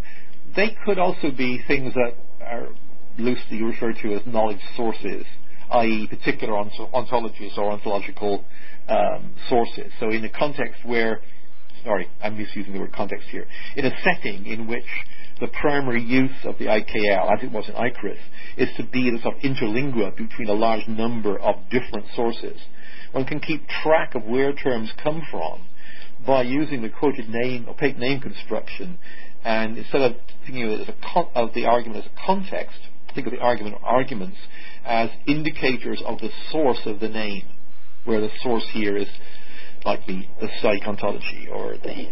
[0.57, 2.69] they could also be things that are
[3.17, 5.25] loosely referred to as knowledge sources,
[5.73, 6.07] i.e.
[6.09, 8.45] particular ont- ontologies or ontological
[8.89, 9.93] um, sources.
[10.01, 11.21] So in a context where,
[11.85, 14.85] sorry, I'm misusing the word context here, in a setting in which
[15.41, 18.19] the primary use of the IKL, as it was in IKRIS,
[18.57, 22.61] is to be the sort of interlingua between a large number of different sources.
[23.13, 25.67] One can keep track of where terms come from,
[26.27, 28.99] by using the quoted name, opaque name construction,
[29.45, 32.77] and instead of thinking of, con- of the argument as a context,
[33.15, 34.37] think of the argument or arguments
[34.85, 37.47] as indicators of the source of the name,
[38.05, 39.09] where the source here is
[39.85, 40.25] like the,
[40.63, 42.09] Cyc ontology or the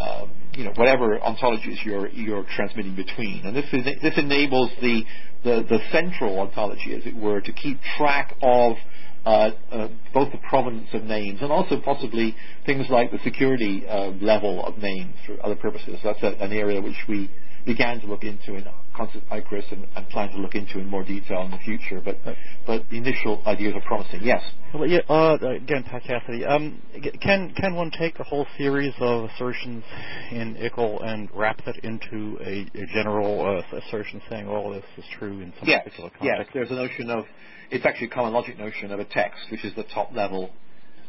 [0.00, 5.02] um, you know whatever ontologies you're you're transmitting between, and this is, this enables the,
[5.42, 8.76] the the central ontology, as it were, to keep track of
[9.24, 14.10] uh, uh, both the provenance of names and also possibly things like the security uh,
[14.20, 15.98] level of names for other purposes.
[16.04, 17.30] That's a, an area which we
[17.66, 18.64] began to look into in
[18.96, 22.00] Concept IKRIS and, and plan to look into in more detail in the future.
[22.02, 22.18] But
[22.66, 24.20] but the initial ideas are promising.
[24.22, 24.42] Yes.
[24.72, 25.00] Well, yeah.
[25.08, 26.46] Uh, again, Pat Cassidy.
[26.46, 26.80] Um,
[27.20, 29.84] can can one take a whole series of assertions
[30.30, 35.04] in IKL and wrap that into a, a general uh, assertion saying all this is
[35.18, 35.84] true in some yes.
[35.84, 36.54] particular context?
[36.54, 36.54] Yes.
[36.54, 37.24] There's a notion of
[37.70, 40.50] it's actually a common logic notion of a text, which is the top level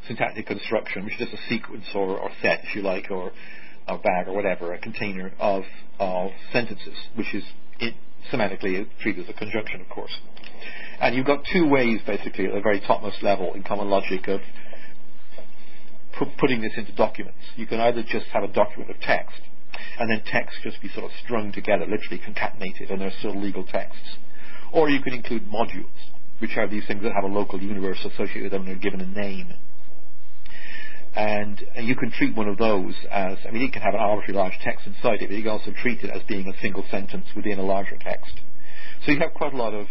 [0.07, 3.31] syntactic construction, which is just a sequence or, or set, if you like, or
[3.87, 5.63] a bag or whatever, a container of,
[5.99, 7.43] of sentences, which is
[7.79, 7.93] it,
[8.31, 10.11] semantically treated as a conjunction, of course.
[10.99, 14.41] And you've got two ways, basically, at the very topmost level in common logic of
[16.17, 17.39] pu- putting this into documents.
[17.55, 19.39] You can either just have a document of text,
[19.99, 23.63] and then text just be sort of strung together, literally concatenated, and they're still legal
[23.63, 24.17] texts.
[24.71, 25.85] Or you can include modules,
[26.39, 29.01] which are these things that have a local universe associated with them and are given
[29.01, 29.53] a name.
[31.17, 33.99] And, and you can treat one of those as, I mean, it can have an
[33.99, 36.85] arbitrary large text inside it, but you can also treat it as being a single
[36.91, 38.39] sentence within a larger text.
[39.03, 39.87] So you have quite a lot of,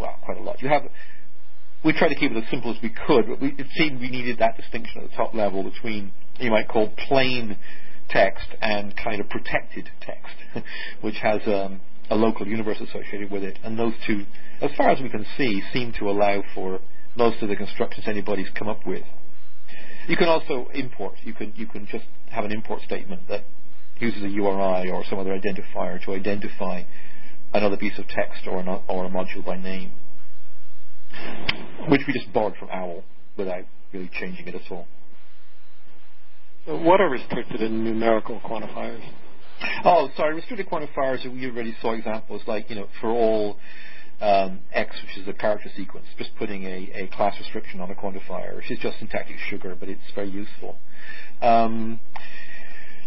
[0.00, 0.60] well, quite a lot.
[0.60, 0.82] You have,
[1.84, 4.10] we tried to keep it as simple as we could, but we, it seemed we
[4.10, 6.10] needed that distinction at the top level between,
[6.40, 7.56] you might call plain
[8.10, 10.34] text and kind of protected text,
[11.00, 11.80] which has um,
[12.10, 13.56] a local universe associated with it.
[13.62, 14.26] And those two,
[14.60, 16.80] as far as we can see, seem to allow for
[17.14, 19.04] most of the constructions anybody's come up with.
[20.08, 21.14] You can also import.
[21.24, 23.44] You can you can just have an import statement that
[23.98, 26.82] uses a URI or some other identifier to identify
[27.54, 29.92] another piece of text or, an, or a module by name,
[31.88, 33.04] which we just borrowed from OWL
[33.36, 34.86] without really changing it at all.
[36.66, 39.02] So what are restricted in numerical quantifiers?
[39.84, 40.34] Oh, sorry.
[40.34, 43.56] Restricted quantifiers, we already saw examples like, you know, for all
[44.20, 47.94] um, X, which is a character sequence, just putting a, a, class restriction on a
[47.94, 50.78] quantifier, which is just syntactic sugar, but it's very useful.
[51.42, 52.00] Um,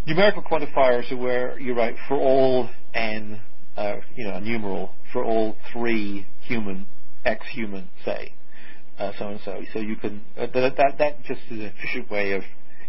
[0.06, 3.42] numerical quantifiers are where you write for all n,
[3.76, 6.86] uh, you know, a numeral, for all three human,
[7.26, 8.34] X human, say,
[9.00, 9.64] uh, so and so.
[9.74, 12.44] So you can, uh, that, that, that just is an efficient way of,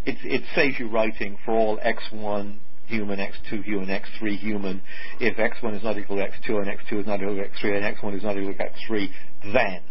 [0.04, 2.58] it, it saves you writing for all X1,
[2.90, 4.82] human, x2 human, x3 human.
[5.18, 7.96] If x1 is not equal to x2 and x2 is not equal to x3 and
[7.96, 9.08] x1 is not equal to x3,
[9.52, 9.82] then.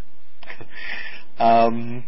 [1.40, 2.04] um,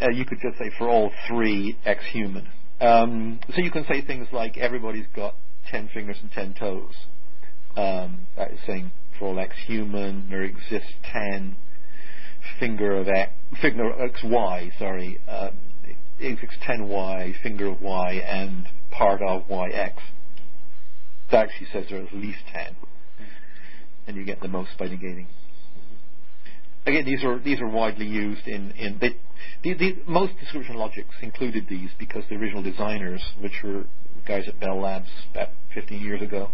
[0.00, 2.48] uh, you could just say for all three x human.
[2.80, 5.34] Um, so you can say things like everybody's got
[5.70, 6.94] 10 fingers and 10 toes.
[7.76, 11.56] Um, that is saying for all x human, there exists 10
[12.60, 15.50] finger of x, finger xy, sorry, um,
[16.18, 19.94] exists 10y, finger of y, and part of yx.
[21.30, 22.76] That actually says there are at least 10.
[24.06, 25.26] And you get the most by negating.
[26.86, 29.16] Again, these are these are widely used in in they,
[29.62, 33.84] the, the, most description logics included these because the original designers, which were
[34.26, 36.50] guys at Bell Labs about 15 years ago,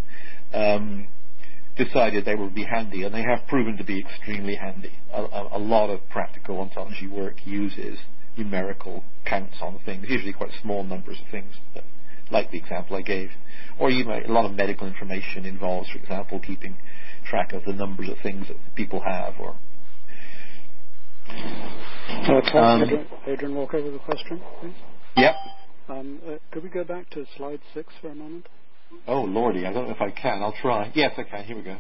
[0.55, 1.07] um,
[1.77, 4.93] decided they would be handy, and they have proven to be extremely handy.
[5.13, 7.99] A, a, a lot of practical ontology work uses
[8.37, 11.55] numerical counts on things, usually quite small numbers of things.
[12.33, 13.31] Like the example I gave.
[13.79, 16.77] Or you might, a lot of medical information involves, for example, keeping
[17.25, 19.57] track of the numbers of things that people have or
[21.29, 24.75] uh, um, Adrian, Adrian walk over the question, please.
[25.17, 25.35] Yep.
[25.89, 28.49] Um, uh, could we go back to slide six for a moment?
[29.07, 30.43] Oh, lordy, I don't know if I can.
[30.43, 30.91] I'll try.
[30.95, 31.45] Yes, I can.
[31.45, 31.79] Here we go.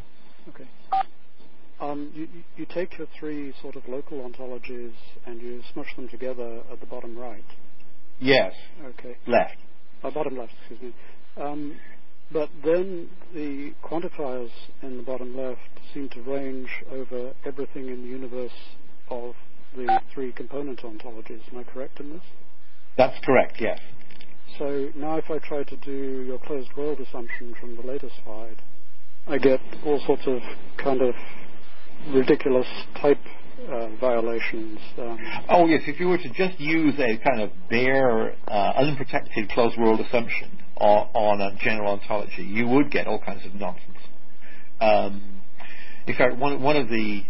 [0.48, 0.68] Okay.
[1.80, 4.92] Um, you, you, take your three sort of local ontologies
[5.26, 7.44] and you smush them together at the bottom right.
[8.20, 8.54] Yes.
[8.84, 9.16] Okay.
[9.26, 9.56] Left
[10.02, 10.94] uh, bottom left, excuse me.
[11.42, 11.76] Um,
[12.30, 14.50] but then the quantifiers
[14.82, 15.60] in the bottom left
[15.92, 18.52] seem to range over everything in the universe
[19.10, 19.34] of
[19.76, 21.40] the three component ontologies.
[21.52, 22.22] Am I correct in this?
[22.96, 23.78] That's correct, yes.
[24.58, 28.56] So now if I try to do your closed world assumption from the latest slide,
[29.26, 30.40] I get all sorts of
[30.82, 31.14] kind of
[32.08, 32.66] ridiculous
[33.00, 33.20] type
[33.70, 34.78] uh, violations.
[34.98, 35.18] Um,
[35.48, 39.78] oh yes, if you were to just use a kind of bare, uh, unprotected closed
[39.78, 43.98] world assumption on, on, a general ontology, you would get all kinds of nonsense.
[44.80, 45.42] Um,
[46.06, 47.24] in fact, one, one of the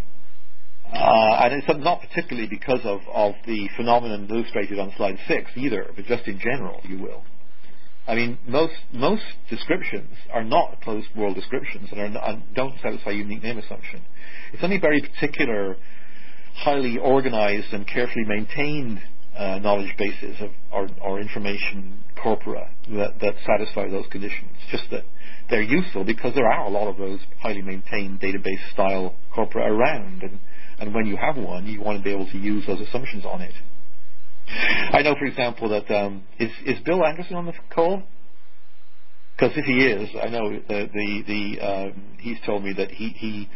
[0.93, 5.89] Uh, and it's not particularly because of, of the phenomenon illustrated on slide six either,
[5.95, 7.23] but just in general, you will.
[8.05, 13.11] I mean, most most descriptions are not closed world descriptions and, not, and don't satisfy
[13.11, 14.01] unique name assumption.
[14.51, 15.77] It's only very particular,
[16.55, 19.01] highly organized and carefully maintained
[19.37, 24.51] uh, knowledge bases of, or, or, information corpora that, that satisfy those conditions.
[24.69, 25.03] Just that
[25.49, 30.21] they're useful because there are a lot of those highly maintained database style corpora around,
[30.21, 30.39] and,
[30.79, 33.41] and when you have one, you want to be able to use those assumptions on
[33.41, 33.53] it.
[34.47, 38.03] I know, for example, that um, is is Bill Andersen on the call?
[39.35, 43.09] Because if he is, I know the the, the um, he's told me that he
[43.09, 43.49] he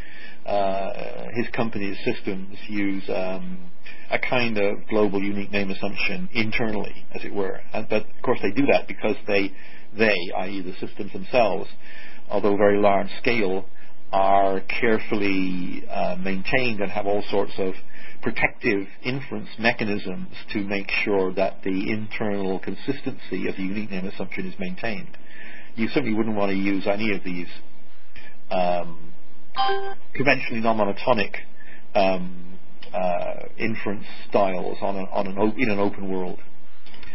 [1.36, 3.70] his company's systems use um,
[4.10, 7.60] a kind of global unique name assumption internally, as it were.
[7.74, 9.52] And, but of course, they do that because they
[9.98, 11.70] they, i.e., the systems themselves,
[12.30, 13.66] although very large scale,
[14.12, 17.74] are carefully uh, maintained and have all sorts of
[18.22, 24.48] protective inference mechanisms to make sure that the internal consistency of the unique name assumption
[24.48, 25.18] is maintained.
[25.76, 27.48] You certainly wouldn't want to use any of these
[28.50, 29.07] um,
[30.14, 31.36] conventionally non-monotonic
[31.96, 32.60] um,
[32.94, 36.40] uh, inference styles on, a, on an op- in an open world.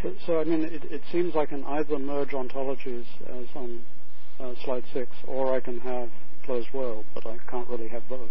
[0.02, 3.80] So, so I mean, it, it, seems I can either merge ontologies as on
[4.40, 6.10] uh, slide six, or I can have
[6.44, 8.30] closed world, but I can't really have both.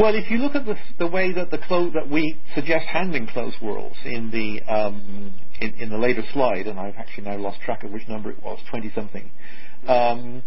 [0.00, 3.26] Well, if you look at the, the way that the clo- that we suggest handling
[3.28, 7.60] closed worlds in the um, in, in, the later slide, and I've actually now lost
[7.60, 9.30] track of which number it was, twenty something.
[9.86, 10.42] Um,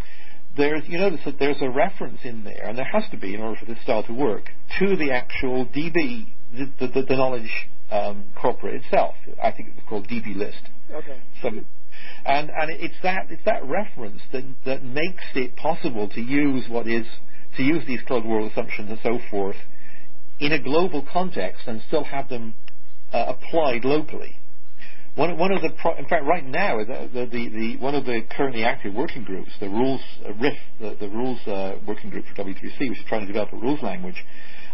[0.57, 3.41] there's you notice that there's a reference in there, and there has to be in
[3.41, 8.25] order for this style to work, to the actual DB, the, the, the knowledge um,
[8.35, 9.15] corpora itself.
[9.41, 10.61] I think it was called DB list.
[10.91, 11.19] Okay.
[11.41, 11.49] So,
[12.25, 16.88] and and it's that it's that reference that that makes it possible to use what
[16.88, 17.05] is
[17.55, 19.55] to use these closed world assumptions and so forth
[20.39, 22.53] in a global context and still have them
[23.11, 24.38] uh, applied locally.
[25.18, 28.22] One, one of the, pro- in fact, right now, the, the, the, one of the
[28.30, 32.44] currently active working groups, the rules uh, RIF, the, the rules uh, working group for
[32.44, 34.23] W3C, which is trying to develop a rules language.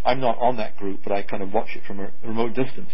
[0.04, 2.90] I'm not on that group, but I kind of watch it from a remote distance.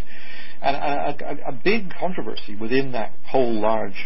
[0.61, 3.97] And a, a, a big controversy within that whole large,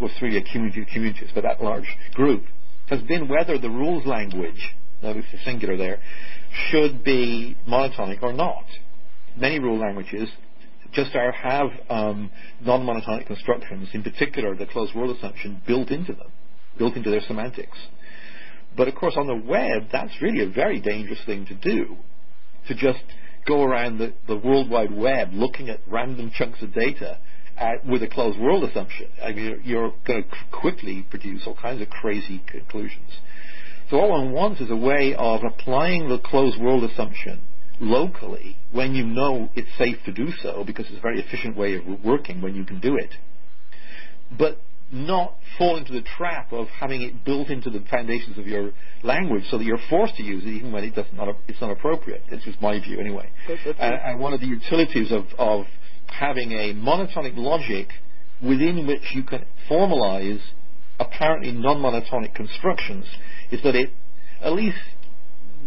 [0.00, 2.42] well, it's really a community of communities, but that large group,
[2.88, 6.00] has been whether the rules language notice the singular there,
[6.70, 8.64] should be monotonic or not.
[9.36, 10.28] Many rule languages
[10.94, 12.30] just have um,
[12.60, 16.30] non-monotonic constructions, in particular the closed world assumption, built into them,
[16.78, 17.78] built into their semantics.
[18.76, 21.96] But of course, on the web, that's really a very dangerous thing to do,
[22.68, 23.02] to just
[23.46, 27.18] go around the, the World Wide Web looking at random chunks of data
[27.56, 29.08] at, with a closed world assumption.
[29.22, 33.10] I mean, you're, you're going to quickly produce all kinds of crazy conclusions.
[33.90, 37.42] So all one wants is a way of applying the closed world assumption
[37.80, 41.76] locally when you know it's safe to do so because it's a very efficient way
[41.76, 43.10] of working when you can do it.
[44.36, 44.60] But
[44.92, 48.72] not fall into the trap of having it built into the foundations of your
[49.02, 52.22] language so that you're forced to use it even when it not, it's not appropriate.
[52.28, 53.30] It's just my view anyway.
[53.78, 55.66] And, and, one of the utilities of, of
[56.06, 57.88] having a monotonic logic
[58.40, 60.40] within which you can formalize
[61.00, 63.04] apparently non-monotonic constructions
[63.50, 63.90] is that it
[64.40, 64.78] at least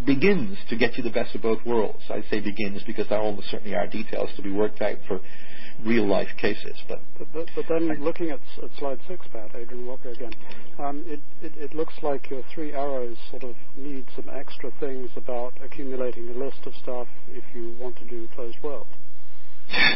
[0.07, 2.01] begins to get you the best of both worlds.
[2.09, 5.19] I say begins because there almost certainly are details to be worked out for
[5.83, 6.75] real life cases.
[6.87, 10.33] But but, but, but then I, looking at, at, slide six, Pat, Adrian Walker again,
[10.79, 15.11] um, it, it, it, looks like your three arrows sort of need some extra things
[15.15, 18.87] about accumulating a list of stuff if you want to do closed world.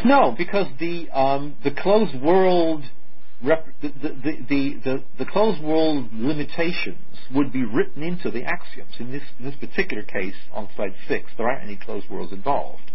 [0.03, 2.83] No, because the um, the closed world
[3.43, 6.97] rep- the, the, the, the, closed world limitations
[7.33, 8.93] would be written into the axioms.
[8.99, 12.91] In this, this particular case, on slide six, there aren't any closed worlds involved.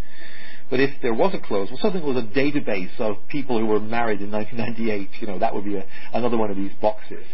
[0.68, 3.80] But if there was a closed, well, something was a database of people who were
[3.80, 7.24] married in 1998, you know, that would be a, another one of these boxes.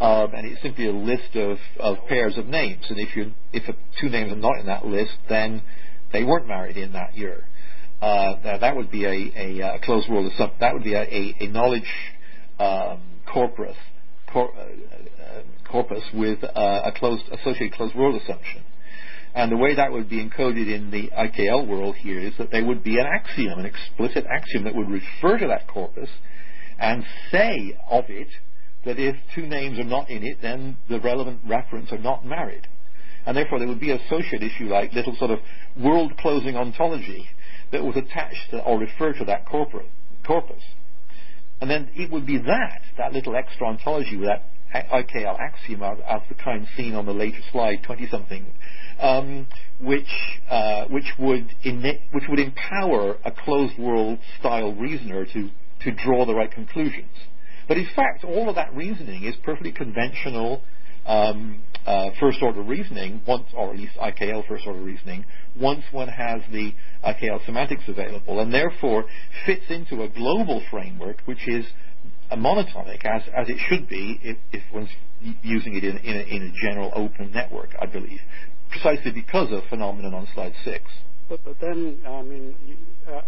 [0.00, 2.84] Um, and it's simply a list of, of pairs of names.
[2.88, 5.62] And if you if a, two names are not in that list, then
[6.12, 7.44] they weren't married in that year.
[8.00, 10.30] Uh, that would be a, a, a closed world.
[10.60, 11.90] That would be a, a, a knowledge
[12.58, 13.76] um, corpus,
[14.32, 18.62] cor- uh, corpus with uh, a closed, associated closed world assumption.
[19.34, 22.64] And the way that would be encoded in the IKL world here is that there
[22.64, 26.08] would be an axiom, an explicit axiom that would refer to that corpus
[26.78, 28.28] and say of it
[28.84, 32.66] that if two names are not in it, then the relevant referents are not married.
[33.26, 35.40] And therefore there would be a associated issue like little sort of
[35.76, 37.28] world closing ontology
[37.72, 40.62] that was attached to, or referred to that corpus.
[41.60, 44.44] And then it would be that, that little extra ontology with that
[44.74, 48.46] IKL axiom as, the kind seen on the later slide, 20 something,
[49.00, 49.46] um,
[49.80, 51.54] which uh, which would
[52.12, 57.10] which would empower a closed world style reasoner to to draw the right conclusions.
[57.66, 60.62] But in fact, all of that reasoning is perfectly conventional
[61.06, 65.24] um, uh, first order reasoning, once, or at least IKL first order reasoning,
[65.58, 66.72] once one has the
[67.04, 69.04] IKL semantics available, and therefore
[69.46, 71.64] fits into a global framework which is
[72.32, 74.90] monotonic as, as it should be if, if one's
[75.42, 78.20] using it in, in, a, in a general open network, I believe,
[78.70, 80.84] precisely because of phenomenon on slide six.
[81.28, 82.76] But, but then, I mean, you,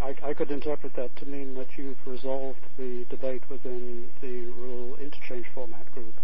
[0.02, 4.96] I, I, could interpret that to mean that you've resolved the debate within the rule
[4.96, 6.14] interchange format group.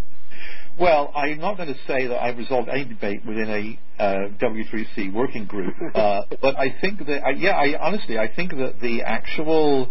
[0.78, 5.12] Well, I'm not going to say that I've resolved any debate within a uh, W3C
[5.12, 9.02] working group, uh, but I think that, I, yeah, I, honestly, I think that the
[9.02, 9.90] actual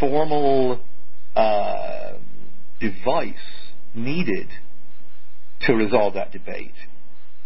[0.00, 0.80] formal
[1.36, 2.12] uh,
[2.80, 3.34] device
[3.94, 4.48] needed
[5.62, 6.74] to resolve that debate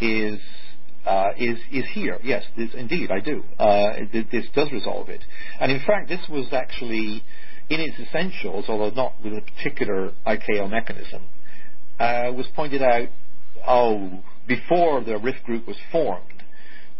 [0.00, 0.40] is
[1.04, 2.18] uh, is is here.
[2.24, 3.44] Yes, this, indeed, I do.
[3.58, 5.20] Uh, this does resolve it,
[5.60, 7.22] and in fact, this was actually
[7.68, 11.22] in its essentials, although not with a particular IKL mechanism,
[11.98, 13.08] was pointed out.
[13.66, 16.42] Oh, before the RIF group was formed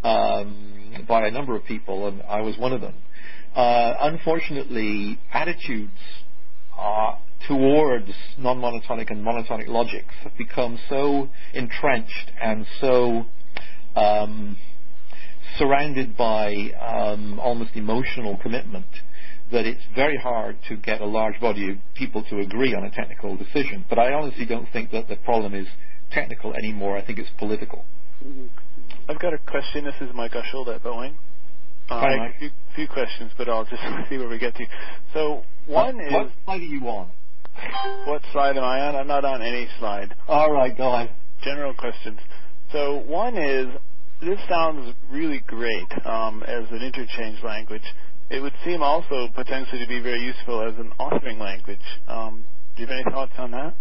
[0.03, 2.95] um, by a number of people, and I was one of them.
[3.55, 5.93] Uh, unfortunately, attitudes
[6.79, 7.15] uh,
[7.47, 13.27] towards non-monotonic and monotonic logics have become so entrenched and so
[13.95, 14.59] um,
[15.59, 18.87] surrounded by um, almost emotional commitment
[19.53, 22.91] that it's very hard to get a large body of people to agree on a
[22.91, 23.85] technical decision.
[23.89, 25.67] But I honestly don't think that the problem is
[26.11, 26.97] technical anymore.
[26.97, 27.85] I think it's political.
[28.25, 28.47] Mm-hmm.
[29.09, 29.85] I've got a question.
[29.85, 31.15] This is Mike Uschold at Boeing.
[31.89, 32.35] Uh, Hi, Mike.
[32.35, 34.65] A few, few, questions, but I'll just see where we get to.
[35.15, 36.13] So one what, is...
[36.13, 37.11] What slide are you on?
[38.07, 38.97] What slide am I on?
[38.97, 40.15] I'm not on any slide.
[40.29, 41.11] All right, go ahead.
[41.43, 42.19] General questions.
[42.73, 43.69] So one is,
[44.21, 47.83] this sounds really great um, as an interchange language.
[48.29, 51.79] It would seem also potentially to be very useful as an authoring language.
[52.09, 52.45] Um,
[52.75, 53.75] do you have any thoughts on that?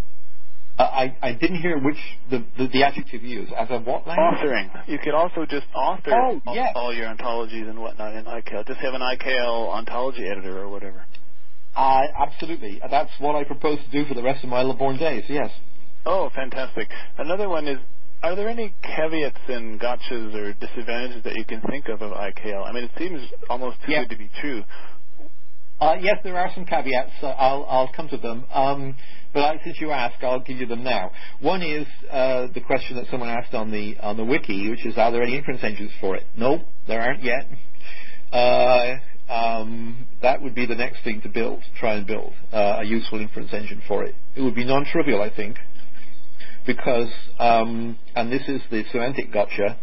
[0.78, 1.98] Uh, I, I didn't hear which
[2.30, 4.42] the, the, the, adjective you use as a what language?
[4.42, 4.88] Authoring.
[4.88, 6.74] You could also just author oh, all, yes.
[6.76, 8.68] all, your ontologies and whatnot in IKL.
[8.68, 11.06] Just have an IKL ontology editor or whatever.
[11.76, 12.82] Uh, absolutely.
[12.90, 15.24] That's what I propose to do for the rest of my born days.
[15.30, 15.50] Yes.
[16.06, 16.90] Oh, fantastic.
[17.18, 17.80] Another one is
[18.26, 22.68] are there any caveats and gotchas or disadvantages that you can think of of IKL?
[22.68, 23.22] I mean, it seems
[23.52, 24.02] almost too yeah.
[24.02, 24.64] good to be true.
[25.80, 27.12] Uh, yes, there are some caveats.
[27.22, 28.46] Uh, I'll, I'll, come to them.
[28.52, 28.96] Um,
[29.32, 31.12] but since you ask, I'll give you them now.
[31.40, 34.98] One is uh, the question that someone asked on the on the wiki, which is,
[34.98, 36.24] are there any inference engines for it?
[36.36, 37.46] No, there aren't yet.
[38.32, 38.96] Uh,
[39.32, 43.20] um, that would be the next thing to build, try and build uh, a useful
[43.20, 44.16] inference engine for it.
[44.36, 45.58] It would be non-trivial, I think,
[46.66, 47.10] because,
[47.40, 49.78] um, and this is the semantic gotcha,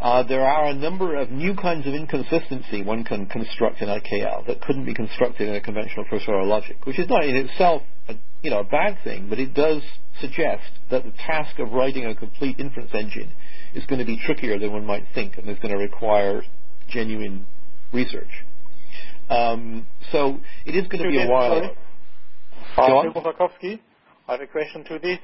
[0.00, 4.46] uh, there are a number of new kinds of inconsistency one can construct in IKL
[4.46, 8.14] that couldn't be constructed in a conventional first-order logic, which is not in itself a,
[8.42, 9.82] you know, a bad thing, but it does
[10.20, 13.32] suggest that the task of writing a complete inference engine
[13.74, 16.42] is going to be trickier than one might think and is going to require
[16.88, 17.46] genuine
[17.92, 18.44] research.
[19.28, 21.60] Um, so it is going to be a while.
[23.70, 23.87] Go
[24.28, 25.18] I have a question to this.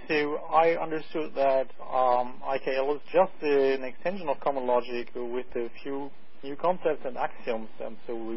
[0.51, 6.11] I understood that um, IKL is just an extension of common logic with a few
[6.43, 8.37] new concepts and axioms, and so we,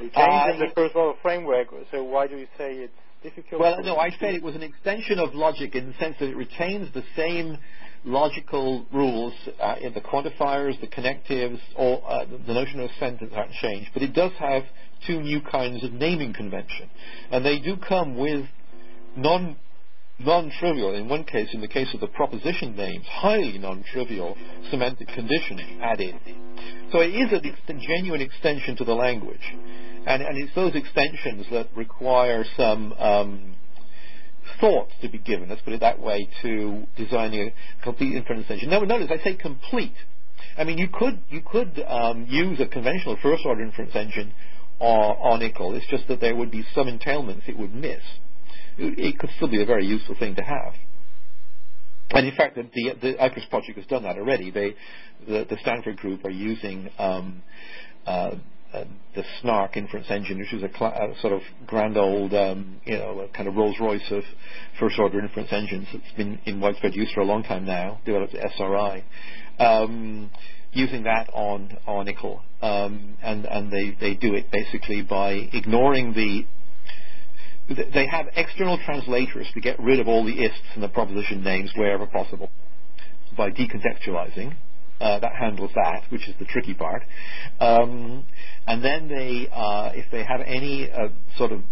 [0.00, 1.66] we changed uh, the first order framework.
[1.90, 2.92] So why do you say it's
[3.24, 3.60] difficult?
[3.60, 6.36] Well, no, I said it was an extension of logic in the sense that it
[6.36, 7.58] retains the same
[8.04, 13.56] logical rules uh, in the quantifiers, the connectives, or uh, the notion of sentence hasn't
[13.56, 14.62] changed, but it does have
[15.04, 16.88] two new kinds of naming convention,
[17.32, 18.46] and they do come with
[19.16, 19.56] non
[20.20, 24.36] non-trivial, in one case, in the case of the proposition names, highly non-trivial
[24.70, 26.14] semantic conditioning added.
[26.92, 29.40] So it is a genuine extension to the language.
[30.06, 33.54] And, and it's those extensions that require some um,
[34.60, 38.70] thought to be given, let's put it that way, to designing a complete inference engine.
[38.70, 39.94] Now, notice I say complete.
[40.56, 44.32] I mean, you could, you could um, use a conventional first-order inference engine
[44.78, 45.76] on IKL.
[45.76, 48.00] It's just that there would be some entailments it would miss
[48.80, 50.74] it could still be a very useful thing to have.
[52.12, 54.50] And in fact, the, the, the IKRIS project has done that already.
[54.50, 54.74] They,
[55.28, 57.42] the, the Stanford group are using um,
[58.06, 58.32] uh,
[58.72, 58.84] uh,
[59.14, 62.96] the SNARK inference engine, which is a, cl- a sort of grand old, um, you
[62.96, 64.22] know, kind of Rolls Royce of
[64.78, 65.86] first order inference engines.
[65.92, 69.04] It's been in widespread use for a long time now, developed at SRI.
[69.58, 70.30] Um,
[70.72, 76.12] using that on on IKL, um, and and they they do it basically by ignoring
[76.14, 76.46] the
[77.70, 81.70] they have external translators to get rid of all the ists and the proposition names
[81.76, 82.50] wherever possible
[83.36, 84.54] by decontextualizing.
[85.00, 87.02] Uh, that handles that, which is the tricky part.
[87.58, 88.22] Um,
[88.66, 91.62] and then they, uh, if they have any uh, sort of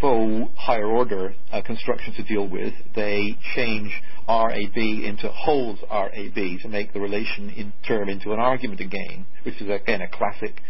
[0.00, 3.92] faux higher order uh, construction to deal with, they change
[4.26, 9.60] RAB into holds RAB to make the relation in term into an argument again, which
[9.60, 10.62] is again a classic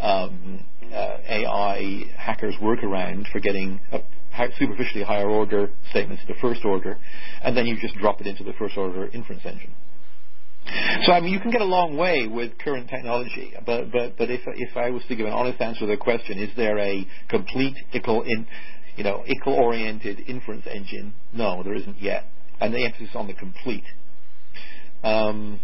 [0.00, 4.00] um, uh, AI hackers workaround for getting a
[4.58, 6.98] superficially higher order statements to first order,
[7.42, 9.72] and then you just drop it into the first order inference engine.
[11.04, 14.30] So I mean, you can get a long way with current technology, but but but
[14.30, 17.06] if if I was to give an honest answer to the question, is there a
[17.28, 18.46] complete IKL in,
[18.96, 21.14] you know, IKL oriented inference engine?
[21.32, 22.24] No, there isn't yet,
[22.60, 23.84] and the emphasis on the complete.
[25.02, 25.60] Um,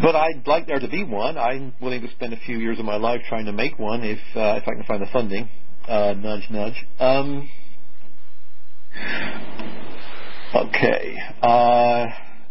[0.00, 1.38] but I'd like there to be one.
[1.38, 4.18] I'm willing to spend a few years of my life trying to make one if
[4.34, 5.48] uh, if I can find the funding.
[5.88, 6.86] Uh, nudge, nudge.
[7.00, 7.48] Um,
[10.54, 11.16] okay.
[11.42, 12.06] Uh,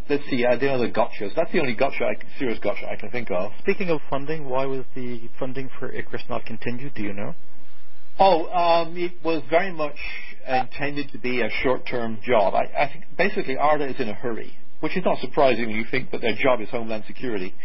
[0.10, 1.34] let's see, I did other gotchas.
[1.36, 3.52] That's the only gotcha, I, serious gotcha I can think of.
[3.60, 6.94] Speaking of funding, why was the funding for IKRIS not continued?
[6.94, 7.36] Do you know?
[8.20, 9.96] Oh, um, it was very much
[10.48, 12.54] intended to be a short-term job.
[12.54, 15.86] I, I think basically ARDA is in a hurry, which is not surprising when you
[15.90, 17.56] think that their job is Homeland Security.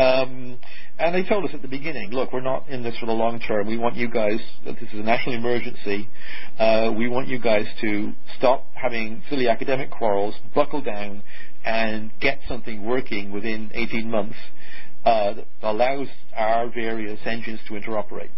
[0.00, 0.58] Um,
[0.98, 3.38] and they told us at the beginning, look, we're not in this for the long
[3.38, 3.66] term.
[3.66, 6.08] We want you guys, this is a national emergency.
[6.58, 11.22] Uh, we want you guys to stop having silly academic quarrels, buckle down,
[11.66, 14.36] and get something working within 18 months
[15.04, 18.30] uh, that allows our various engines to interoperate.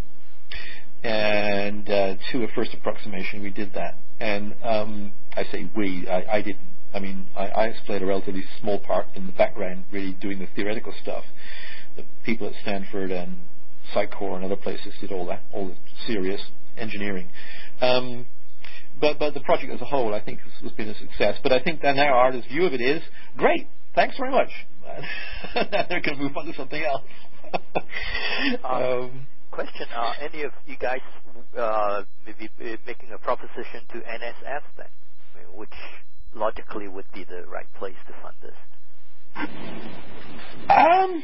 [1.04, 3.98] And uh, to a first approximation, we did that.
[4.18, 6.71] And um, I say we, I, I didn't.
[6.94, 10.48] I mean, I, I played a relatively small part in the background, really doing the
[10.54, 11.24] theoretical stuff.
[11.96, 13.38] The people at Stanford and
[13.94, 16.40] Cycorp and other places did all that, all the serious
[16.76, 17.28] engineering.
[17.80, 18.26] Um,
[19.00, 21.36] but but the project as a whole, I think, has, has been a success.
[21.42, 23.02] But I think that now ARDA's view of it is
[23.36, 23.66] great.
[23.94, 24.50] Thanks very much.
[25.54, 27.02] They're going to move on to something else.
[28.64, 31.00] um, um, question: uh, Any of you guys
[31.58, 32.48] uh, maybe
[32.86, 34.86] making a proposition to NSF then,
[35.54, 35.74] which
[36.34, 38.54] logically would be the right place to fund this?
[40.68, 41.22] Um,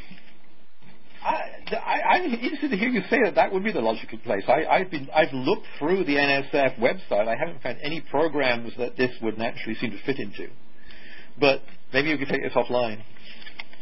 [1.25, 4.45] I, am interested to hear you say that that would be the logical place.
[4.49, 7.29] I, have been I've looked through the NSF website.
[7.29, 10.49] I haven't found any programs that this would naturally seem to fit into.
[11.39, 11.63] But
[11.93, 13.03] maybe you could take this offline.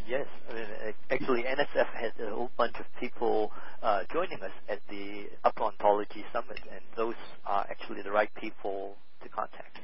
[0.09, 0.65] Yes, I mean,
[1.11, 3.51] actually, NSF has a whole bunch of people
[3.82, 8.94] uh, joining us at the Upper Ontology Summit, and those are actually the right people
[9.23, 9.78] to contact.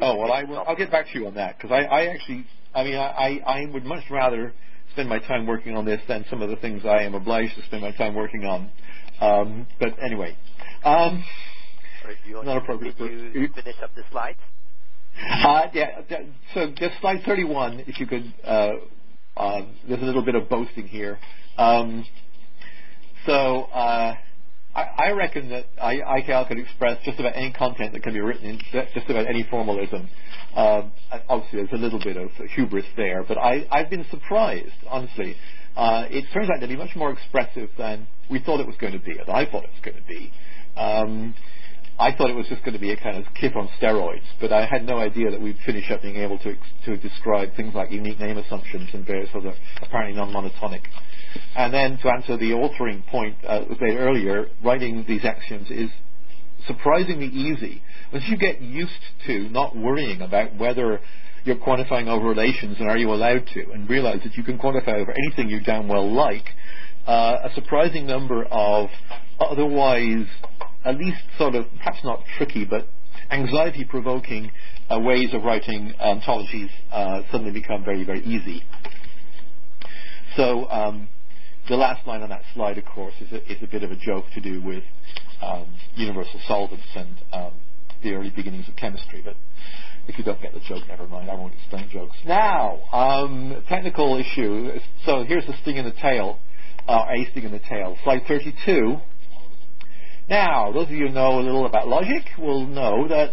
[0.00, 0.64] Oh well, I will.
[0.66, 3.66] I'll get back to you on that because I, I actually, I mean, I, I
[3.72, 4.52] would much rather
[4.92, 7.62] spend my time working on this than some of the things I am obliged to
[7.66, 8.70] spend my time working on.
[9.20, 10.36] Um, but anyway,
[10.84, 11.24] um,
[12.44, 12.96] not appropriate.
[12.98, 14.38] You finish up the slides?
[15.44, 16.00] Uh, yeah.
[16.54, 18.32] So just slide 31, if you could.
[18.44, 18.72] Uh,
[19.36, 21.18] uh, there's a little bit of boasting here.
[21.58, 22.06] Um,
[23.26, 24.14] so uh,
[24.76, 28.20] I, I, reckon that I, IKL could express just about any content that can be
[28.20, 28.58] written in
[28.94, 30.08] just about any formalism.
[30.54, 30.92] Um,
[31.28, 35.36] obviously, there's a little bit of hubris there, but I, I've been surprised, honestly.
[35.76, 38.92] Uh, it turns out to be much more expressive than we thought it was going
[38.92, 40.32] to be, as I thought it was going to be.
[40.76, 41.34] Um,
[41.98, 44.52] I thought it was just going to be a kind of KIF on steroids, but
[44.52, 46.54] I had no idea that we'd finish up being able to
[46.84, 50.82] to describe things like unique name assumptions and various other apparently non-monotonic.
[51.54, 55.90] And then to answer the authoring point uh, made earlier, writing these axioms is
[56.66, 57.82] surprisingly easy.
[58.12, 58.92] Once you get used
[59.26, 61.00] to not worrying about whether
[61.44, 64.94] you're quantifying over relations and are you allowed to, and realize that you can quantify
[64.94, 66.44] over anything you damn well like,
[67.06, 68.88] uh, a surprising number of
[69.38, 70.26] otherwise,
[70.86, 72.88] at least sort of, perhaps not tricky, but
[73.30, 74.52] anxiety provoking
[74.90, 78.62] uh, ways of writing ontologies uh, suddenly become very, very easy.
[80.36, 81.08] So, um,
[81.68, 83.96] the last line on that slide, of course, is a, is a bit of a
[83.96, 84.84] joke to do with
[85.42, 87.52] um, universal solvents and um,
[88.02, 89.22] the early beginnings of chemistry.
[89.24, 89.34] But
[90.06, 91.28] if you don't get the joke, never mind.
[91.28, 92.16] I won't explain jokes.
[92.24, 94.78] Now, um, technical issue.
[95.04, 96.38] So here's the sting in the tail,
[96.86, 97.96] uh, a sting in the tail.
[98.04, 99.00] Slide 32.
[100.28, 103.32] Now, those of you who know a little about logic will know that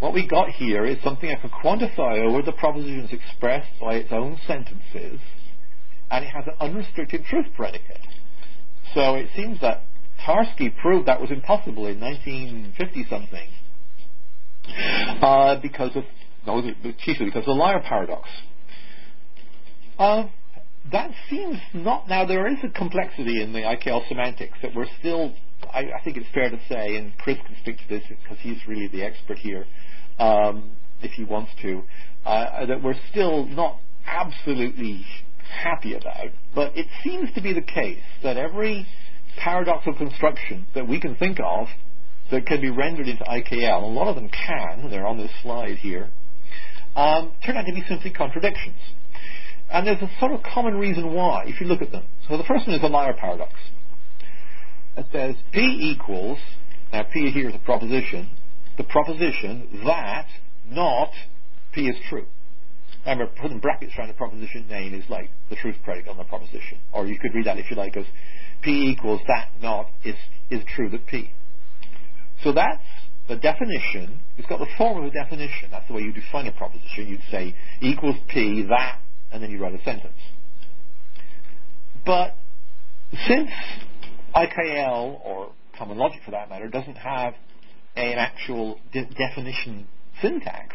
[0.00, 4.12] what we got here is something I can quantify over the propositions expressed by its
[4.12, 5.20] own sentences,
[6.10, 8.06] and it has an unrestricted truth predicate.
[8.94, 9.82] So it seems that
[10.24, 13.48] Tarski proved that was impossible in 1950 something
[15.22, 16.04] uh, because of
[16.46, 16.62] no,
[16.98, 18.28] chiefly because of the liar paradox.
[19.98, 20.24] Uh,
[20.92, 22.24] that seems not now.
[22.24, 25.34] There is a complexity in the IKL semantics that we're still
[25.72, 28.58] I, I, think it's fair to say, and Chris can speak to this because he's
[28.66, 29.66] really the expert here,
[30.18, 30.72] um,
[31.02, 31.82] if he wants to,
[32.24, 35.04] uh, that we're still not absolutely
[35.62, 36.30] happy about.
[36.54, 38.86] But it seems to be the case that every
[39.38, 41.68] paradoxical construction that we can think of
[42.30, 45.78] that can be rendered into IKL, a lot of them can, they're on this slide
[45.78, 46.10] here,
[46.96, 48.76] um, turn out to be simply contradictions.
[49.70, 52.04] And there's a sort of common reason why, if you look at them.
[52.28, 53.52] So the first one is the liar paradox.
[54.98, 56.38] It says P equals,
[56.92, 58.30] now P here is a proposition,
[58.76, 60.26] the proposition that
[60.68, 61.10] not
[61.72, 62.26] P is true.
[63.06, 66.78] Remember, putting brackets around the proposition name is like the truth predicate on the proposition.
[66.92, 68.06] Or you could read that if you like as
[68.62, 70.16] P equals that not is,
[70.50, 71.30] is true that P.
[72.42, 72.82] So that's
[73.28, 74.20] the definition.
[74.36, 75.68] It's got the form of a definition.
[75.70, 77.06] That's the way you define a proposition.
[77.06, 79.00] You'd say equals P that,
[79.30, 80.18] and then you write a sentence.
[82.04, 82.34] But
[83.26, 83.50] since
[84.34, 87.34] IKL, or common logic for that matter, doesn't have
[87.96, 89.88] an actual de- definition
[90.22, 90.74] syntax,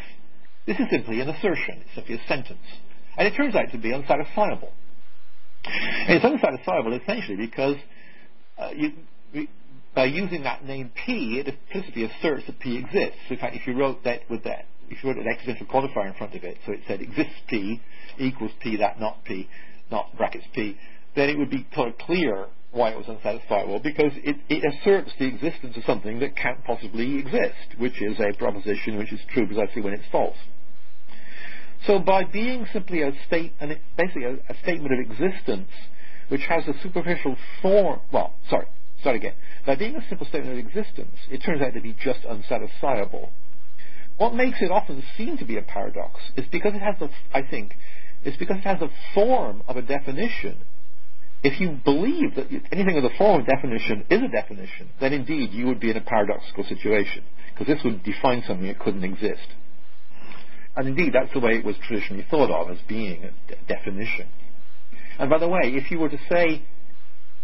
[0.66, 1.82] this is simply an assertion.
[1.84, 2.64] It's simply a sentence.
[3.16, 4.70] And it turns out to be unsatisfiable.
[5.64, 7.76] And it's unsatisfiable essentially because
[8.58, 9.46] uh, you,
[9.94, 13.20] by using that name P, it implicitly asserts that P exists.
[13.28, 16.14] In fact, if you wrote that with that, if you wrote an existential quantifier in
[16.14, 17.80] front of it, so it said exists P
[18.18, 19.48] equals P that not P,
[19.90, 20.76] not brackets P,
[21.16, 21.66] then it would be
[22.00, 26.62] clear why it was unsatisfiable because it, it asserts the existence of something that can't
[26.64, 30.36] possibly exist, which is a proposition which is true precisely when it's false.
[31.86, 35.68] So by being simply a state, and basically a, a statement of existence,
[36.28, 38.66] which has a superficial form, well, sorry,
[39.00, 39.34] start again.
[39.66, 43.28] By being a simple statement of existence, it turns out to be just unsatisfiable.
[44.16, 47.42] What makes it often seem to be a paradox is because it has the, I
[47.42, 47.76] think,
[48.24, 50.58] is because it has the form of a definition.
[51.44, 55.52] If you believe that anything with the form of definition is a definition, then indeed
[55.52, 57.22] you would be in a paradoxical situation,
[57.52, 59.46] because this would define something that couldn't exist.
[60.74, 64.26] And indeed, that's the way it was traditionally thought of as being a d- definition.
[65.18, 66.62] And by the way, if you were to say,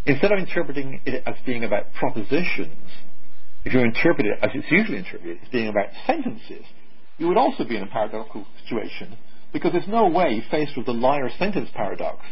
[0.06, 2.90] instead of interpreting it as being about propositions,
[3.66, 6.64] if you interpret it as it's usually interpreted, as being about sentences,
[7.18, 9.18] you would also be in a paradoxical situation
[9.52, 12.24] because there's no way, faced with the liar sentence paradox,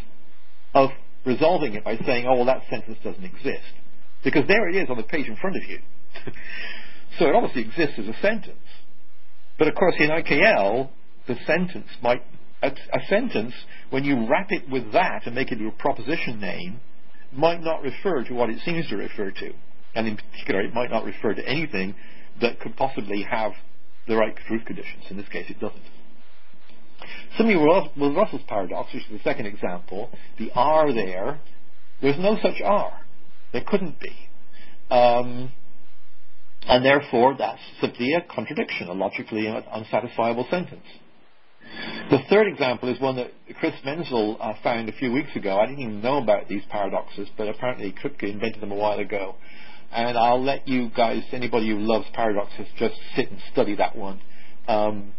[0.73, 0.91] of
[1.29, 3.73] resolving it by saying, oh, well, that sentence doesn't exist.
[4.25, 5.79] Because there it is on the page in front of you.
[7.19, 8.59] so it obviously exists as a sentence.
[9.59, 10.89] But of course, in IKL,
[11.29, 12.23] the sentence might
[12.63, 13.53] a, a, sentence
[13.91, 16.81] when you wrap it with that and make it a proposition name
[17.33, 19.53] might not refer to what it seems to refer to,
[19.95, 21.95] and in particular, it might not refer to anything
[22.41, 23.53] that could possibly have
[24.09, 25.05] the right truth conditions.
[25.11, 25.83] In this case, it doesn't.
[27.37, 31.41] Similarly, with Russell's paradox, which is the second example, the R there,
[32.01, 32.93] there's no such R.
[33.53, 34.15] There couldn't be.
[34.91, 35.53] Um,
[36.67, 40.85] and therefore, that's simply a contradiction, a logically unsatisfiable sentence.
[42.11, 45.59] The third example is one that Chris Menzel uh, found a few weeks ago.
[45.59, 49.37] I didn't even know about these paradoxes, but apparently Kripke invented them a while ago.
[49.93, 54.21] And I'll let you guys, anybody who loves paradoxes, just sit and study that one.
[54.67, 55.13] Um,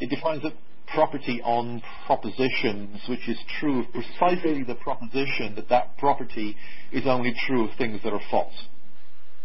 [0.00, 0.52] it defines a
[0.94, 6.56] property on propositions, which is true of precisely the proposition that that property
[6.92, 8.54] is only true of things that are false.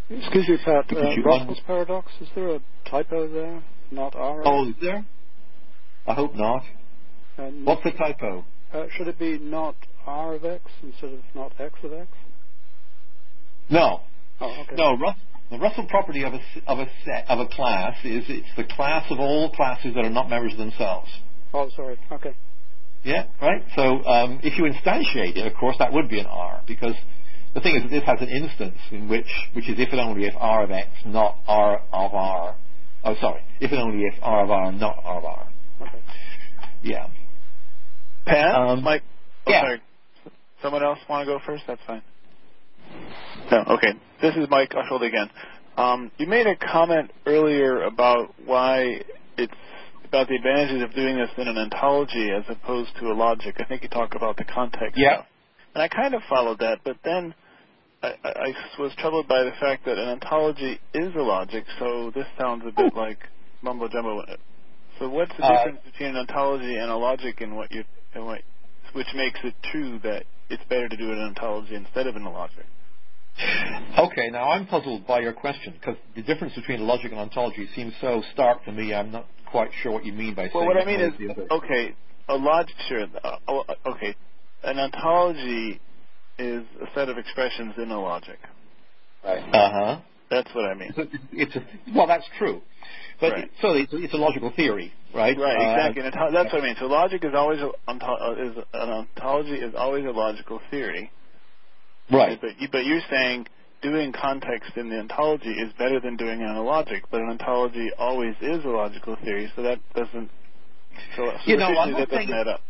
[0.10, 0.86] Excuse me, Pat.
[0.92, 2.60] Uh, Russell's paradox, is there a
[2.90, 3.62] typo there?
[3.92, 4.42] Not R?
[4.46, 5.06] Oh, is there?
[6.06, 6.64] I hope not.
[7.38, 8.46] And What's the typo?
[8.74, 12.08] Uh, should it be not R of X instead of not X of X?
[13.70, 14.02] No.
[14.40, 14.76] Oh, okay.
[14.76, 14.98] No,
[15.50, 19.06] the Russell property of a, of a set, of a class is it's the class
[19.10, 21.10] of all classes that are not members of themselves.
[21.54, 21.98] Oh, sorry.
[22.12, 22.36] Okay.
[23.04, 23.64] Yeah, right.
[23.76, 26.96] So um, if you instantiate it, of course, that would be an R because
[27.54, 30.26] the thing is that this has an instance in which, which is if and only
[30.26, 32.56] if R of X, not R of R.
[33.04, 33.42] Oh, sorry.
[33.62, 35.48] If and only if R of R, not R of R.
[35.82, 36.02] Okay.
[36.84, 37.08] Yeah.
[38.26, 38.56] Pat?
[38.56, 39.04] Um, Mike?
[39.46, 39.62] Oh, yeah.
[39.62, 39.82] sorry.
[40.62, 41.64] Someone else want to go first?
[41.68, 42.02] That's fine.
[43.52, 43.94] No, okay.
[44.22, 45.30] This is Mike Uschold again.
[45.78, 49.02] Um, you made a comment earlier about why
[49.38, 49.54] it's
[50.08, 53.56] about the advantages of doing this in an ontology as opposed to a logic.
[53.60, 54.98] I think you talk about the context.
[54.98, 55.16] Yeah.
[55.16, 55.26] Stuff.
[55.76, 57.34] And I kind of followed that, but then
[58.02, 62.12] I, I, I was troubled by the fact that an ontology is a logic, so
[62.16, 63.20] this sounds a bit like
[63.62, 64.24] mumbo jumbo.
[65.00, 67.84] So what's the Uh, difference between an ontology and a logic and what you
[68.16, 68.42] and what
[68.94, 72.16] which makes it true that it's better to do it in an ontology instead of
[72.16, 72.66] in a logic?
[74.00, 77.68] Okay, now I'm puzzled by your question because the difference between a logic and ontology
[77.76, 78.94] seems so stark to me.
[78.94, 80.68] I'm not quite sure what you mean by Well, saying.
[80.68, 81.14] what I mean is,
[81.52, 81.96] okay,
[82.30, 83.06] a logic, sure.
[83.24, 84.16] Uh, okay,
[84.64, 85.80] an ontology
[86.38, 88.40] is a set of expressions in a logic.
[89.24, 89.44] Right.
[89.54, 90.00] Uh huh.
[90.30, 90.94] That's what I mean.
[90.96, 91.66] So it's a,
[91.96, 92.62] well, that's true.
[93.20, 93.52] But right.
[93.62, 95.38] so it's, it's, a logical theory, right?
[95.38, 96.04] Right, uh, exactly.
[96.04, 96.76] Uh, that's what I mean.
[96.80, 101.12] So logic is always a, uh, is an ontology is always a logical theory.
[102.12, 102.40] Right.
[102.40, 103.48] But you, but you're saying
[103.82, 107.30] doing context in the ontology is better than doing it in a logic, but an
[107.30, 110.30] ontology always is a logical theory, so that doesn't.
[111.16, 112.62] So, so you know, I'm not that doesn't add up.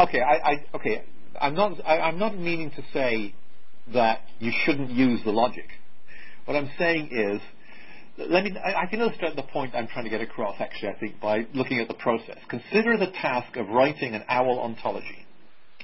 [0.00, 1.04] Okay, I, I okay.
[1.40, 1.78] I'm not.
[1.84, 3.34] I, I'm not meaning to say
[3.92, 5.66] that you shouldn't use the logic.
[6.44, 7.40] What I'm saying is,
[8.28, 8.56] let me.
[8.64, 10.56] I, I can illustrate the point I'm trying to get across.
[10.60, 12.38] Actually, I think by looking at the process.
[12.48, 15.26] Consider the task of writing an OWL ontology,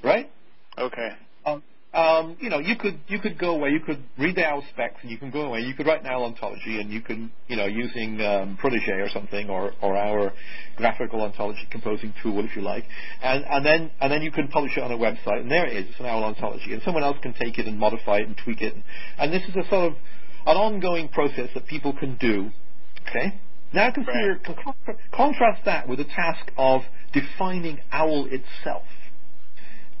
[0.03, 0.29] right?
[0.77, 1.09] Okay.
[1.95, 4.97] Um, you know, you could you could go away, you could read the OWL specs,
[5.01, 5.61] and you can go away.
[5.61, 9.07] You could write an OWL ontology, and you can, you know, using um, Protege or
[9.09, 10.33] something, or, or our
[10.75, 12.83] graphical ontology composing tool, if you like,
[13.23, 15.77] and, and then and then you can publish it on a website, and there it
[15.77, 18.35] is, it's an OWL ontology, and someone else can take it and modify it and
[18.43, 18.75] tweak it,
[19.17, 19.97] and this is a sort of
[20.47, 22.49] an ongoing process that people can do.
[23.07, 23.39] Okay.
[23.73, 24.97] Now consider right.
[25.13, 26.81] contrast that with the task of
[27.13, 28.83] defining OWL itself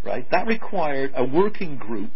[0.05, 0.29] right?
[0.31, 2.11] That required a working group.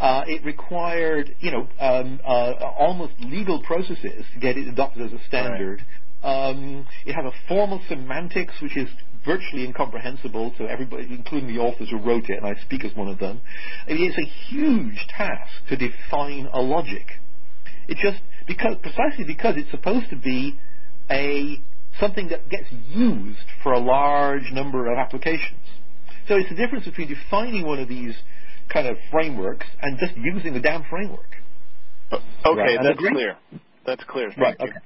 [0.00, 5.12] Uh, it required, you know, um, uh, almost legal processes to get it adopted as
[5.12, 5.84] a standard.
[6.24, 6.48] Right.
[6.48, 8.88] Um, it has a formal semantics which is
[9.24, 13.08] virtually incomprehensible to everybody, including the authors who wrote it, and I speak as one
[13.08, 13.40] of them.
[13.86, 17.06] I mean, it's a huge task to define a logic.
[17.88, 20.58] It just because precisely because it's supposed to be
[21.10, 21.60] a
[22.00, 25.60] something that gets used for a large number of applications.
[26.28, 28.14] So it's the difference between defining one of these
[28.72, 31.36] kind of frameworks and just using the damn framework.
[32.12, 32.78] Okay, right.
[32.82, 33.36] that's clear.
[33.86, 34.28] That's clear.
[34.28, 34.56] Thank right.
[34.60, 34.66] You.
[34.66, 34.78] Okay.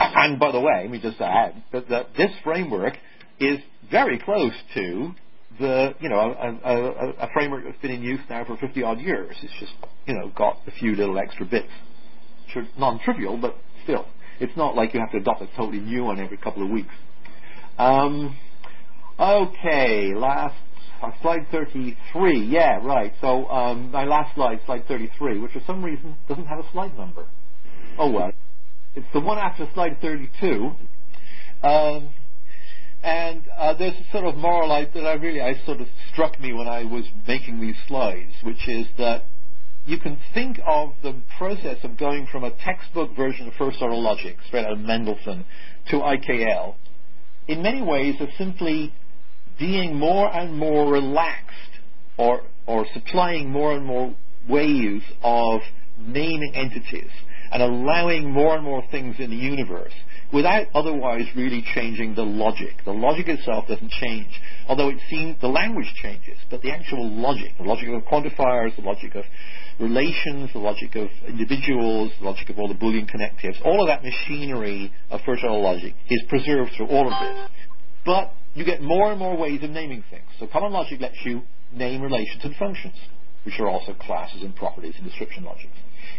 [0.00, 2.94] And by the way, let me just add that, that this framework
[3.38, 3.58] is
[3.90, 5.12] very close to
[5.58, 8.98] the you know a, a, a, framework that's been in use now for 50 odd
[8.98, 9.36] years.
[9.42, 9.72] It's just
[10.06, 11.68] you know got a few little extra bits,
[12.78, 14.06] non-trivial, but still,
[14.40, 16.94] it's not like you have to adopt a totally new one every couple of weeks.
[17.80, 18.36] Um,
[19.18, 20.54] okay, last
[21.02, 22.44] uh, slide 33.
[22.44, 23.14] Yeah, right.
[23.22, 26.94] So um, my last slide, slide 33, which for some reason doesn't have a slide
[26.94, 27.24] number.
[27.96, 28.32] Oh well,
[28.94, 30.72] it's the one after slide 32.
[31.62, 32.10] Um,
[33.02, 36.38] and uh, there's a sort of moral I, that I really I sort of struck
[36.38, 39.24] me when I was making these slides, which is that
[39.86, 43.96] you can think of the process of going from a textbook version of first order
[43.96, 45.46] logic, straight out of Mendelson,
[45.88, 46.74] to IKL
[47.50, 48.94] in many ways are simply
[49.58, 51.50] being more and more relaxed
[52.16, 54.14] or, or supplying more and more
[54.48, 55.60] ways of
[55.98, 57.10] naming entities
[57.52, 59.92] and allowing more and more things in the universe
[60.32, 62.76] without otherwise really changing the logic.
[62.84, 67.54] The logic itself doesn't change, although it seems the language changes, but the actual logic,
[67.58, 69.24] the logic of quantifiers, the logic of
[69.78, 74.02] relations, the logic of individuals, the logic of all the Boolean connectives, all of that
[74.02, 77.50] machinery of order logic is preserved through all of this.
[78.04, 80.24] But you get more and more ways of naming things.
[80.38, 81.42] So common logic lets you
[81.72, 82.94] name relations and functions,
[83.44, 85.70] which are also classes and properties in description logic.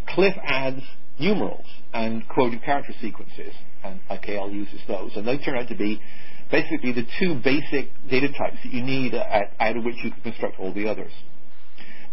[0.07, 0.81] CLIF adds
[1.19, 6.01] numerals and quoted character sequences, and IKL uses those, and they turn out to be
[6.49, 10.59] basically the two basic data types that you need out of which you can construct
[10.59, 11.11] all the others.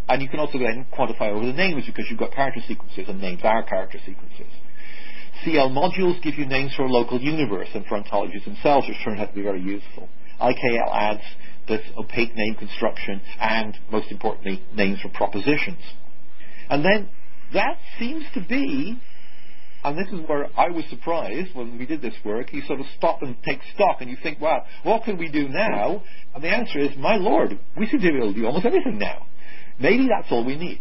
[0.08, 3.20] And you can also then quantify over the names because you've got character sequences and
[3.20, 4.46] names are character sequences.
[5.44, 9.18] CL modules give you names for a local universe and for ontologies themselves, which turn
[9.18, 10.08] out to be very useful.
[10.40, 11.22] IKL adds
[11.66, 15.78] this opaque name construction and, most importantly, names for propositions.
[16.70, 17.10] And then
[17.52, 19.00] that seems to be,
[19.84, 22.86] and this is where I was surprised when we did this work, you sort of
[22.96, 26.02] stop and take stock and you think, wow, what can we do now?
[26.34, 28.98] And the answer is, my lord, we seem to be able to do almost everything
[28.98, 29.26] now.
[29.78, 30.80] Maybe that's all we need.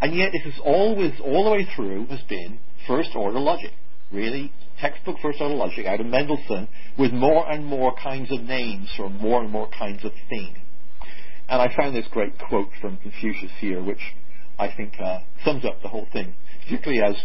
[0.00, 3.72] And yet this has always, all the way through, has been first order logic.
[4.10, 6.68] Really textbook first order logic out of Mendelson
[6.98, 10.56] with more and more kinds of names for more and more kinds of thing.
[11.48, 14.00] And I found this great quote from Confucius here, which
[14.60, 16.34] I think uh, sums up the whole thing,
[16.64, 17.16] particularly as,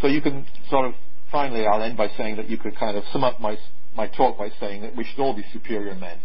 [0.00, 0.94] so you can sort of,
[1.32, 3.58] finally I'll end by saying that you could kind of sum up my,
[3.96, 6.18] my talk by saying that we should all be superior men.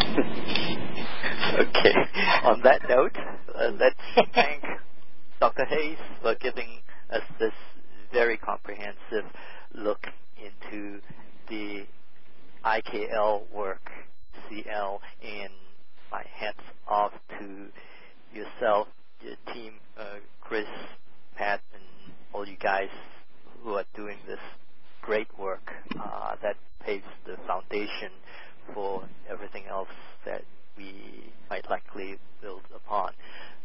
[0.00, 1.94] okay.
[2.44, 3.16] On that note,
[3.54, 3.96] uh, let's
[4.34, 4.62] thank
[5.40, 5.64] Dr.
[5.64, 6.80] Hayes for giving
[7.10, 7.52] us this
[8.12, 9.24] very comprehensive
[9.74, 10.06] look
[10.36, 11.00] into
[11.48, 11.84] the
[12.66, 13.90] IKL work,
[14.48, 15.52] CL, and
[16.12, 17.66] my hats off to
[18.34, 18.88] yourself,
[19.22, 20.66] your team, uh, Chris,
[21.36, 22.88] Pat, and all you guys
[23.62, 24.38] who are doing this
[25.02, 25.70] great work
[26.00, 28.10] uh, that paves the foundation
[28.74, 29.88] for everything else
[30.24, 30.42] that
[30.76, 33.12] we might likely build upon.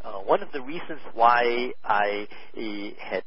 [0.03, 2.27] Uh, one of the reasons why I
[2.57, 2.61] uh,
[2.99, 3.23] had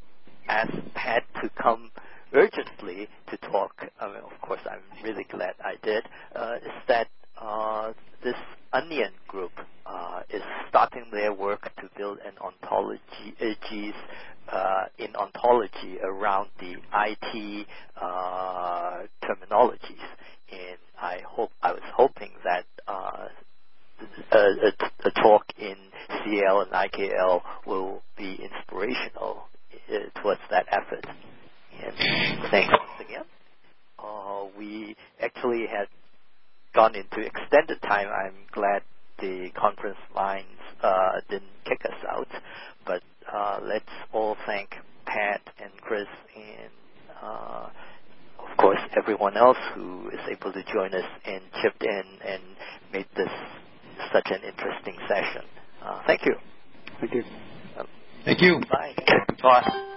[0.49, 1.91] asked Pat to come
[2.33, 6.05] urgently to talk, I mean, of course I'm really glad I did,
[6.35, 7.09] uh, is that
[7.43, 7.93] uh,
[8.23, 8.37] this
[8.73, 9.53] Onion group
[9.87, 13.35] uh, is starting their work to build an ontology
[14.51, 17.67] uh, in ontology around the IT
[18.01, 20.07] uh, terminologies,
[20.51, 23.29] and I hope I was hoping that uh,
[24.33, 24.73] a, a,
[25.05, 25.77] a, talk in
[26.09, 29.45] CL and IKL will be inspirational
[29.91, 31.07] uh, towards that effort.
[31.83, 33.25] And thanks once again.
[33.99, 35.87] Uh, we actually had
[36.75, 38.09] gone into extended time.
[38.09, 38.83] I'm glad
[39.21, 40.47] the conference lines
[40.83, 42.29] uh, didn't kick us out,
[42.87, 44.71] but uh, let's all thank
[45.07, 46.71] Pat and Chris and
[47.23, 47.69] uh,
[48.39, 52.43] of course everyone else who is able to join us and chipped in and
[52.93, 53.29] made this
[54.13, 55.43] such an interesting session.
[55.85, 56.35] Uh, thank you.
[57.01, 57.23] Thank you.
[57.79, 57.87] Um,
[58.25, 58.61] thank you.
[58.71, 58.95] Bye.
[59.43, 59.93] Bye.